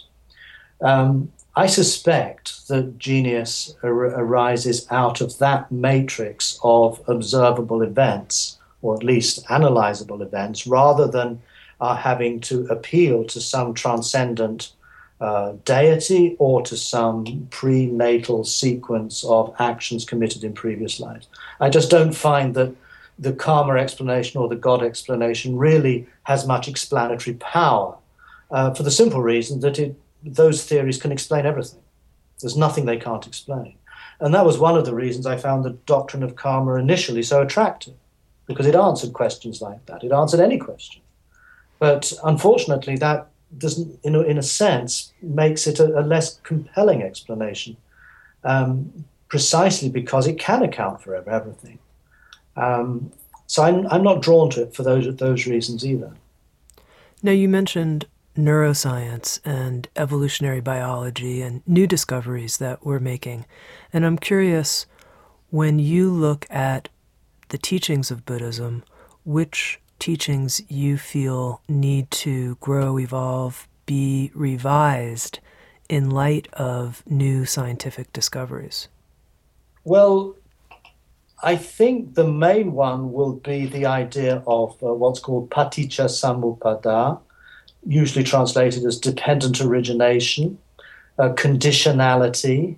Um, 0.82 1.32
I 1.56 1.68
suspect 1.68 2.68
that 2.68 2.97
genius 2.97 3.76
ar- 3.84 3.91
arises 3.91 4.88
out 4.89 5.22
of 5.22 5.38
that 5.38 5.72
matrix 5.72 6.60
of 6.64 7.01
observable 7.08 7.84
events, 7.84 8.58
or 8.82 8.95
at 8.95 9.04
least 9.04 9.45
analyzable 9.47 10.22
events, 10.22 10.66
rather 10.66 11.08
than 11.08 11.41
uh, 11.80 11.95
having 11.95 12.39
to 12.41 12.66
appeal 12.68 13.24
to 13.26 13.39
some 13.39 13.74
transcendent 13.74 14.72
uh, 15.22 15.54
deity 15.64 16.36
or 16.39 16.64
to 16.64 16.76
some 16.76 17.47
prenatal 17.51 18.43
sequence 18.43 19.24
of 19.24 19.54
actions 19.60 20.06
committed 20.06 20.43
in 20.43 20.54
previous 20.54 20.99
lives. 20.99 21.28
I 21.60 21.70
just 21.70 21.91
don't 21.91 22.14
find 22.14 22.56
that 22.56 22.76
the 23.20 23.32
karma 23.32 23.76
explanation 23.76 24.41
or 24.41 24.49
the 24.49 24.56
God 24.56 24.84
explanation 24.84 25.56
really 25.56 26.08
has 26.24 26.47
much 26.47 26.68
explanatory 26.68 27.36
power 27.36 27.95
uh, 28.49 28.74
for 28.74 28.84
the 28.84 28.91
simple 28.91 29.22
reason 29.22 29.60
that 29.60 29.78
it 29.78 29.95
those 30.24 30.63
theories 30.63 31.01
can 31.01 31.11
explain 31.11 31.45
everything. 31.45 31.82
There's 32.39 32.57
nothing 32.57 32.86
they 32.86 32.97
can't 32.97 33.28
explain. 33.28 33.76
And 34.19 34.34
that 34.34 34.45
was 34.45 34.57
one 34.57 34.78
of 34.78 34.86
the 34.86 34.95
reasons 34.95 35.26
I 35.26 35.38
found 35.38 35.63
the 35.63 35.78
doctrine 35.86 36.24
of 36.24 36.36
karma 36.36 36.76
initially 36.76 37.24
so 37.24 37.41
attractive, 37.41 37.95
because 38.45 38.65
it 38.65 38.76
answered 38.76 39.13
questions 39.13 39.61
like 39.61 39.86
that. 39.86 40.03
It 40.03 40.11
answered 40.11 40.39
any 40.39 40.57
question. 40.57 41.01
But 41.80 42.13
unfortunately, 42.24 42.95
that 42.97 43.28
doesn't, 43.57 43.99
in 44.03 44.15
a, 44.15 44.21
in 44.21 44.38
a 44.38 44.43
sense, 44.43 45.13
makes 45.21 45.67
it 45.67 45.80
a, 45.80 45.99
a 45.99 46.01
less 46.01 46.39
compelling 46.43 47.03
explanation, 47.03 47.76
um, 48.43 49.05
precisely 49.28 49.89
because 49.89 50.28
it 50.28 50.39
can 50.39 50.63
account 50.63 51.01
for 51.01 51.15
everything. 51.15 51.80
Um, 52.55 53.11
so 53.47 53.63
I'm, 53.63 53.88
I'm 53.88 54.03
not 54.03 54.21
drawn 54.21 54.49
to 54.51 54.63
it 54.63 54.76
for 54.76 54.84
those, 54.84 55.15
those 55.17 55.45
reasons 55.47 55.86
either. 55.86 56.13
Now, 57.21 57.32
you 57.32 57.49
mentioned 57.49 58.05
neuroscience 58.38 59.39
and 59.45 59.88
evolutionary 59.95 60.61
biology 60.61 61.41
and 61.41 61.61
new 61.67 61.88
discoveries 61.88 62.57
that 62.57 62.86
we're 62.86 62.99
making. 62.99 63.45
And 63.91 64.05
I'm 64.05 64.17
curious 64.17 64.86
when 65.49 65.79
you 65.79 66.09
look 66.09 66.47
at 66.49 66.89
the 67.49 67.57
teachings 67.57 68.09
of 68.09 68.25
Buddhism, 68.25 68.84
which 69.23 69.79
teachings 69.99 70.61
you 70.69 70.97
feel 70.97 71.61
need 71.69 72.09
to 72.11 72.55
grow, 72.55 72.97
evolve, 72.97 73.67
be 73.86 74.31
revised 74.34 75.39
in 75.89 76.09
light 76.09 76.47
of 76.53 77.03
new 77.05 77.45
scientific 77.45 78.11
discoveries? 78.13 78.88
Well, 79.84 80.36
I 81.41 81.55
think 81.55 82.15
the 82.15 82.27
main 82.27 82.71
one 82.71 83.11
will 83.11 83.34
be 83.34 83.65
the 83.65 83.86
idea 83.86 84.41
of 84.47 84.81
uh, 84.81 84.93
what's 84.93 85.19
called 85.19 85.49
paticca 85.49 86.07
samuppada, 86.07 87.19
usually 87.86 88.23
translated 88.23 88.86
as 88.86 88.99
dependent 88.99 89.61
origination, 89.61 90.57
uh, 91.19 91.29
conditionality. 91.29 92.77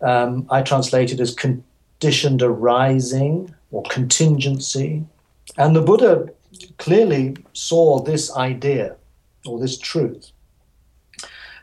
Um, 0.00 0.46
I 0.50 0.62
translate 0.62 1.12
it 1.12 1.20
as 1.20 1.34
conditioned 1.34 2.42
arising 2.42 3.54
or 3.70 3.82
contingency. 3.84 5.04
And 5.56 5.74
the 5.74 5.82
Buddha 5.82 6.28
clearly 6.78 7.36
saw 7.52 8.00
this 8.00 8.34
idea 8.36 8.96
or 9.44 9.58
this 9.58 9.78
truth 9.78 10.30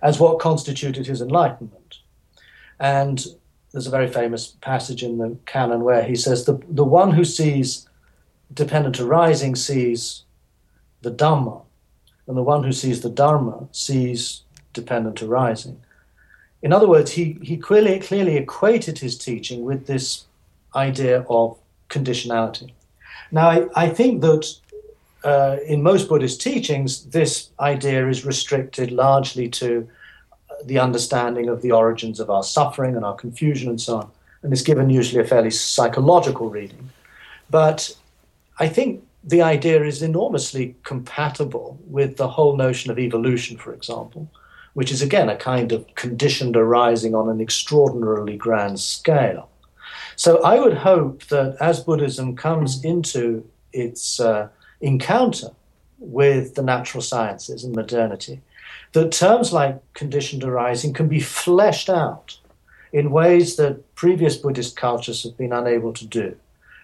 as 0.01 0.19
what 0.19 0.39
constituted 0.39 1.07
his 1.07 1.21
enlightenment. 1.21 1.99
And 2.79 3.25
there's 3.71 3.87
a 3.87 3.91
very 3.91 4.07
famous 4.07 4.47
passage 4.61 5.01
in 5.01 5.17
the 5.17 5.37
canon 5.45 5.83
where 5.83 6.03
he 6.03 6.15
says, 6.15 6.45
The, 6.45 6.59
the 6.69 6.83
one 6.83 7.11
who 7.11 7.25
sees 7.25 7.87
dependent 8.53 8.99
arising 8.99 9.55
sees 9.55 10.23
the 11.01 11.11
Dhamma, 11.11 11.62
and 12.27 12.37
the 12.37 12.43
one 12.43 12.63
who 12.63 12.71
sees 12.71 13.01
the 13.01 13.09
Dharma 13.09 13.67
sees 13.71 14.41
dependent 14.73 15.21
arising. 15.21 15.79
In 16.61 16.71
other 16.71 16.87
words, 16.87 17.11
he, 17.11 17.37
he 17.41 17.57
clearly, 17.57 17.99
clearly 17.99 18.37
equated 18.37 18.99
his 18.99 19.17
teaching 19.17 19.65
with 19.65 19.85
this 19.85 20.25
idea 20.75 21.25
of 21.29 21.57
conditionality. 21.89 22.71
Now, 23.31 23.49
I, 23.49 23.67
I 23.75 23.89
think 23.89 24.21
that 24.21 24.55
uh, 25.23 25.57
in 25.65 25.83
most 25.83 26.07
Buddhist 26.07 26.41
teachings, 26.41 27.05
this 27.05 27.49
idea 27.59 28.07
is 28.07 28.25
restricted 28.25 28.91
largely 28.91 29.49
to 29.49 29.87
the 30.65 30.79
understanding 30.79 31.49
of 31.49 31.61
the 31.61 31.71
origins 31.71 32.19
of 32.19 32.29
our 32.29 32.43
suffering 32.43 32.95
and 32.95 33.03
our 33.03 33.15
confusion 33.15 33.69
and 33.69 33.81
so 33.81 33.97
on, 33.97 34.11
and 34.41 34.53
is 34.53 34.61
given 34.61 34.89
usually 34.89 35.21
a 35.21 35.27
fairly 35.27 35.51
psychological 35.51 36.49
reading. 36.49 36.89
But 37.49 37.95
I 38.59 38.69
think 38.69 39.03
the 39.23 39.41
idea 39.41 39.83
is 39.83 40.01
enormously 40.01 40.75
compatible 40.83 41.79
with 41.87 42.17
the 42.17 42.27
whole 42.27 42.57
notion 42.57 42.91
of 42.91 42.99
evolution, 42.99 43.57
for 43.57 43.73
example, 43.73 44.29
which 44.73 44.91
is 44.91 45.01
again 45.01 45.29
a 45.29 45.35
kind 45.35 45.71
of 45.71 45.85
conditioned 45.95 46.57
arising 46.57 47.15
on 47.15 47.29
an 47.29 47.39
extraordinarily 47.39 48.35
grand 48.35 48.79
scale. 48.79 49.49
So 50.15 50.43
I 50.43 50.59
would 50.59 50.73
hope 50.75 51.23
that 51.25 51.55
as 51.59 51.79
Buddhism 51.79 52.35
comes 52.35 52.83
into 52.83 53.47
its 53.71 54.19
uh, 54.19 54.49
encounter 54.81 55.49
with 55.99 56.55
the 56.55 56.61
natural 56.61 57.01
sciences 57.01 57.63
and 57.63 57.75
modernity, 57.75 58.41
that 58.91 59.11
terms 59.11 59.53
like 59.53 59.81
conditioned 59.93 60.43
arising 60.43 60.93
can 60.93 61.07
be 61.07 61.19
fleshed 61.19 61.89
out 61.89 62.37
in 62.91 63.09
ways 63.09 63.55
that 63.55 63.95
previous 63.95 64.37
Buddhist 64.37 64.75
cultures 64.75 65.23
have 65.23 65.37
been 65.37 65.53
unable 65.53 65.93
to 65.93 66.05
do 66.05 66.35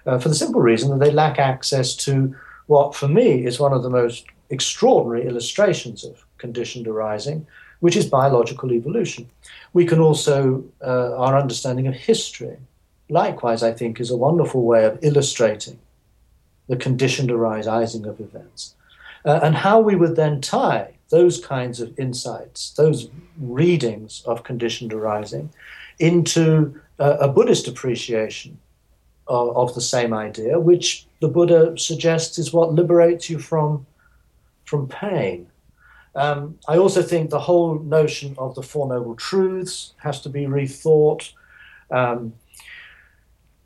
uh, 0.06 0.20
for 0.20 0.30
the 0.30 0.36
simple 0.36 0.62
reason 0.62 0.90
that 0.90 1.04
they 1.04 1.12
lack 1.12 1.40
access 1.40 1.96
to 1.96 2.36
what, 2.68 2.96
for 2.96 3.08
me, 3.08 3.46
is 3.46 3.60
one 3.60 3.74
of 3.74 3.84
the 3.84 3.90
most 3.90 4.26
extraordinary 4.50 5.28
illustrations 5.28 6.04
of 6.04 6.26
conditioned 6.38 6.88
arising, 6.88 7.46
which 7.80 7.96
is 7.96 8.06
biological 8.06 8.72
evolution. 8.72 9.30
We 9.74 9.86
can 9.86 10.00
also, 10.00 10.64
uh, 10.82 11.16
our 11.16 11.38
understanding 11.38 11.88
of 11.88 11.96
history, 11.96 12.58
likewise, 13.10 13.64
I 13.64 13.72
think, 13.72 14.00
is 14.00 14.12
a 14.12 14.18
wonderful 14.18 14.64
way 14.64 14.86
of 14.86 15.00
illustrating 15.02 15.80
the 16.68 16.78
conditioned 16.78 17.32
arising 17.32 18.06
of 18.06 18.20
events. 18.20 18.76
Uh, 19.26 19.40
and 19.44 19.56
how 19.56 19.80
we 19.80 19.96
would 19.96 20.16
then 20.16 20.40
tie 20.40 20.94
those 21.10 21.44
kinds 21.44 21.82
of 21.82 21.98
insights, 22.00 22.72
those 22.72 23.10
readings 23.40 24.24
of 24.26 24.44
conditioned 24.44 24.94
arising, 24.94 25.50
into 25.98 26.80
uh, 27.00 27.18
a 27.20 27.28
Buddhist 27.28 27.68
appreciation 27.68 28.58
of, 29.30 29.56
of 29.56 29.76
the 29.76 29.82
same 29.82 30.14
idea, 30.14 30.60
which 30.60 31.06
the 31.22 31.28
Buddha 31.28 31.78
suggests 31.78 32.38
is 32.38 32.52
what 32.52 32.74
liberates 32.74 33.30
you 33.30 33.40
from, 33.40 33.86
from 34.66 34.88
pain. 34.88 35.48
Um, 36.16 36.58
I 36.68 36.78
also 36.78 37.02
think 37.02 37.30
the 37.30 37.40
whole 37.40 37.80
notion 37.80 38.36
of 38.38 38.56
the 38.56 38.64
Four 38.64 38.90
Noble 38.90 39.16
Truths 39.16 39.94
has 39.98 40.20
to 40.22 40.30
be 40.30 40.46
rethought. 40.46 41.32
Um, 41.92 42.34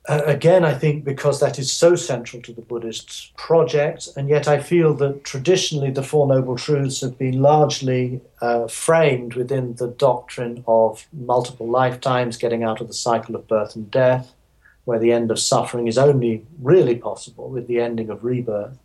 again, 0.07 0.66
I 0.66 0.74
think 0.74 1.05
because 1.05 1.39
that 1.39 1.57
is 1.57 1.72
so 1.72 1.95
central 1.95 2.41
to 2.41 2.51
the 2.51 2.61
Buddhist 2.61 3.36
project, 3.38 4.09
and 4.18 4.28
yet 4.28 4.47
I 4.47 4.59
feel 4.59 4.93
that 4.95 5.24
traditionally 5.24 5.91
the 5.91 6.03
Four 6.03 6.28
Noble 6.28 6.57
Truths 6.57 6.99
have 7.01 7.18
been 7.18 7.41
largely 7.41 8.20
uh, 8.41 8.68
framed 8.68 9.36
within 9.36 9.76
the 9.76 9.88
doctrine 9.88 10.64
of 10.68 11.07
multiple 11.14 11.70
lifetimes, 11.70 12.38
getting 12.38 12.64
out 12.64 12.82
of 12.82 12.88
the 12.88 12.93
cycle 12.93 13.36
of 13.36 13.47
birth 13.47 13.76
and 13.76 13.89
death, 13.89 14.34
where 14.86 15.00
the 15.00 15.12
end 15.12 15.32
of 15.32 15.40
suffering 15.40 15.88
is 15.88 15.98
only 15.98 16.46
really 16.62 16.96
possible 16.96 17.50
with 17.50 17.68
the 17.68 17.80
ending 17.80 18.10
of 18.10 18.24
rebirth. 18.24 18.78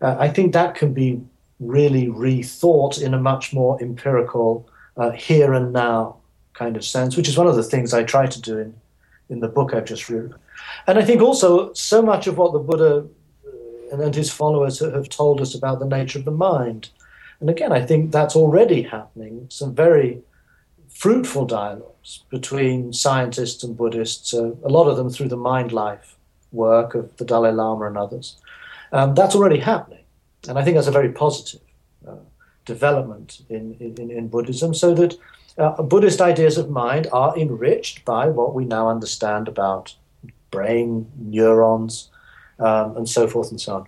Uh, 0.00 0.16
I 0.18 0.28
think 0.28 0.52
that 0.52 0.74
can 0.74 0.94
be 0.94 1.20
really 1.60 2.06
rethought 2.06 3.02
in 3.02 3.14
a 3.14 3.18
much 3.18 3.52
more 3.52 3.80
empirical, 3.82 4.68
uh, 4.96 5.10
here 5.10 5.52
and 5.52 5.72
now 5.72 6.16
kind 6.54 6.76
of 6.76 6.84
sense, 6.84 7.16
which 7.16 7.28
is 7.28 7.38
one 7.38 7.46
of 7.46 7.56
the 7.56 7.62
things 7.62 7.92
I 7.92 8.02
try 8.04 8.26
to 8.26 8.40
do 8.40 8.58
in, 8.58 8.74
in 9.28 9.40
the 9.40 9.48
book 9.48 9.74
I've 9.74 9.84
just 9.84 10.08
written. 10.08 10.34
And 10.86 10.98
I 10.98 11.04
think 11.04 11.20
also 11.20 11.72
so 11.72 12.02
much 12.02 12.26
of 12.26 12.36
what 12.38 12.52
the 12.52 12.58
Buddha 12.58 13.06
uh, 13.92 14.02
and 14.02 14.14
his 14.14 14.30
followers 14.30 14.80
have 14.80 15.08
told 15.08 15.40
us 15.40 15.54
about 15.54 15.78
the 15.78 15.86
nature 15.86 16.18
of 16.18 16.24
the 16.24 16.30
mind. 16.30 16.90
And 17.40 17.48
again, 17.48 17.72
I 17.72 17.84
think 17.84 18.10
that's 18.10 18.34
already 18.34 18.82
happening. 18.82 19.46
Some 19.50 19.74
very 19.74 20.22
fruitful 20.98 21.46
dialogues 21.46 22.24
between 22.28 22.92
scientists 22.92 23.62
and 23.62 23.76
Buddhists, 23.76 24.34
uh, 24.34 24.50
a 24.64 24.68
lot 24.68 24.88
of 24.88 24.96
them 24.96 25.10
through 25.10 25.28
the 25.28 25.36
mind 25.36 25.70
life 25.70 26.16
work 26.50 26.96
of 26.96 27.16
the 27.18 27.24
Dalai 27.24 27.52
Lama 27.52 27.86
and 27.86 27.96
others. 27.96 28.36
Um, 28.90 29.14
that's 29.14 29.36
already 29.36 29.60
happening. 29.60 30.02
And 30.48 30.58
I 30.58 30.64
think 30.64 30.74
that's 30.74 30.88
a 30.88 31.00
very 31.00 31.12
positive 31.12 31.60
uh, 32.06 32.16
development 32.64 33.42
in, 33.48 33.74
in, 33.78 34.10
in, 34.10 34.26
Buddhism, 34.26 34.74
so 34.74 34.92
that 34.94 35.16
uh, 35.56 35.82
Buddhist 35.82 36.20
ideas 36.20 36.58
of 36.58 36.68
mind 36.68 37.06
are 37.12 37.36
enriched 37.38 38.04
by 38.04 38.26
what 38.26 38.54
we 38.54 38.64
now 38.64 38.88
understand 38.88 39.46
about 39.46 39.94
brain, 40.50 41.06
neurons, 41.16 42.08
um, 42.58 42.96
and 42.96 43.08
so 43.08 43.28
forth 43.28 43.52
and 43.52 43.60
so 43.60 43.76
on. 43.76 43.86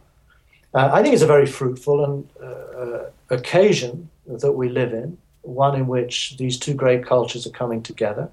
Uh, 0.74 0.90
I 0.92 1.02
think 1.02 1.14
it's 1.14 1.22
a 1.22 1.26
very 1.26 1.46
fruitful 1.46 2.04
and 2.04 2.28
uh, 2.40 3.10
occasion 3.30 4.10
that 4.28 4.52
we 4.52 4.68
live 4.68 4.92
in, 4.92 5.18
one 5.54 5.74
in 5.76 5.86
which 5.86 6.36
these 6.38 6.58
two 6.58 6.74
great 6.74 7.04
cultures 7.04 7.46
are 7.46 7.50
coming 7.50 7.82
together. 7.82 8.28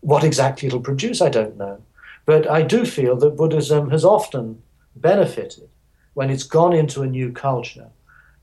What 0.00 0.24
exactly 0.24 0.68
it'll 0.68 0.80
produce, 0.80 1.20
I 1.20 1.28
don't 1.28 1.56
know. 1.56 1.82
But 2.26 2.48
I 2.48 2.62
do 2.62 2.84
feel 2.84 3.16
that 3.16 3.36
Buddhism 3.36 3.90
has 3.90 4.04
often 4.04 4.62
benefited 4.96 5.68
when 6.14 6.30
it's 6.30 6.44
gone 6.44 6.72
into 6.72 7.02
a 7.02 7.06
new 7.06 7.32
culture 7.32 7.88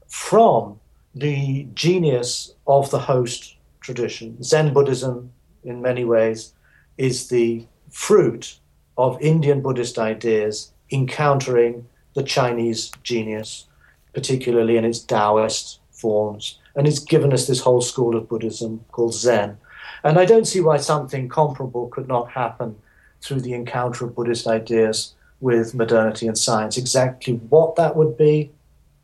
from 0.08 0.80
the 1.16 1.68
genius 1.74 2.54
of 2.68 2.92
the 2.92 3.00
host 3.00 3.56
tradition. 3.80 4.42
Zen 4.44 4.74
Buddhism, 4.74 5.32
in 5.64 5.82
many 5.82 6.06
ways, 6.06 6.54
is 6.98 7.30
the 7.30 7.66
fruit 7.90 8.60
of 8.98 9.22
Indian 9.22 9.62
Buddhist 9.62 9.98
ideas 9.98 10.72
encountering 10.92 11.88
the 12.14 12.24
Chinese 12.24 12.92
genius, 13.04 13.66
particularly 14.14 14.78
in 14.78 14.86
its 14.86 15.00
Taoist 15.00 15.80
forms. 15.92 16.60
And 16.76 16.88
it's 16.88 17.00
given 17.00 17.34
us 17.34 17.48
this 17.48 17.60
whole 17.60 17.82
school 17.82 18.16
of 18.16 18.30
Buddhism 18.30 18.84
called 18.92 19.14
Zen. 19.14 19.58
And 20.04 20.18
I 20.18 20.26
don't 20.26 20.48
see 20.48 20.62
why 20.62 20.78
something 20.78 21.30
comparable 21.30 21.88
could 21.90 22.08
not 22.08 22.32
happen 22.32 22.76
through 23.22 23.42
the 23.42 23.54
encounter 23.54 24.06
of 24.06 24.16
Buddhist 24.16 24.48
ideas 24.48 25.14
with 25.42 25.76
modernity 25.76 26.28
and 26.28 26.38
science. 26.38 26.78
Exactly 26.78 27.34
what 27.50 27.76
that 27.76 27.96
would 27.96 28.18
be, 28.18 28.52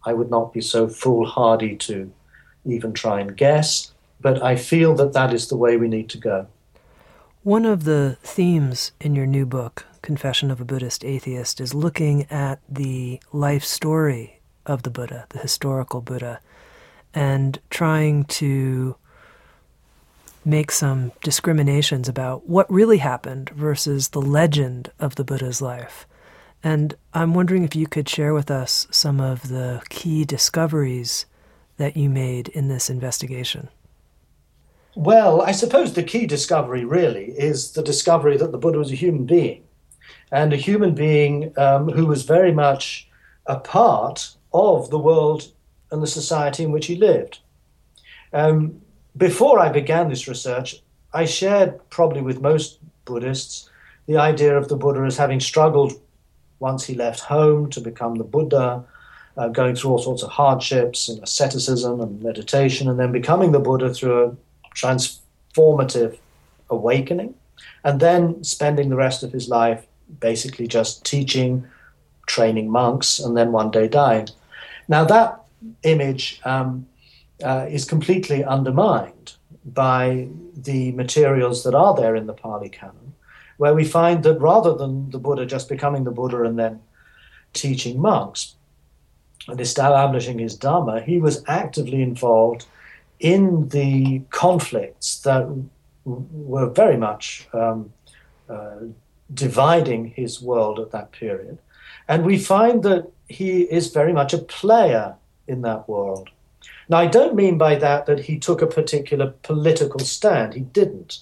I 0.05 0.13
would 0.13 0.29
not 0.29 0.53
be 0.53 0.61
so 0.61 0.87
foolhardy 0.87 1.75
to 1.77 2.11
even 2.65 2.93
try 2.93 3.19
and 3.19 3.35
guess, 3.35 3.91
but 4.21 4.41
I 4.41 4.55
feel 4.55 4.95
that 4.95 5.13
that 5.13 5.33
is 5.33 5.47
the 5.47 5.57
way 5.57 5.77
we 5.77 5.87
need 5.87 6.09
to 6.09 6.17
go. 6.17 6.47
One 7.43 7.65
of 7.65 7.85
the 7.85 8.17
themes 8.23 8.91
in 8.99 9.15
your 9.15 9.25
new 9.25 9.45
book, 9.45 9.85
Confession 10.01 10.51
of 10.51 10.59
a 10.59 10.65
Buddhist 10.65 11.05
Atheist, 11.05 11.61
is 11.61 11.73
looking 11.73 12.23
at 12.31 12.59
the 12.67 13.21
life 13.31 13.63
story 13.63 14.39
of 14.65 14.83
the 14.83 14.89
Buddha, 14.89 15.25
the 15.29 15.39
historical 15.39 16.01
Buddha, 16.01 16.39
and 17.17 17.59
trying 17.71 18.23
to 18.25 18.95
make 20.45 20.69
some 20.71 21.11
discriminations 21.23 22.07
about 22.07 22.47
what 22.47 22.71
really 22.71 22.99
happened 22.99 23.49
versus 23.49 24.09
the 24.09 24.21
legend 24.21 24.91
of 24.99 25.15
the 25.15 25.23
Buddha's 25.23 25.59
life. 25.59 26.05
And 26.63 26.93
I'm 27.15 27.33
wondering 27.33 27.63
if 27.63 27.75
you 27.75 27.87
could 27.87 28.07
share 28.07 28.35
with 28.35 28.51
us 28.51 28.85
some 28.91 29.19
of 29.19 29.49
the 29.49 29.81
key 29.89 30.25
discoveries 30.25 31.25
that 31.77 31.97
you 31.97 32.07
made 32.07 32.49
in 32.49 32.67
this 32.67 32.87
investigation. 32.87 33.69
Well, 34.95 35.41
I 35.41 35.53
suppose 35.53 35.93
the 35.93 36.03
key 36.03 36.27
discovery 36.27 36.85
really 36.85 37.31
is 37.31 37.71
the 37.71 37.81
discovery 37.81 38.37
that 38.37 38.51
the 38.51 38.59
Buddha 38.59 38.77
was 38.77 38.91
a 38.91 38.95
human 38.95 39.25
being, 39.25 39.63
and 40.31 40.53
a 40.53 40.57
human 40.57 40.93
being 40.93 41.51
um, 41.57 41.89
who 41.89 42.05
was 42.05 42.21
very 42.21 42.51
much 42.51 43.09
a 43.47 43.59
part 43.59 44.35
of 44.53 44.91
the 44.91 44.99
world 44.99 45.51
and 45.91 46.01
the 46.01 46.07
society 46.07 46.63
in 46.63 46.71
which 46.71 46.87
he 46.87 46.95
lived. 46.95 47.39
Um, 48.33 48.81
before 49.15 49.59
I 49.59 49.69
began 49.69 50.09
this 50.09 50.27
research, 50.27 50.81
I 51.13 51.25
shared 51.25 51.79
probably 51.89 52.21
with 52.21 52.41
most 52.41 52.79
Buddhists 53.05 53.69
the 54.07 54.17
idea 54.17 54.57
of 54.57 54.67
the 54.67 54.75
Buddha 54.75 55.01
as 55.01 55.17
having 55.17 55.39
struggled 55.39 55.93
once 56.59 56.85
he 56.85 56.95
left 56.95 57.21
home 57.21 57.69
to 57.69 57.81
become 57.81 58.15
the 58.15 58.23
Buddha, 58.23 58.83
uh, 59.37 59.47
going 59.49 59.75
through 59.75 59.91
all 59.91 59.99
sorts 59.99 60.23
of 60.23 60.29
hardships 60.29 61.07
and 61.07 61.21
asceticism 61.23 62.01
and 62.01 62.21
meditation, 62.21 62.89
and 62.89 62.99
then 62.99 63.11
becoming 63.11 63.51
the 63.51 63.59
Buddha 63.59 63.93
through 63.93 64.23
a 64.23 64.35
transformative 64.75 66.17
awakening, 66.69 67.33
and 67.83 67.99
then 67.99 68.43
spending 68.43 68.89
the 68.89 68.95
rest 68.95 69.23
of 69.23 69.31
his 69.31 69.47
life 69.49 69.85
basically 70.19 70.67
just 70.67 71.05
teaching, 71.05 71.65
training 72.25 72.69
monks, 72.69 73.19
and 73.19 73.37
then 73.37 73.51
one 73.51 73.71
day 73.71 73.87
dying. 73.87 74.27
Now, 74.87 75.05
that 75.05 75.41
image 75.83 76.41
um, 76.45 76.87
uh, 77.43 77.65
is 77.69 77.85
completely 77.85 78.43
undermined 78.43 79.33
by 79.65 80.27
the 80.55 80.91
materials 80.93 81.63
that 81.63 81.75
are 81.75 81.95
there 81.95 82.15
in 82.15 82.25
the 82.25 82.33
Pali 82.33 82.69
Canon 82.69 83.07
where 83.57 83.73
we 83.73 83.83
find 83.83 84.23
that 84.23 84.39
rather 84.39 84.73
than 84.73 85.09
the 85.09 85.19
Buddha 85.19 85.45
just 85.45 85.67
becoming 85.67 86.03
the 86.03 86.11
Buddha 86.11 86.43
and 86.43 86.57
then 86.57 86.79
teaching 87.53 87.99
monks 87.99 88.55
and 89.47 89.59
establishing 89.59 90.39
his 90.39 90.55
Dharma, 90.55 91.01
he 91.01 91.19
was 91.19 91.43
actively 91.47 92.01
involved 92.01 92.65
in 93.19 93.69
the 93.69 94.21
conflicts 94.29 95.19
that 95.21 95.47
were 96.05 96.69
very 96.69 96.97
much 96.97 97.47
um, 97.53 97.91
uh, 98.47 98.77
dividing 99.33 100.05
his 100.11 100.41
world 100.41 100.79
at 100.79 100.91
that 100.91 101.11
period. 101.11 101.57
And 102.07 102.25
we 102.25 102.37
find 102.37 102.83
that 102.83 103.11
he 103.27 103.63
is 103.63 103.91
very 103.91 104.13
much 104.13 104.33
a 104.33 104.37
player 104.37 105.15
in 105.47 105.61
that 105.61 105.87
world. 105.87 106.29
Now, 106.89 106.97
I 106.97 107.07
don't 107.07 107.35
mean 107.35 107.57
by 107.57 107.75
that 107.75 108.05
that 108.05 108.21
he 108.21 108.39
took 108.39 108.61
a 108.61 108.67
particular 108.67 109.33
political 109.43 109.99
stand. 109.99 110.53
He 110.53 110.61
didn't. 110.61 111.19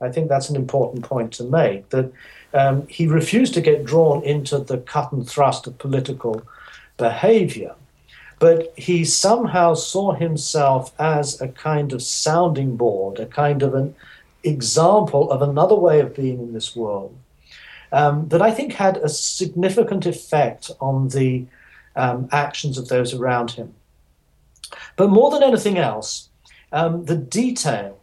I 0.00 0.10
think 0.10 0.28
that's 0.28 0.50
an 0.50 0.56
important 0.56 1.04
point 1.04 1.32
to 1.34 1.44
make 1.44 1.90
that 1.90 2.12
um, 2.52 2.86
he 2.88 3.06
refused 3.06 3.54
to 3.54 3.60
get 3.60 3.84
drawn 3.84 4.22
into 4.24 4.58
the 4.58 4.78
cut 4.78 5.12
and 5.12 5.28
thrust 5.28 5.66
of 5.66 5.78
political 5.78 6.42
behavior, 6.96 7.74
but 8.38 8.72
he 8.76 9.04
somehow 9.04 9.74
saw 9.74 10.12
himself 10.12 10.92
as 11.00 11.40
a 11.40 11.48
kind 11.48 11.92
of 11.92 12.02
sounding 12.02 12.76
board, 12.76 13.18
a 13.18 13.26
kind 13.26 13.62
of 13.62 13.74
an 13.74 13.94
example 14.42 15.30
of 15.30 15.42
another 15.42 15.74
way 15.74 16.00
of 16.00 16.14
being 16.14 16.38
in 16.38 16.52
this 16.52 16.76
world 16.76 17.16
um, 17.94 18.28
that 18.28 18.42
I 18.42 18.50
think 18.50 18.72
had 18.72 18.96
a 18.98 19.08
significant 19.08 20.04
effect 20.04 20.70
on 20.80 21.08
the 21.08 21.46
um, 21.96 22.28
actions 22.32 22.78
of 22.78 22.88
those 22.88 23.14
around 23.14 23.52
him. 23.52 23.74
But 24.96 25.10
more 25.10 25.30
than 25.30 25.42
anything 25.42 25.78
else, 25.78 26.28
um, 26.72 27.04
the 27.04 27.16
detail 27.16 27.98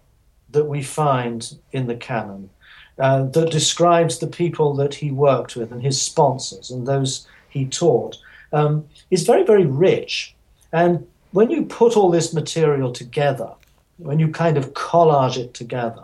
that 0.51 0.65
we 0.65 0.83
find 0.83 1.57
in 1.71 1.87
the 1.87 1.95
canon 1.95 2.49
uh, 2.97 3.23
that 3.23 3.51
describes 3.51 4.19
the 4.19 4.27
people 4.27 4.73
that 4.75 4.95
he 4.95 5.11
worked 5.11 5.55
with 5.55 5.71
and 5.71 5.81
his 5.81 6.01
sponsors 6.01 6.69
and 6.69 6.87
those 6.87 7.27
he 7.49 7.65
taught 7.65 8.17
um, 8.53 8.85
is 9.09 9.25
very, 9.25 9.43
very 9.43 9.65
rich. 9.65 10.35
And 10.71 11.07
when 11.31 11.49
you 11.49 11.65
put 11.65 11.95
all 11.95 12.11
this 12.11 12.33
material 12.33 12.91
together, 12.91 13.51
when 13.97 14.19
you 14.19 14.29
kind 14.29 14.57
of 14.57 14.73
collage 14.73 15.37
it 15.37 15.53
together, 15.53 16.03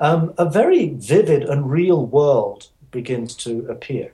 um, 0.00 0.32
a 0.38 0.48
very 0.48 0.90
vivid 0.90 1.42
and 1.42 1.70
real 1.70 2.04
world 2.06 2.68
begins 2.90 3.34
to 3.36 3.66
appear. 3.68 4.12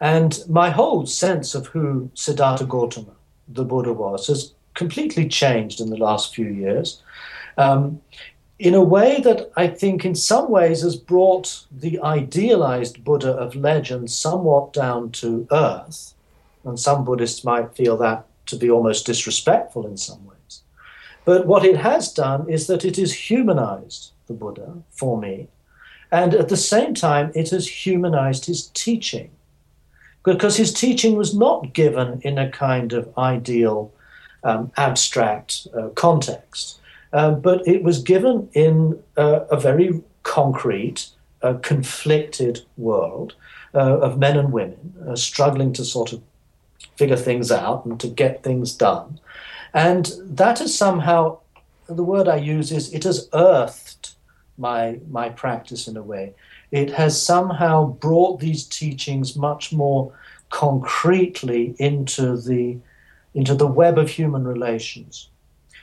And 0.00 0.38
my 0.48 0.70
whole 0.70 1.06
sense 1.06 1.54
of 1.54 1.66
who 1.68 2.10
Siddhartha 2.14 2.64
Gautama, 2.66 3.12
the 3.48 3.64
Buddha, 3.64 3.92
was 3.92 4.28
has 4.28 4.52
completely 4.74 5.26
changed 5.28 5.80
in 5.80 5.90
the 5.90 5.96
last 5.96 6.34
few 6.34 6.46
years 6.46 7.02
um, 7.56 8.00
in 8.58 8.74
a 8.74 8.82
way 8.82 9.20
that 9.20 9.52
I 9.56 9.68
think, 9.68 10.04
in 10.04 10.14
some 10.14 10.50
ways, 10.50 10.82
has 10.82 10.96
brought 10.96 11.64
the 11.70 12.00
idealized 12.00 13.04
Buddha 13.04 13.32
of 13.32 13.54
legend 13.54 14.10
somewhat 14.10 14.72
down 14.72 15.10
to 15.12 15.46
earth. 15.52 16.14
And 16.64 16.78
some 16.78 17.04
Buddhists 17.04 17.44
might 17.44 17.76
feel 17.76 17.96
that 17.98 18.26
to 18.46 18.56
be 18.56 18.70
almost 18.70 19.06
disrespectful 19.06 19.86
in 19.86 19.96
some 19.96 20.24
ways. 20.26 20.62
But 21.24 21.46
what 21.46 21.64
it 21.64 21.76
has 21.76 22.12
done 22.12 22.48
is 22.48 22.66
that 22.66 22.84
it 22.84 22.96
has 22.96 23.12
humanized 23.12 24.12
the 24.26 24.34
Buddha 24.34 24.82
for 24.90 25.20
me. 25.20 25.48
And 26.10 26.34
at 26.34 26.48
the 26.48 26.56
same 26.56 26.94
time, 26.94 27.30
it 27.34 27.50
has 27.50 27.68
humanized 27.86 28.46
his 28.46 28.68
teaching. 28.68 29.30
Because 30.32 30.56
his 30.58 30.72
teaching 30.74 31.16
was 31.16 31.34
not 31.34 31.72
given 31.72 32.20
in 32.22 32.36
a 32.38 32.50
kind 32.50 32.92
of 32.92 33.08
ideal, 33.16 33.90
um, 34.44 34.70
abstract 34.76 35.66
uh, 35.74 35.88
context. 35.94 36.80
Um, 37.12 37.40
but 37.40 37.66
it 37.66 37.82
was 37.82 38.02
given 38.02 38.48
in 38.52 39.02
uh, 39.16 39.40
a 39.50 39.58
very 39.58 40.02
concrete, 40.24 41.08
conflicted 41.62 42.60
world 42.76 43.34
uh, 43.74 43.98
of 44.00 44.18
men 44.18 44.36
and 44.36 44.52
women 44.52 44.92
uh, 45.08 45.16
struggling 45.16 45.72
to 45.72 45.84
sort 45.84 46.12
of 46.12 46.20
figure 46.96 47.16
things 47.16 47.50
out 47.50 47.86
and 47.86 47.98
to 48.00 48.08
get 48.08 48.42
things 48.42 48.74
done. 48.74 49.18
And 49.72 50.12
that 50.22 50.58
has 50.58 50.76
somehow, 50.76 51.38
the 51.86 52.04
word 52.04 52.28
I 52.28 52.36
use 52.36 52.70
is, 52.72 52.92
it 52.92 53.04
has 53.04 53.28
earthed 53.32 54.10
my, 54.58 54.98
my 55.10 55.28
practice 55.30 55.88
in 55.88 55.96
a 55.96 56.02
way. 56.02 56.34
It 56.70 56.90
has 56.92 57.20
somehow 57.20 57.86
brought 57.86 58.40
these 58.40 58.64
teachings 58.64 59.36
much 59.36 59.72
more 59.72 60.12
concretely 60.50 61.74
into 61.78 62.36
the, 62.36 62.78
into 63.34 63.54
the 63.54 63.66
web 63.66 63.98
of 63.98 64.10
human 64.10 64.44
relations. 64.44 65.30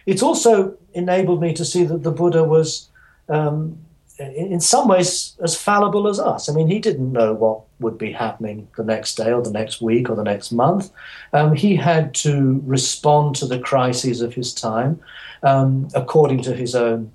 It's 0.06 0.24
also 0.24 0.78
enabled 0.94 1.42
me 1.42 1.54
to 1.54 1.66
see 1.66 1.84
that 1.84 2.04
the 2.04 2.12
Buddha 2.12 2.44
was, 2.44 2.90
um, 3.30 3.80
in 4.20 4.62
some 4.62 4.88
ways, 4.88 5.36
as 5.42 5.56
fallible 5.56 6.08
as 6.08 6.20
us. 6.20 6.48
I 6.48 6.54
mean, 6.54 6.68
he 6.68 6.80
didn't 6.80 7.12
know 7.12 7.34
what 7.34 7.62
would 7.80 7.98
be 7.98 8.12
happening 8.12 8.68
the 8.78 8.84
next 8.84 9.16
day 9.16 9.32
or 9.32 9.42
the 9.42 9.52
next 9.52 9.82
week 9.82 10.10
or 10.10 10.16
the 10.16 10.24
next 10.24 10.52
month. 10.52 10.92
Um, 11.34 11.56
he 11.56 11.76
had 11.76 12.14
to 12.16 12.62
respond 12.66 13.36
to 13.38 13.46
the 13.46 13.60
crises 13.60 14.22
of 14.22 14.34
his 14.34 14.54
time 14.54 15.02
um, 15.44 15.90
according 15.94 16.44
to 16.44 16.56
his 16.56 16.76
own 16.76 17.12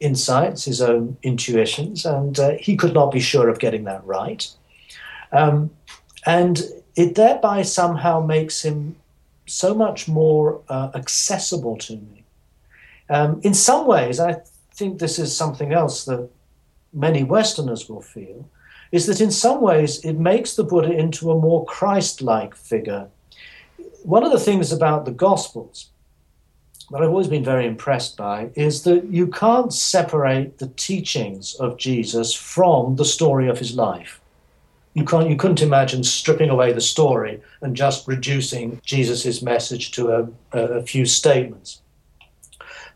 insights, 0.00 0.64
his 0.64 0.80
own 0.80 1.16
intuitions, 1.22 2.06
and 2.06 2.38
uh, 2.38 2.52
he 2.60 2.76
could 2.76 2.94
not 2.94 3.10
be 3.12 3.20
sure 3.20 3.48
of 3.48 3.58
getting 3.58 3.84
that 3.84 4.04
right. 4.04 4.48
Um, 5.32 5.70
And 6.26 6.58
it 6.96 7.14
thereby 7.14 7.62
somehow 7.62 8.20
makes 8.26 8.64
him 8.64 8.96
so 9.46 9.74
much 9.74 10.08
more 10.08 10.60
uh, 10.68 10.90
accessible 10.94 11.76
to 11.76 11.92
me. 11.92 12.24
Um, 13.08 13.40
in 13.42 13.54
some 13.54 13.86
ways, 13.86 14.18
I 14.18 14.42
think 14.74 14.98
this 14.98 15.18
is 15.18 15.36
something 15.36 15.72
else 15.72 16.04
that 16.04 16.28
many 16.92 17.22
Westerners 17.22 17.88
will 17.88 18.02
feel, 18.02 18.48
is 18.90 19.06
that 19.06 19.20
in 19.20 19.30
some 19.30 19.60
ways 19.60 20.04
it 20.04 20.18
makes 20.18 20.54
the 20.54 20.64
Buddha 20.64 20.90
into 20.90 21.30
a 21.30 21.40
more 21.40 21.64
Christ 21.64 22.22
like 22.22 22.56
figure. 22.56 23.06
One 24.02 24.26
of 24.26 24.32
the 24.32 24.44
things 24.44 24.72
about 24.72 25.04
the 25.04 25.12
Gospels 25.12 25.90
that 26.90 27.02
I've 27.02 27.10
always 27.10 27.28
been 27.28 27.44
very 27.44 27.66
impressed 27.66 28.16
by 28.16 28.50
is 28.54 28.84
that 28.84 29.06
you 29.06 29.26
can't 29.26 29.72
separate 29.72 30.58
the 30.58 30.68
teachings 30.68 31.54
of 31.56 31.78
Jesus 31.78 32.32
from 32.32 32.96
the 32.96 33.04
story 33.04 33.48
of 33.48 33.58
his 33.58 33.74
life. 33.74 34.20
You, 34.94 35.04
can't, 35.04 35.28
you 35.28 35.36
couldn't 35.36 35.62
imagine 35.62 36.04
stripping 36.04 36.48
away 36.48 36.72
the 36.72 36.80
story 36.80 37.42
and 37.60 37.76
just 37.76 38.08
reducing 38.08 38.80
Jesus' 38.84 39.42
message 39.42 39.90
to 39.92 40.10
a, 40.10 40.58
a, 40.58 40.82
few 40.82 41.04
statements. 41.04 41.82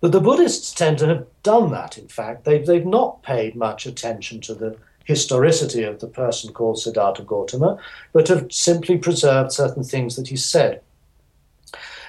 But 0.00 0.12
the 0.12 0.20
Buddhists 0.20 0.72
tend 0.72 0.98
to 0.98 1.08
have 1.08 1.26
done 1.42 1.70
that, 1.72 1.98
in 1.98 2.08
fact. 2.08 2.44
They've, 2.44 2.64
they've 2.64 2.86
not 2.86 3.22
paid 3.22 3.54
much 3.54 3.84
attention 3.84 4.40
to 4.42 4.54
the 4.54 4.76
historicity 5.04 5.82
of 5.82 6.00
the 6.00 6.06
person 6.06 6.54
called 6.54 6.78
Siddhartha 6.78 7.22
Gautama, 7.22 7.78
but 8.12 8.28
have 8.28 8.50
simply 8.50 8.96
preserved 8.96 9.52
certain 9.52 9.82
things 9.82 10.16
that 10.16 10.28
he 10.28 10.36
said. 10.36 10.80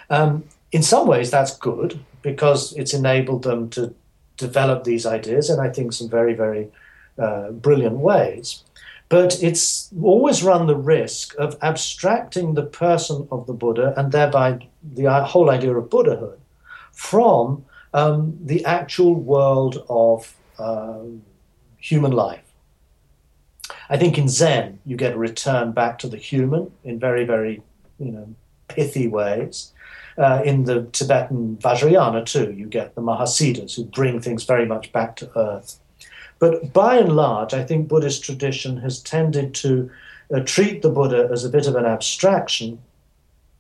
Um, 0.10 0.46
in 0.72 0.84
some 0.84 1.08
ways, 1.08 1.30
that's 1.32 1.58
good 1.58 2.00
because 2.22 2.74
it's 2.74 2.94
enabled 2.94 3.44
them 3.44 3.70
to 3.72 3.94
develop 4.38 4.84
these 4.84 5.06
ideas, 5.06 5.50
and 5.50 5.62
I 5.62 5.70
think 5.70 5.94
some 5.94 6.10
very, 6.10 6.34
very 6.34 6.70
uh, 7.18 7.52
brilliant 7.52 7.98
ways. 7.98 8.64
But 9.10 9.44
it's 9.44 9.92
always 10.02 10.42
run 10.42 10.68
the 10.68 10.76
risk 10.76 11.36
of 11.38 11.58
abstracting 11.62 12.54
the 12.54 12.64
person 12.64 13.28
of 13.30 13.46
the 13.46 13.54
Buddha 13.54 13.94
and 13.98 14.12
thereby 14.12 14.68
the 14.82 15.12
whole 15.26 15.50
idea 15.50 15.76
of 15.76 15.90
Buddhahood 15.90 16.40
from 16.94 17.66
um, 17.94 18.38
the 18.42 18.64
actual 18.64 19.14
world 19.16 19.84
of 19.90 20.34
uh, 20.58 21.00
human 21.78 22.12
life. 22.12 22.44
I 23.90 23.98
think 23.98 24.18
in 24.18 24.30
Zen, 24.30 24.80
you 24.86 24.96
get 24.96 25.14
a 25.14 25.18
return 25.18 25.74
back 25.74 26.00
to 26.00 26.08
the 26.08 26.18
human 26.18 26.72
in 26.86 26.98
very, 26.98 27.26
very, 27.26 27.62
you 28.00 28.12
know, 28.12 28.34
pithy 28.70 29.08
ways. 29.08 29.74
Uh, 30.18 30.42
in 30.44 30.66
the 30.66 30.84
Tibetan 30.92 31.58
Vajrayana, 31.58 32.26
too, 32.26 32.52
you 32.52 32.66
get 32.66 32.96
the 32.96 33.02
Mahasiddhas 33.02 33.76
who 33.76 33.86
bring 33.86 34.20
things 34.20 34.44
very 34.44 34.66
much 34.66 34.92
back 34.92 35.16
to 35.18 35.32
earth. 35.38 35.80
But 36.40 36.74
by 36.74 36.98
and 36.98 37.16
large, 37.16 37.54
I 37.54 37.64
think 37.64 37.88
Buddhist 37.88 38.24
tradition 38.24 38.78
has 38.78 39.00
tended 39.00 39.54
to 39.56 39.90
uh, 40.34 40.40
treat 40.40 40.82
the 40.82 40.90
Buddha 40.90 41.30
as 41.32 41.46
a 41.46 41.50
bit 41.50 41.68
of 41.68 41.76
an 41.76 41.86
abstraction, 41.86 42.80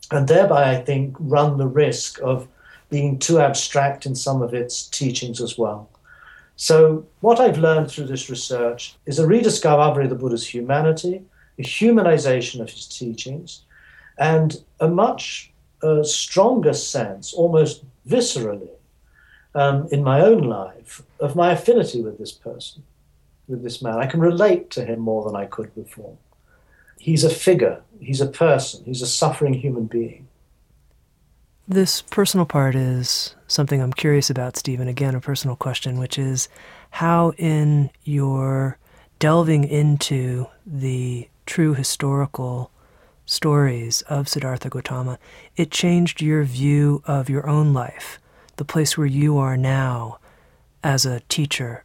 and 0.09 0.27
thereby, 0.27 0.71
I 0.71 0.81
think, 0.81 1.15
run 1.19 1.57
the 1.57 1.67
risk 1.67 2.19
of 2.21 2.47
being 2.89 3.19
too 3.19 3.39
abstract 3.39 4.05
in 4.05 4.15
some 4.15 4.41
of 4.41 4.53
its 4.53 4.87
teachings 4.87 5.39
as 5.41 5.57
well. 5.57 5.89
So, 6.55 7.05
what 7.21 7.39
I've 7.39 7.57
learned 7.57 7.89
through 7.89 8.07
this 8.07 8.29
research 8.29 8.95
is 9.05 9.19
a 9.19 9.27
rediscovery 9.27 10.05
of 10.05 10.09
the 10.09 10.15
Buddha's 10.15 10.47
humanity, 10.47 11.23
a 11.57 11.63
humanization 11.63 12.61
of 12.61 12.69
his 12.69 12.87
teachings, 12.87 13.61
and 14.17 14.63
a 14.79 14.87
much 14.87 15.50
a 15.83 16.03
stronger 16.03 16.73
sense, 16.73 17.33
almost 17.33 17.83
viscerally, 18.07 18.69
um, 19.55 19.87
in 19.91 20.03
my 20.03 20.21
own 20.21 20.43
life, 20.43 21.01
of 21.19 21.35
my 21.35 21.51
affinity 21.51 22.01
with 22.01 22.17
this 22.17 22.31
person, 22.31 22.83
with 23.47 23.63
this 23.63 23.81
man. 23.81 23.97
I 23.97 24.05
can 24.05 24.19
relate 24.19 24.69
to 24.71 24.85
him 24.85 24.99
more 24.99 25.23
than 25.25 25.35
I 25.35 25.45
could 25.45 25.73
before. 25.75 26.17
He's 26.97 27.23
a 27.23 27.29
figure, 27.29 27.81
he's 27.99 28.21
a 28.21 28.27
person, 28.27 28.83
he's 28.85 29.01
a 29.01 29.07
suffering 29.07 29.53
human 29.53 29.85
being. 29.85 30.27
This 31.67 32.01
personal 32.01 32.45
part 32.45 32.75
is 32.75 33.35
something 33.47 33.81
I'm 33.81 33.93
curious 33.93 34.29
about, 34.29 34.57
Stephen. 34.57 34.87
Again, 34.87 35.15
a 35.15 35.21
personal 35.21 35.55
question, 35.55 35.97
which 35.97 36.17
is 36.17 36.49
how, 36.89 37.31
in 37.37 37.89
your 38.03 38.77
delving 39.19 39.63
into 39.63 40.47
the 40.65 41.29
true 41.45 41.73
historical 41.73 42.70
stories 43.31 44.01
of 44.03 44.27
Siddhartha 44.27 44.69
Gautama, 44.69 45.17
it 45.55 45.71
changed 45.71 46.21
your 46.21 46.43
view 46.43 47.01
of 47.05 47.29
your 47.29 47.47
own 47.47 47.73
life, 47.73 48.19
the 48.57 48.65
place 48.65 48.97
where 48.97 49.07
you 49.07 49.37
are 49.37 49.55
now 49.55 50.19
as 50.83 51.05
a 51.05 51.21
teacher? 51.21 51.83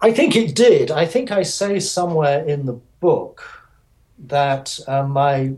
I 0.00 0.12
think 0.12 0.36
it 0.36 0.54
did. 0.54 0.90
I 0.90 1.06
think 1.06 1.30
I 1.30 1.42
say 1.42 1.80
somewhere 1.80 2.44
in 2.44 2.66
the 2.66 2.78
book 3.00 3.42
that 4.18 4.78
uh, 4.86 5.04
my 5.04 5.54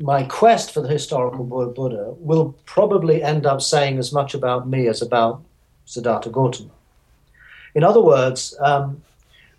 my 0.00 0.24
quest 0.24 0.72
for 0.74 0.80
the 0.80 0.88
historical 0.88 1.44
Buddha 1.44 2.14
will 2.18 2.56
probably 2.66 3.22
end 3.22 3.46
up 3.46 3.62
saying 3.62 3.98
as 3.98 4.12
much 4.12 4.34
about 4.34 4.68
me 4.68 4.88
as 4.88 5.00
about 5.00 5.40
Siddhartha 5.84 6.30
Gautama. 6.30 6.70
In 7.76 7.84
other 7.84 8.00
words, 8.00 8.56
um, 8.60 9.00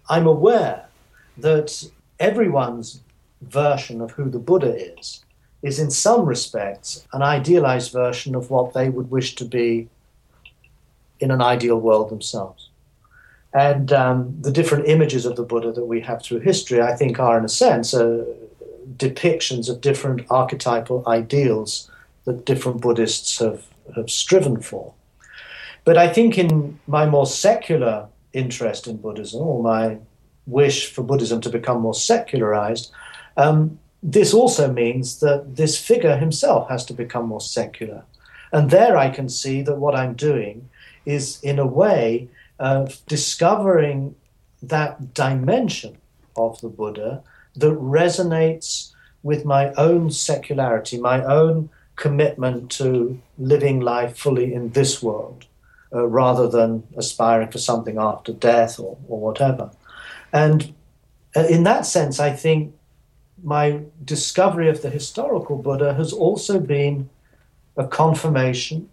I'm 0.09 0.27
aware 0.27 0.85
that 1.37 1.89
everyone's 2.23 3.01
version 3.41 3.99
of 4.01 4.11
who 4.11 4.29
the 4.29 4.39
Buddha 4.49 4.73
is 4.97 5.23
is 5.61 5.79
in 5.79 5.91
some 5.91 6.25
respects 6.25 7.05
an 7.13 7.21
idealized 7.21 7.91
version 7.91 8.35
of 8.35 8.49
what 8.49 8.73
they 8.73 8.89
would 8.89 9.11
wish 9.11 9.35
to 9.35 9.45
be 9.45 9.89
in 11.19 11.31
an 11.31 11.41
ideal 11.41 11.79
world 11.79 12.09
themselves. 12.09 12.69
And 13.53 13.93
um, 13.93 14.17
the 14.41 14.51
different 14.51 14.87
images 14.87 15.25
of 15.25 15.35
the 15.35 15.43
Buddha 15.43 15.71
that 15.73 15.85
we 15.85 16.01
have 16.01 16.21
through 16.21 16.39
history, 16.39 16.81
I 16.81 16.95
think, 16.95 17.19
are 17.19 17.37
in 17.37 17.45
a 17.45 17.49
sense 17.49 17.93
uh, 17.93 18.25
depictions 18.97 19.69
of 19.69 19.81
different 19.81 20.25
archetypal 20.29 21.03
ideals 21.07 21.89
that 22.25 22.45
different 22.45 22.81
Buddhists 22.81 23.39
have, 23.39 23.65
have 23.95 24.09
striven 24.09 24.61
for. 24.61 24.93
But 25.85 25.97
I 25.97 26.07
think 26.07 26.37
in 26.37 26.79
my 26.87 27.05
more 27.05 27.25
secular 27.25 28.07
interest 28.31 28.87
in 28.87 28.97
Buddhism, 28.97 29.41
or 29.41 29.61
my 29.61 29.99
wish 30.45 30.91
for 30.91 31.03
Buddhism 31.03 31.41
to 31.41 31.49
become 31.49 31.81
more 31.81 31.93
secularized, 31.93 32.91
um, 33.37 33.79
this 34.01 34.33
also 34.33 34.71
means 34.71 35.19
that 35.21 35.55
this 35.55 35.77
figure 35.77 36.17
himself 36.17 36.69
has 36.69 36.85
to 36.85 36.93
become 36.93 37.27
more 37.27 37.41
secular. 37.41 38.03
And 38.51 38.69
there 38.69 38.97
I 38.97 39.09
can 39.09 39.29
see 39.29 39.61
that 39.63 39.77
what 39.77 39.95
I'm 39.95 40.13
doing 40.13 40.69
is, 41.05 41.41
in 41.41 41.57
a 41.57 41.65
way, 41.65 42.29
uh, 42.59 42.87
discovering 43.07 44.15
that 44.61 45.13
dimension 45.13 45.97
of 46.35 46.59
the 46.61 46.69
Buddha 46.69 47.23
that 47.55 47.73
resonates 47.79 48.91
with 49.23 49.45
my 49.45 49.71
own 49.73 50.11
secularity, 50.11 50.99
my 50.99 51.23
own 51.23 51.69
commitment 51.95 52.69
to 52.71 53.21
living 53.37 53.79
life 53.79 54.17
fully 54.17 54.53
in 54.53 54.71
this 54.71 55.01
world, 55.01 55.45
uh, 55.93 56.05
rather 56.07 56.47
than 56.47 56.83
aspiring 56.97 57.49
for 57.49 57.59
something 57.59 57.97
after 57.97 58.33
death 58.33 58.79
or, 58.79 58.97
or 59.07 59.19
whatever. 59.19 59.71
And 60.33 60.73
uh, 61.35 61.45
in 61.45 61.63
that 61.63 61.85
sense, 61.85 62.19
I 62.19 62.31
think 62.31 62.75
my 63.43 63.81
discovery 64.03 64.67
of 64.67 64.81
the 64.81 64.89
historical 64.89 65.57
Buddha 65.57 65.93
has 65.93 66.11
also 66.11 66.59
been 66.59 67.09
a 67.77 67.87
confirmation, 67.87 68.89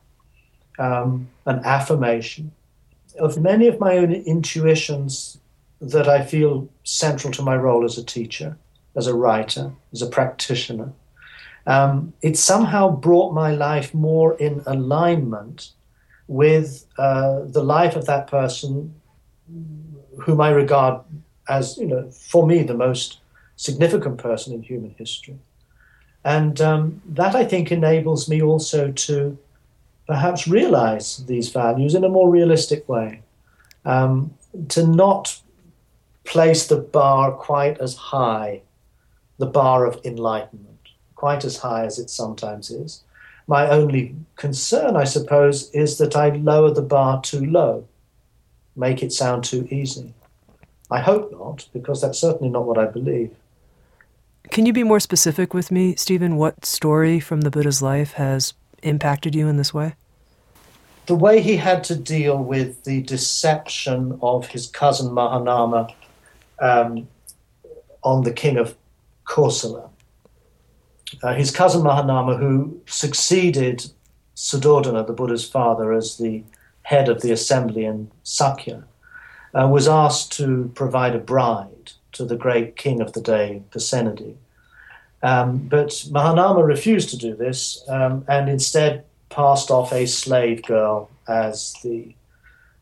um, 0.79 1.29
an 1.47 1.61
affirmation 1.65 2.53
of 3.19 3.41
many 3.41 3.67
of 3.67 3.81
my 3.81 3.97
own 3.97 4.13
intuitions 4.13 5.39
that 5.81 6.09
I 6.09 6.25
feel 6.25 6.69
central 6.85 7.33
to 7.33 7.43
my 7.43 7.57
role 7.57 7.85
as 7.85 7.99
a 7.99 8.05
teacher, 8.05 8.57
as 8.95 9.07
a 9.07 9.15
writer, 9.15 9.73
as 9.93 10.03
a 10.03 10.07
practitioner. 10.07 10.93
Um, 11.67 12.13
it 12.23 12.39
somehow 12.39 12.91
brought 12.91 13.33
my 13.33 13.53
life 13.55 13.95
more 13.95 14.37
in 14.37 14.63
alignment 14.67 15.71
with 16.29 16.87
uh, 16.99 17.41
the 17.45 17.63
life 17.63 17.97
of 17.97 18.07
that 18.07 18.27
person 18.27 18.95
whom 20.21 20.41
I 20.41 20.51
regard 20.51 21.03
as 21.51 21.77
you 21.77 21.87
know, 21.87 22.11
for 22.11 22.47
me, 22.47 22.63
the 22.63 22.75
most 22.75 23.19
significant 23.57 24.19
person 24.19 24.55
in 24.55 24.63
human 24.63 24.95
history. 24.97 25.39
And 26.25 26.61
um, 26.61 27.03
that, 27.07 27.35
I 27.35 27.45
think, 27.45 27.73
enables 27.73 28.29
me 28.29 28.41
also 28.41 28.93
to 28.93 29.37
perhaps 30.07 30.47
realize 30.49 31.25
these 31.27 31.51
values 31.51 31.95
in 31.95 32.05
a 32.05 32.09
more 32.09 32.31
realistic 32.31 32.89
way, 32.89 33.23
um, 33.85 34.35
to 34.69 34.87
not 34.87 35.41
place 36.25 36.67
the 36.67 36.77
bar 36.77 37.33
quite 37.33 37.79
as 37.79 37.95
high, 37.95 38.63
the 39.39 39.47
bar 39.47 39.87
of 39.87 40.01
enlightenment, 40.05 40.89
quite 41.15 41.45
as 41.45 41.57
high 41.57 41.85
as 41.85 41.99
it 41.99 42.11
sometimes 42.11 42.71
is. 42.71 43.03
My 43.47 43.69
only 43.69 44.15
concern, 44.37 44.97
I 44.97 45.05
suppose, 45.05 45.71
is 45.71 45.99
that 45.99 46.15
I 46.15 46.29
lower 46.31 46.73
the 46.73 46.83
bar 46.83 47.21
too 47.23 47.45
low, 47.47 47.87
make 48.77 49.03
it 49.03 49.13
sound 49.13 49.45
too 49.45 49.67
easy. 49.71 50.15
I 50.91 51.01
hope 51.01 51.31
not, 51.33 51.69
because 51.73 52.01
that's 52.01 52.19
certainly 52.19 52.49
not 52.49 52.65
what 52.65 52.79
I 52.79 52.87
believe. 52.87 53.31
Can 54.51 54.67
you 54.67 54.73
be 54.73 54.83
more 54.83 55.01
specific 55.01 55.55
with 55.55 55.71
me, 55.71 55.95
Stephen? 55.95 56.37
What 56.37 56.65
story 56.65 57.21
from 57.21 57.43
the 57.43 57.51
Buddha's 57.51 57.81
life 57.81 58.15
has 58.15 58.55
impacted 58.83 59.35
you 59.35 59.47
in 59.47 59.57
this 59.57 59.73
way? 59.73 59.95
The 61.07 61.15
way 61.15 61.41
he 61.41 61.57
had 61.57 61.85
to 61.85 61.97
deal 61.97 62.39
with 62.39 62.85
the 62.85 63.03
deception 63.03 64.19
of 64.23 64.49
his 64.49 64.67
cousin 64.67 65.13
Mahanama 65.13 65.93
um, 66.61 67.09
on 68.03 68.25
the 68.25 68.33
king 68.33 68.57
of 68.57 68.77
Kosala. 69.25 69.89
Uh, 71.23 71.35
his 71.35 71.51
cousin 71.51 71.83
Mahanama, 71.83 72.39
who 72.39 72.81
succeeded 72.87 73.91
Suddhodana, 74.37 75.07
the 75.07 75.13
Buddha's 75.13 75.49
father, 75.49 75.93
as 75.93 76.17
the 76.17 76.43
head 76.83 77.09
of 77.09 77.21
the 77.21 77.31
assembly 77.31 77.85
in 77.85 78.11
Sakya, 78.23 78.85
uh, 79.55 79.69
was 79.69 79.89
asked 79.89 80.33
to 80.33 80.71
provide 80.75 81.15
a 81.15 81.19
bride 81.19 81.93
to 82.13 82.25
the 82.25 82.37
great 82.37 82.77
king 82.77 83.01
of 83.01 83.13
the 83.13 83.21
day, 83.21 83.63
Pasenadi. 83.71 84.37
Um, 85.23 85.59
but 85.59 85.89
Mahanama 86.11 86.67
refused 86.67 87.11
to 87.11 87.17
do 87.17 87.37
this 87.37 87.85
um, 87.89 88.25
and 88.27 88.49
instead 88.49 89.05
passed 89.29 89.71
off 89.71 89.93
a 89.93 90.07
slave 90.07 90.63
girl 90.63 91.11
as 91.29 91.75
the 91.85 92.15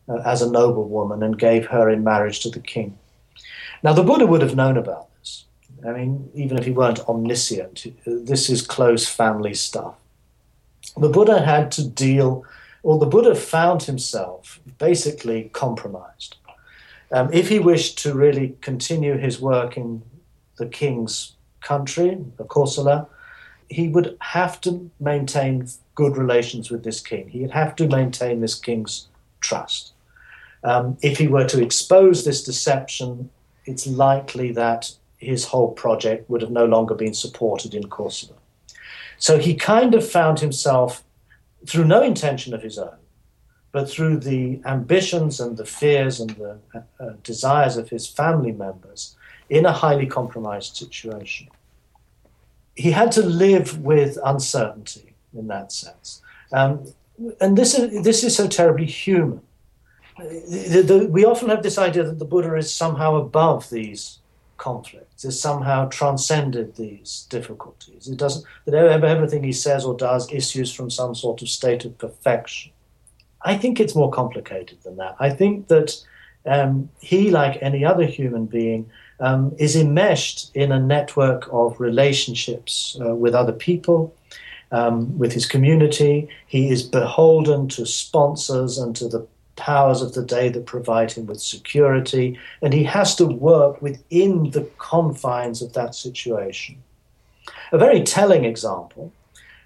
uh, 0.08 0.22
as 0.24 0.40
a 0.40 0.50
noble 0.50 0.88
woman 0.88 1.22
and 1.22 1.38
gave 1.38 1.66
her 1.66 1.90
in 1.90 2.02
marriage 2.02 2.40
to 2.40 2.50
the 2.50 2.60
king. 2.60 2.96
Now 3.82 3.92
the 3.92 4.02
Buddha 4.02 4.26
would 4.26 4.40
have 4.40 4.56
known 4.56 4.76
about 4.76 5.08
this. 5.18 5.44
I 5.86 5.92
mean, 5.92 6.30
even 6.34 6.56
if 6.56 6.64
he 6.64 6.70
weren't 6.70 7.06
omniscient, 7.08 7.86
this 8.06 8.48
is 8.48 8.62
close 8.62 9.06
family 9.06 9.54
stuff. 9.54 9.94
The 10.96 11.10
Buddha 11.10 11.42
had 11.44 11.70
to 11.72 11.86
deal, 11.86 12.44
or 12.82 12.98
the 12.98 13.06
Buddha 13.06 13.34
found 13.34 13.82
himself 13.82 14.58
basically 14.78 15.50
compromised. 15.52 16.36
Um, 17.10 17.30
if 17.32 17.48
he 17.48 17.58
wished 17.58 17.98
to 18.00 18.14
really 18.14 18.56
continue 18.60 19.16
his 19.16 19.40
work 19.40 19.76
in 19.76 20.02
the 20.58 20.66
king's 20.66 21.32
country, 21.60 22.18
Kosala, 22.38 23.08
he 23.68 23.88
would 23.88 24.16
have 24.20 24.60
to 24.62 24.90
maintain 25.00 25.68
good 25.94 26.16
relations 26.16 26.70
with 26.70 26.84
this 26.84 27.00
king. 27.00 27.28
He'd 27.28 27.50
have 27.50 27.76
to 27.76 27.86
maintain 27.86 28.40
this 28.40 28.54
king's 28.54 29.08
trust. 29.40 29.92
Um, 30.64 30.96
if 31.02 31.18
he 31.18 31.28
were 31.28 31.46
to 31.46 31.62
expose 31.62 32.24
this 32.24 32.42
deception, 32.44 33.30
it's 33.64 33.86
likely 33.86 34.52
that 34.52 34.92
his 35.18 35.44
whole 35.46 35.72
project 35.72 36.28
would 36.30 36.42
have 36.42 36.50
no 36.50 36.64
longer 36.64 36.94
been 36.94 37.14
supported 37.14 37.74
in 37.74 37.84
Kosala. 37.84 38.36
So 39.18 39.38
he 39.38 39.54
kind 39.54 39.94
of 39.94 40.08
found 40.08 40.40
himself, 40.40 41.02
through 41.66 41.84
no 41.84 42.02
intention 42.02 42.54
of 42.54 42.62
his 42.62 42.78
own, 42.78 42.96
but 43.78 43.88
through 43.88 44.16
the 44.18 44.60
ambitions 44.64 45.38
and 45.38 45.56
the 45.56 45.64
fears 45.64 46.18
and 46.18 46.30
the 46.30 46.58
uh, 46.74 46.80
uh, 46.98 47.12
desires 47.22 47.76
of 47.76 47.88
his 47.88 48.08
family 48.08 48.50
members, 48.50 49.14
in 49.48 49.64
a 49.64 49.72
highly 49.72 50.04
compromised 50.04 50.76
situation. 50.76 51.46
He 52.74 52.90
had 52.90 53.12
to 53.12 53.22
live 53.22 53.78
with 53.78 54.18
uncertainty 54.24 55.14
in 55.32 55.46
that 55.46 55.70
sense. 55.70 56.22
Um, 56.52 56.92
and 57.40 57.56
this 57.56 57.78
is, 57.78 58.02
this 58.02 58.24
is 58.24 58.34
so 58.34 58.48
terribly 58.48 58.86
human. 58.86 59.42
The, 60.18 60.82
the, 60.90 61.06
we 61.08 61.24
often 61.24 61.48
have 61.48 61.62
this 61.62 61.78
idea 61.78 62.02
that 62.02 62.18
the 62.18 62.24
Buddha 62.24 62.56
is 62.56 62.72
somehow 62.72 63.14
above 63.14 63.70
these 63.70 64.18
conflicts, 64.56 65.24
is 65.24 65.40
somehow 65.40 65.88
transcended 65.88 66.74
these 66.74 67.28
difficulties. 67.30 68.08
It 68.08 68.18
doesn't 68.18 68.44
that 68.64 68.74
everything 68.74 69.44
he 69.44 69.52
says 69.52 69.84
or 69.84 69.96
does 69.96 70.32
issues 70.32 70.72
from 70.72 70.90
some 70.90 71.14
sort 71.14 71.42
of 71.42 71.48
state 71.48 71.84
of 71.84 71.96
perfection. 71.96 72.72
I 73.42 73.56
think 73.56 73.80
it's 73.80 73.94
more 73.94 74.10
complicated 74.10 74.82
than 74.82 74.96
that. 74.96 75.16
I 75.20 75.30
think 75.30 75.68
that 75.68 75.96
um, 76.46 76.88
he, 77.00 77.30
like 77.30 77.58
any 77.62 77.84
other 77.84 78.04
human 78.04 78.46
being, 78.46 78.90
um, 79.20 79.54
is 79.58 79.76
enmeshed 79.76 80.50
in 80.54 80.72
a 80.72 80.78
network 80.78 81.48
of 81.52 81.80
relationships 81.80 82.98
uh, 83.04 83.14
with 83.14 83.34
other 83.34 83.52
people, 83.52 84.14
um, 84.72 85.18
with 85.18 85.32
his 85.32 85.46
community. 85.46 86.28
He 86.46 86.70
is 86.70 86.82
beholden 86.82 87.68
to 87.68 87.86
sponsors 87.86 88.78
and 88.78 88.94
to 88.96 89.08
the 89.08 89.26
powers 89.56 90.00
of 90.02 90.14
the 90.14 90.24
day 90.24 90.48
that 90.48 90.66
provide 90.66 91.10
him 91.10 91.26
with 91.26 91.40
security, 91.40 92.38
and 92.62 92.72
he 92.72 92.84
has 92.84 93.16
to 93.16 93.26
work 93.26 93.82
within 93.82 94.50
the 94.50 94.68
confines 94.78 95.60
of 95.60 95.72
that 95.72 95.94
situation. 95.94 96.82
A 97.72 97.78
very 97.78 98.02
telling 98.02 98.44
example 98.44 99.12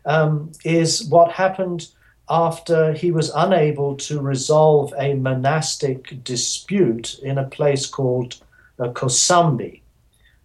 um, 0.07 0.51
is 0.65 1.05
what 1.05 1.31
happened 1.33 1.89
after 2.33 2.95
he 2.95 3.13
was 3.13 3.31
unable 3.35 3.95
to 3.95 4.19
resolve 4.19 4.95
a 4.97 5.13
monastic 5.13 6.25
dispute 6.25 7.19
in 7.19 7.37
a 7.37 7.45
place 7.45 7.85
called 7.85 8.41
uh, 8.79 8.89
Kosambi. 8.89 9.83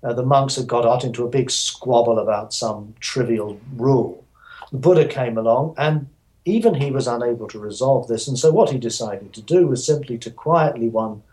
Uh, 0.03 0.11
the 0.11 0.25
monks 0.25 0.57
had 0.57 0.67
got 0.67 0.85
out 0.85 1.05
into 1.05 1.23
a 1.23 1.29
big 1.29 1.49
squabble 1.49 2.19
about 2.19 2.53
some 2.53 2.93
trivial 2.99 3.57
rule. 3.77 4.25
The 4.73 4.79
Buddha 4.79 5.07
came 5.07 5.37
along, 5.37 5.75
and 5.77 6.07
even 6.43 6.73
he 6.73 6.91
was 6.91 7.07
unable 7.07 7.47
to 7.47 7.59
resolve 7.59 8.09
this. 8.09 8.27
And 8.27 8.37
so, 8.37 8.51
what 8.51 8.69
he 8.69 8.77
decided 8.77 9.31
to 9.33 9.41
do 9.41 9.67
was 9.67 9.85
simply 9.85 10.17
to 10.17 10.29
quietly, 10.29 10.89
one 10.89 11.23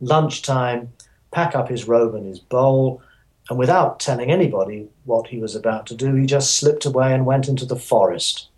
lunchtime, 0.00 0.92
pack 1.30 1.54
up 1.54 1.68
his 1.68 1.86
robe 1.86 2.16
and 2.16 2.26
his 2.26 2.40
bowl, 2.40 3.00
and 3.48 3.60
without 3.60 4.00
telling 4.00 4.32
anybody 4.32 4.88
what 5.04 5.28
he 5.28 5.38
was 5.38 5.54
about 5.54 5.86
to 5.86 5.94
do, 5.94 6.16
he 6.16 6.26
just 6.26 6.56
slipped 6.56 6.84
away 6.84 7.14
and 7.14 7.26
went 7.26 7.46
into 7.46 7.64
the 7.64 7.76
forest. 7.76 8.49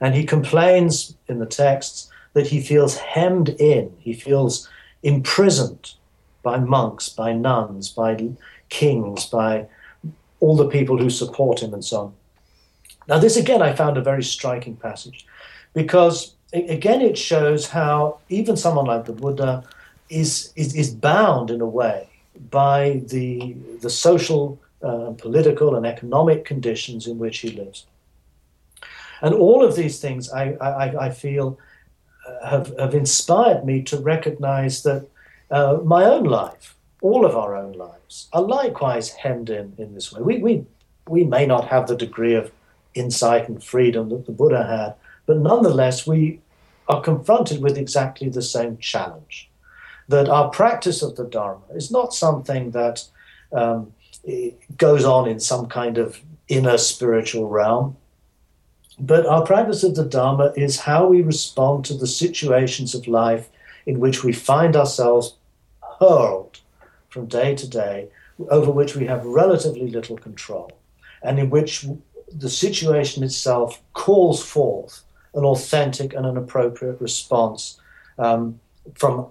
And 0.00 0.14
he 0.14 0.24
complains 0.24 1.14
in 1.28 1.38
the 1.38 1.46
texts 1.46 2.10
that 2.34 2.46
he 2.46 2.60
feels 2.60 2.96
hemmed 2.96 3.48
in, 3.48 3.94
he 3.98 4.12
feels 4.12 4.68
imprisoned 5.02 5.94
by 6.42 6.58
monks, 6.58 7.08
by 7.08 7.32
nuns, 7.32 7.88
by 7.90 8.28
kings, 8.68 9.26
by 9.26 9.66
all 10.40 10.56
the 10.56 10.68
people 10.68 10.98
who 10.98 11.10
support 11.10 11.62
him, 11.62 11.74
and 11.74 11.84
so 11.84 12.00
on. 12.00 12.14
Now, 13.08 13.18
this 13.18 13.36
again, 13.36 13.62
I 13.62 13.74
found 13.74 13.96
a 13.96 14.02
very 14.02 14.22
striking 14.22 14.76
passage 14.76 15.26
because, 15.74 16.34
again, 16.52 17.00
it 17.00 17.16
shows 17.16 17.66
how 17.66 18.18
even 18.28 18.56
someone 18.56 18.86
like 18.86 19.06
the 19.06 19.12
Buddha 19.12 19.64
is, 20.10 20.52
is, 20.56 20.74
is 20.74 20.94
bound 20.94 21.50
in 21.50 21.60
a 21.60 21.66
way 21.66 22.08
by 22.50 23.02
the, 23.08 23.56
the 23.80 23.90
social, 23.90 24.60
uh, 24.82 25.12
political, 25.18 25.74
and 25.74 25.86
economic 25.86 26.44
conditions 26.44 27.06
in 27.06 27.18
which 27.18 27.38
he 27.38 27.50
lives. 27.50 27.86
And 29.22 29.34
all 29.34 29.64
of 29.64 29.76
these 29.76 30.00
things 30.00 30.30
I, 30.30 30.52
I, 30.60 31.06
I 31.06 31.10
feel 31.10 31.58
uh, 32.26 32.48
have, 32.48 32.78
have 32.78 32.94
inspired 32.94 33.64
me 33.64 33.82
to 33.82 33.98
recognize 33.98 34.82
that 34.82 35.08
uh, 35.50 35.78
my 35.84 36.04
own 36.04 36.24
life, 36.24 36.74
all 37.00 37.24
of 37.24 37.36
our 37.36 37.56
own 37.56 37.72
lives, 37.72 38.28
are 38.32 38.42
likewise 38.42 39.10
hemmed 39.10 39.50
in 39.50 39.74
in 39.78 39.94
this 39.94 40.12
way. 40.12 40.20
We, 40.20 40.38
we, 40.38 40.66
we 41.08 41.24
may 41.24 41.46
not 41.46 41.68
have 41.68 41.86
the 41.86 41.96
degree 41.96 42.34
of 42.34 42.52
insight 42.94 43.48
and 43.48 43.62
freedom 43.62 44.08
that 44.10 44.26
the 44.26 44.32
Buddha 44.32 44.64
had, 44.64 44.94
but 45.26 45.38
nonetheless, 45.38 46.06
we 46.06 46.40
are 46.88 47.00
confronted 47.00 47.60
with 47.60 47.76
exactly 47.76 48.28
the 48.28 48.42
same 48.42 48.78
challenge 48.78 49.48
that 50.08 50.28
our 50.28 50.48
practice 50.48 51.02
of 51.02 51.16
the 51.16 51.24
Dharma 51.24 51.62
is 51.74 51.90
not 51.90 52.14
something 52.14 52.70
that 52.70 53.04
um, 53.52 53.92
goes 54.76 55.04
on 55.04 55.28
in 55.28 55.38
some 55.38 55.66
kind 55.66 55.98
of 55.98 56.20
inner 56.48 56.78
spiritual 56.78 57.48
realm. 57.48 57.96
But 59.00 59.26
our 59.26 59.44
practice 59.44 59.84
of 59.84 59.94
the 59.94 60.04
Dharma 60.04 60.52
is 60.56 60.80
how 60.80 61.06
we 61.06 61.22
respond 61.22 61.84
to 61.84 61.94
the 61.94 62.06
situations 62.06 62.94
of 62.94 63.06
life 63.06 63.48
in 63.86 64.00
which 64.00 64.24
we 64.24 64.32
find 64.32 64.74
ourselves 64.76 65.36
hurled 66.00 66.60
from 67.08 67.26
day 67.26 67.54
to 67.54 67.68
day, 67.68 68.08
over 68.50 68.70
which 68.70 68.96
we 68.96 69.06
have 69.06 69.24
relatively 69.24 69.88
little 69.88 70.16
control, 70.16 70.72
and 71.22 71.38
in 71.38 71.48
which 71.48 71.86
the 72.32 72.50
situation 72.50 73.22
itself 73.22 73.80
calls 73.92 74.44
forth 74.44 75.04
an 75.34 75.44
authentic 75.44 76.12
and 76.14 76.26
an 76.26 76.36
appropriate 76.36 77.00
response 77.00 77.80
um, 78.18 78.60
from 78.94 79.28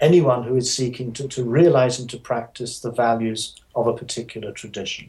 anyone 0.00 0.42
who 0.42 0.56
is 0.56 0.72
seeking 0.72 1.12
to, 1.12 1.28
to 1.28 1.44
realize 1.44 1.98
and 1.98 2.08
to 2.10 2.18
practice 2.18 2.80
the 2.80 2.90
values 2.90 3.56
of 3.74 3.86
a 3.86 3.94
particular 3.94 4.52
tradition. 4.52 5.08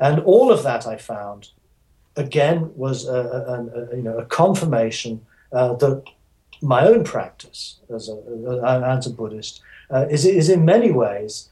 And 0.00 0.20
all 0.20 0.50
of 0.50 0.62
that 0.64 0.86
I 0.86 0.96
found 0.96 1.50
again 2.16 2.70
was 2.76 3.06
a, 3.06 3.12
a, 3.12 3.92
a 3.92 3.96
you 3.96 4.02
know 4.02 4.18
a 4.18 4.24
confirmation 4.26 5.20
uh, 5.52 5.74
that 5.74 6.02
my 6.60 6.86
own 6.86 7.04
practice 7.04 7.80
as 7.94 8.08
a, 8.08 8.82
as 8.86 9.06
a 9.06 9.10
Buddhist 9.10 9.60
uh, 9.90 10.06
is, 10.08 10.24
is 10.24 10.48
in 10.48 10.64
many 10.64 10.92
ways 10.92 11.48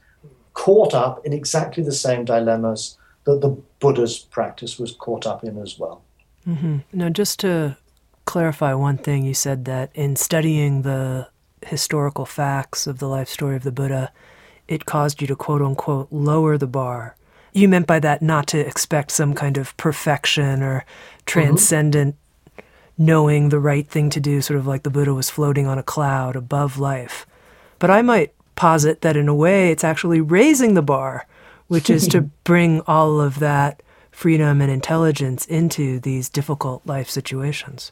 caught 0.53 0.93
up 0.93 1.25
in 1.25 1.33
exactly 1.33 1.83
the 1.83 1.91
same 1.91 2.25
dilemmas 2.25 2.97
that 3.25 3.41
the 3.41 3.49
Buddha's 3.79 4.19
practice 4.19 4.79
was 4.79 4.93
caught 4.93 5.27
up 5.27 5.43
in 5.43 5.57
as 5.57 5.77
well. 5.77 6.01
Mm-hmm. 6.47 6.77
Now, 6.93 7.09
just 7.09 7.39
to 7.41 7.77
clarify 8.25 8.73
one 8.73 8.97
thing, 8.97 9.25
you 9.25 9.33
said 9.33 9.65
that 9.65 9.91
in 9.93 10.15
studying 10.15 10.81
the 10.81 11.27
historical 11.65 12.25
facts 12.25 12.87
of 12.87 12.99
the 12.99 13.07
life 13.07 13.29
story 13.29 13.55
of 13.55 13.63
the 13.63 13.71
Buddha, 13.71 14.11
it 14.67 14.85
caused 14.85 15.21
you 15.21 15.27
to 15.27 15.35
quote 15.35 15.61
unquote 15.61 16.07
lower 16.11 16.57
the 16.57 16.67
bar 16.67 17.15
you 17.53 17.67
meant 17.67 17.87
by 17.87 17.99
that 17.99 18.21
not 18.21 18.47
to 18.47 18.59
expect 18.59 19.11
some 19.11 19.33
kind 19.33 19.57
of 19.57 19.75
perfection 19.77 20.61
or 20.61 20.85
transcendent 21.25 22.15
mm-hmm. 22.15 22.63
knowing 22.97 23.49
the 23.49 23.59
right 23.59 23.87
thing 23.87 24.09
to 24.11 24.19
do, 24.19 24.41
sort 24.41 24.59
of 24.59 24.67
like 24.67 24.83
the 24.83 24.89
Buddha 24.89 25.13
was 25.13 25.29
floating 25.29 25.67
on 25.67 25.77
a 25.77 25.83
cloud 25.83 26.35
above 26.35 26.77
life. 26.77 27.25
But 27.79 27.89
I 27.89 28.01
might 28.01 28.33
posit 28.55 29.01
that 29.01 29.17
in 29.17 29.27
a 29.27 29.35
way 29.35 29.71
it's 29.71 29.83
actually 29.83 30.21
raising 30.21 30.73
the 30.73 30.81
bar, 30.81 31.25
which 31.67 31.89
is 31.89 32.07
to 32.09 32.21
bring 32.43 32.81
all 32.81 33.19
of 33.19 33.39
that 33.39 33.81
freedom 34.11 34.61
and 34.61 34.71
intelligence 34.71 35.45
into 35.45 35.99
these 35.99 36.29
difficult 36.29 36.85
life 36.85 37.09
situations. 37.09 37.91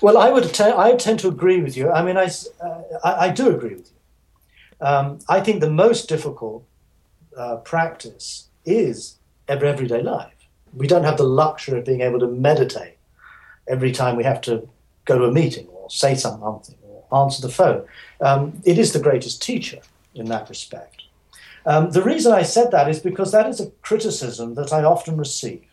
Well, 0.00 0.16
I 0.16 0.30
would 0.30 0.54
t- 0.54 0.62
I 0.62 0.94
tend 0.94 1.18
to 1.20 1.28
agree 1.28 1.60
with 1.60 1.76
you. 1.76 1.90
I 1.90 2.04
mean, 2.04 2.16
I, 2.16 2.30
uh, 2.62 2.82
I, 3.02 3.26
I, 3.26 3.28
do 3.30 3.50
agree 3.50 3.74
with 3.74 3.90
you. 3.90 4.86
Um, 4.86 5.18
I 5.28 5.40
think 5.40 5.60
the 5.60 5.70
most 5.70 6.08
difficult 6.08 6.64
uh, 7.38 7.56
practice 7.56 8.48
is 8.64 9.16
every 9.46 9.68
everyday 9.68 10.02
life. 10.02 10.34
We 10.74 10.86
don't 10.86 11.04
have 11.04 11.16
the 11.16 11.24
luxury 11.24 11.78
of 11.78 11.84
being 11.86 12.02
able 12.02 12.18
to 12.20 12.26
meditate 12.26 12.98
every 13.66 13.92
time 13.92 14.16
we 14.16 14.24
have 14.24 14.40
to 14.42 14.68
go 15.04 15.18
to 15.18 15.24
a 15.24 15.32
meeting 15.32 15.66
or 15.68 15.88
say 15.88 16.14
something 16.14 16.76
or 16.82 17.22
answer 17.22 17.40
the 17.40 17.52
phone. 17.52 17.84
Um, 18.20 18.60
it 18.64 18.78
is 18.78 18.92
the 18.92 19.00
greatest 19.00 19.42
teacher 19.42 19.80
in 20.14 20.26
that 20.26 20.48
respect. 20.48 21.02
Um, 21.64 21.90
the 21.90 22.02
reason 22.02 22.32
I 22.32 22.42
said 22.42 22.70
that 22.70 22.88
is 22.88 22.98
because 22.98 23.32
that 23.32 23.48
is 23.48 23.60
a 23.60 23.70
criticism 23.82 24.54
that 24.54 24.72
I 24.72 24.84
often 24.84 25.16
receive 25.16 25.64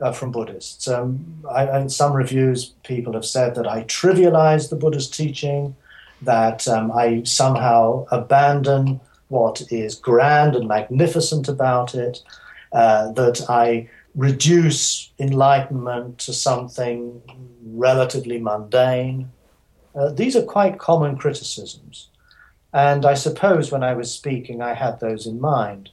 uh, 0.00 0.12
from 0.12 0.32
Buddhists. 0.32 0.86
Um, 0.88 1.42
I, 1.50 1.80
in 1.80 1.88
some 1.88 2.12
reviews, 2.12 2.74
people 2.84 3.14
have 3.14 3.24
said 3.24 3.54
that 3.54 3.66
I 3.66 3.84
trivialize 3.84 4.70
the 4.70 4.76
Buddha's 4.76 5.08
teaching, 5.08 5.76
that 6.22 6.66
um, 6.68 6.92
I 6.92 7.22
somehow 7.24 8.06
abandon 8.10 9.00
what 9.34 9.56
is 9.70 9.96
grand 9.96 10.54
and 10.54 10.68
magnificent 10.68 11.48
about 11.48 11.94
it, 11.94 12.22
uh, 12.72 13.10
that 13.12 13.38
I 13.48 13.88
reduce 14.14 15.10
enlightenment 15.18 16.18
to 16.26 16.32
something 16.32 17.20
relatively 17.86 18.38
mundane. 18.38 19.30
Uh, 19.94 20.10
these 20.20 20.36
are 20.36 20.42
quite 20.56 20.78
common 20.78 21.16
criticisms. 21.16 22.08
And 22.72 23.04
I 23.04 23.14
suppose 23.14 23.72
when 23.72 23.82
I 23.82 23.94
was 23.94 24.10
speaking, 24.10 24.62
I 24.62 24.74
had 24.74 25.00
those 25.00 25.26
in 25.26 25.40
mind. 25.40 25.90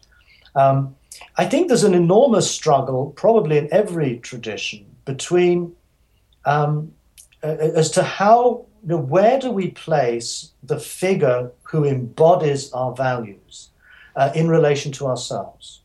Um, 0.55 0.95
I 1.37 1.45
think 1.45 1.67
there's 1.67 1.83
an 1.83 1.93
enormous 1.93 2.49
struggle, 2.49 3.11
probably 3.15 3.57
in 3.57 3.67
every 3.71 4.17
tradition, 4.17 4.85
between 5.05 5.75
um, 6.45 6.93
as 7.43 7.89
to 7.91 8.03
how, 8.03 8.65
you 8.83 8.89
know, 8.89 8.97
where 8.97 9.39
do 9.39 9.51
we 9.51 9.71
place 9.71 10.51
the 10.63 10.79
figure 10.79 11.51
who 11.63 11.85
embodies 11.85 12.71
our 12.73 12.93
values 12.93 13.69
uh, 14.15 14.31
in 14.35 14.47
relation 14.47 14.91
to 14.93 15.07
ourselves? 15.07 15.81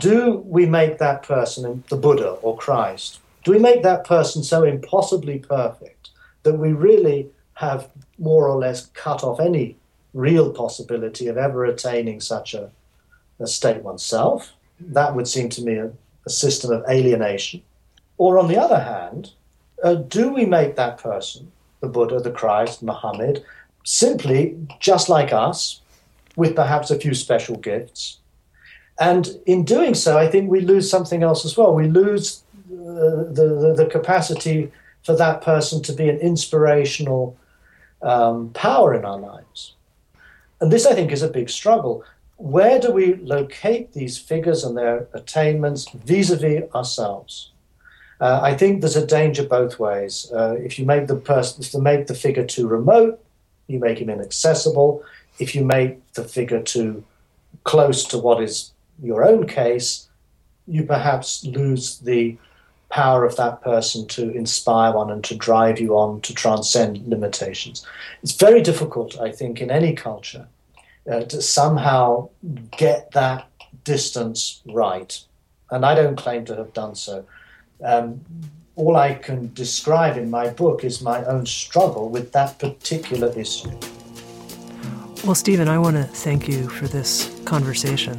Do 0.00 0.42
we 0.46 0.66
make 0.66 0.98
that 0.98 1.22
person 1.22 1.84
the 1.88 1.96
Buddha 1.96 2.30
or 2.42 2.56
Christ? 2.56 3.20
Do 3.44 3.52
we 3.52 3.58
make 3.58 3.82
that 3.82 4.04
person 4.04 4.42
so 4.42 4.64
impossibly 4.64 5.38
perfect 5.38 6.10
that 6.42 6.58
we 6.58 6.72
really 6.72 7.28
have 7.54 7.88
more 8.18 8.48
or 8.48 8.58
less 8.58 8.86
cut 8.86 9.22
off 9.22 9.40
any 9.40 9.76
real 10.12 10.52
possibility 10.52 11.28
of 11.28 11.36
ever 11.36 11.64
attaining 11.64 12.20
such 12.20 12.54
a, 12.54 12.70
a 13.38 13.46
state 13.46 13.82
oneself? 13.82 14.52
That 14.80 15.14
would 15.14 15.28
seem 15.28 15.48
to 15.50 15.62
me 15.62 15.76
a, 15.76 15.90
a 16.26 16.30
system 16.30 16.72
of 16.72 16.84
alienation. 16.90 17.62
Or 18.18 18.38
on 18.38 18.48
the 18.48 18.58
other 18.58 18.80
hand, 18.80 19.32
uh, 19.82 19.94
do 19.94 20.32
we 20.32 20.44
make 20.44 20.76
that 20.76 20.98
person, 20.98 21.50
the 21.80 21.88
Buddha, 21.88 22.20
the 22.20 22.30
Christ, 22.30 22.82
Muhammad, 22.82 23.44
simply 23.84 24.56
just 24.80 25.08
like 25.08 25.32
us, 25.32 25.80
with 26.36 26.54
perhaps 26.54 26.90
a 26.90 26.98
few 26.98 27.14
special 27.14 27.56
gifts? 27.56 28.18
And 28.98 29.28
in 29.46 29.64
doing 29.64 29.94
so, 29.94 30.18
I 30.18 30.28
think 30.28 30.50
we 30.50 30.60
lose 30.60 30.90
something 30.90 31.22
else 31.22 31.44
as 31.44 31.56
well. 31.56 31.74
We 31.74 31.88
lose 31.88 32.42
uh, 32.66 33.28
the, 33.32 33.58
the, 33.60 33.84
the, 33.84 33.86
capacity 33.90 34.72
for 35.04 35.14
that 35.16 35.42
person 35.42 35.82
to 35.82 35.92
be 35.92 36.08
an 36.08 36.18
inspirational 36.18 37.36
um, 38.02 38.50
power 38.54 38.94
in 38.94 39.04
our 39.04 39.18
lives. 39.18 39.74
And 40.60 40.72
this, 40.72 40.86
I 40.86 40.94
think, 40.94 41.12
is 41.12 41.22
a 41.22 41.28
big 41.28 41.50
struggle 41.50 42.04
where 42.36 42.78
do 42.78 42.92
we 42.92 43.14
locate 43.16 43.92
these 43.92 44.18
figures 44.18 44.62
and 44.62 44.76
their 44.76 45.08
attainments 45.14 45.88
vis-a-vis 45.90 46.70
ourselves? 46.74 47.50
Uh, 48.20 48.40
I 48.42 48.54
think 48.54 48.80
there's 48.80 48.96
a 48.96 49.06
danger 49.06 49.44
both 49.44 49.78
ways. 49.78 50.30
Uh, 50.32 50.56
if 50.58 50.78
you 50.78 50.86
make 50.86 51.06
the 51.06 51.16
person, 51.16 51.62
if 51.62 51.74
you 51.74 51.80
make 51.80 52.06
the 52.06 52.14
figure 52.14 52.46
too 52.46 52.66
remote, 52.66 53.22
you 53.66 53.78
make 53.78 53.98
him 53.98 54.10
inaccessible. 54.10 55.04
If 55.38 55.54
you 55.54 55.64
make 55.64 56.12
the 56.14 56.24
figure 56.24 56.62
too 56.62 57.04
close 57.64 58.04
to 58.04 58.18
what 58.18 58.42
is 58.42 58.72
your 59.02 59.24
own 59.24 59.46
case, 59.46 60.08
you 60.66 60.84
perhaps 60.84 61.44
lose 61.44 61.98
the 61.98 62.36
power 62.88 63.24
of 63.24 63.36
that 63.36 63.60
person 63.62 64.06
to 64.06 64.30
inspire 64.30 64.92
one 64.92 65.10
and 65.10 65.22
to 65.24 65.36
drive 65.36 65.78
you 65.78 65.96
on 65.96 66.20
to 66.22 66.32
transcend 66.32 67.06
limitations. 67.06 67.84
It's 68.22 68.32
very 68.32 68.62
difficult, 68.62 69.20
I 69.20 69.32
think, 69.32 69.60
in 69.60 69.70
any 69.70 69.92
culture 69.94 70.46
uh, 71.10 71.22
to 71.22 71.42
somehow 71.42 72.30
get 72.70 73.10
that 73.12 73.48
distance 73.84 74.62
right. 74.66 75.20
And 75.70 75.84
I 75.84 75.94
don't 75.94 76.16
claim 76.16 76.44
to 76.46 76.56
have 76.56 76.72
done 76.72 76.94
so. 76.94 77.24
Um, 77.82 78.20
all 78.76 78.96
I 78.96 79.14
can 79.14 79.52
describe 79.54 80.16
in 80.16 80.30
my 80.30 80.50
book 80.50 80.84
is 80.84 81.00
my 81.00 81.24
own 81.24 81.46
struggle 81.46 82.10
with 82.10 82.32
that 82.32 82.58
particular 82.58 83.32
issue. 83.38 83.72
Well, 85.24 85.34
Stephen, 85.34 85.66
I 85.66 85.78
want 85.78 85.96
to 85.96 86.04
thank 86.04 86.46
you 86.46 86.68
for 86.68 86.86
this 86.86 87.40
conversation. 87.44 88.18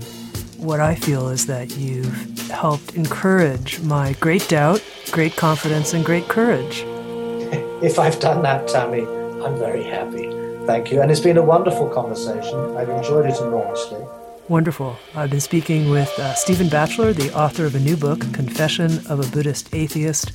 What 0.57 0.79
I 0.79 0.95
feel 0.95 1.29
is 1.29 1.45
that 1.45 1.77
you've 1.77 2.49
helped 2.49 2.95
encourage 2.95 3.79
my 3.81 4.13
great 4.13 4.47
doubt, 4.49 4.83
great 5.11 5.35
confidence, 5.35 5.93
and 5.93 6.03
great 6.03 6.27
courage. 6.27 6.83
if 7.83 7.99
I've 7.99 8.19
done 8.19 8.41
that, 8.41 8.67
Tami, 8.67 9.05
I'm 9.45 9.57
very 9.57 9.83
happy. 9.83 10.27
Thank 10.65 10.91
you. 10.91 11.01
And 11.01 11.11
it's 11.11 11.21
been 11.21 11.37
a 11.37 11.43
wonderful 11.43 11.87
conversation. 11.87 12.75
I've 12.75 12.89
enjoyed 12.89 13.27
it 13.27 13.39
enormously. 13.39 14.03
Wonderful. 14.49 14.97
I've 15.13 15.29
been 15.29 15.41
speaking 15.41 15.89
with 15.89 16.07
uh, 16.17 16.33
Stephen 16.33 16.69
Batchelor, 16.69 17.11
the 17.11 17.33
author 17.33 17.65
of 17.65 17.75
a 17.75 17.79
new 17.79 17.97
book, 17.97 18.21
Confession 18.33 19.05
of 19.07 19.19
a 19.19 19.29
Buddhist 19.31 19.73
Atheist, 19.75 20.31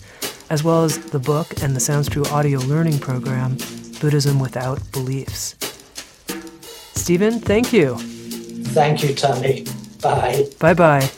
as 0.50 0.62
well 0.62 0.84
as 0.84 0.98
the 0.98 1.18
book 1.18 1.62
and 1.62 1.74
the 1.74 1.80
Sounds 1.80 2.10
True 2.10 2.24
audio 2.26 2.58
learning 2.60 2.98
program, 2.98 3.56
Buddhism 4.00 4.38
Without 4.38 4.80
Beliefs. 4.92 5.56
Stephen, 6.94 7.40
thank 7.40 7.72
you. 7.72 7.96
Thank 7.96 9.02
you, 9.02 9.10
Tami. 9.10 9.66
Bye. 10.02 10.46
Bye 10.58 10.74
bye. 10.74 11.10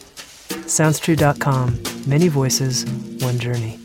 SoundsTrue.com. 0.66 1.82
Many 2.06 2.28
voices, 2.28 2.84
one 3.20 3.38
journey. 3.38 3.83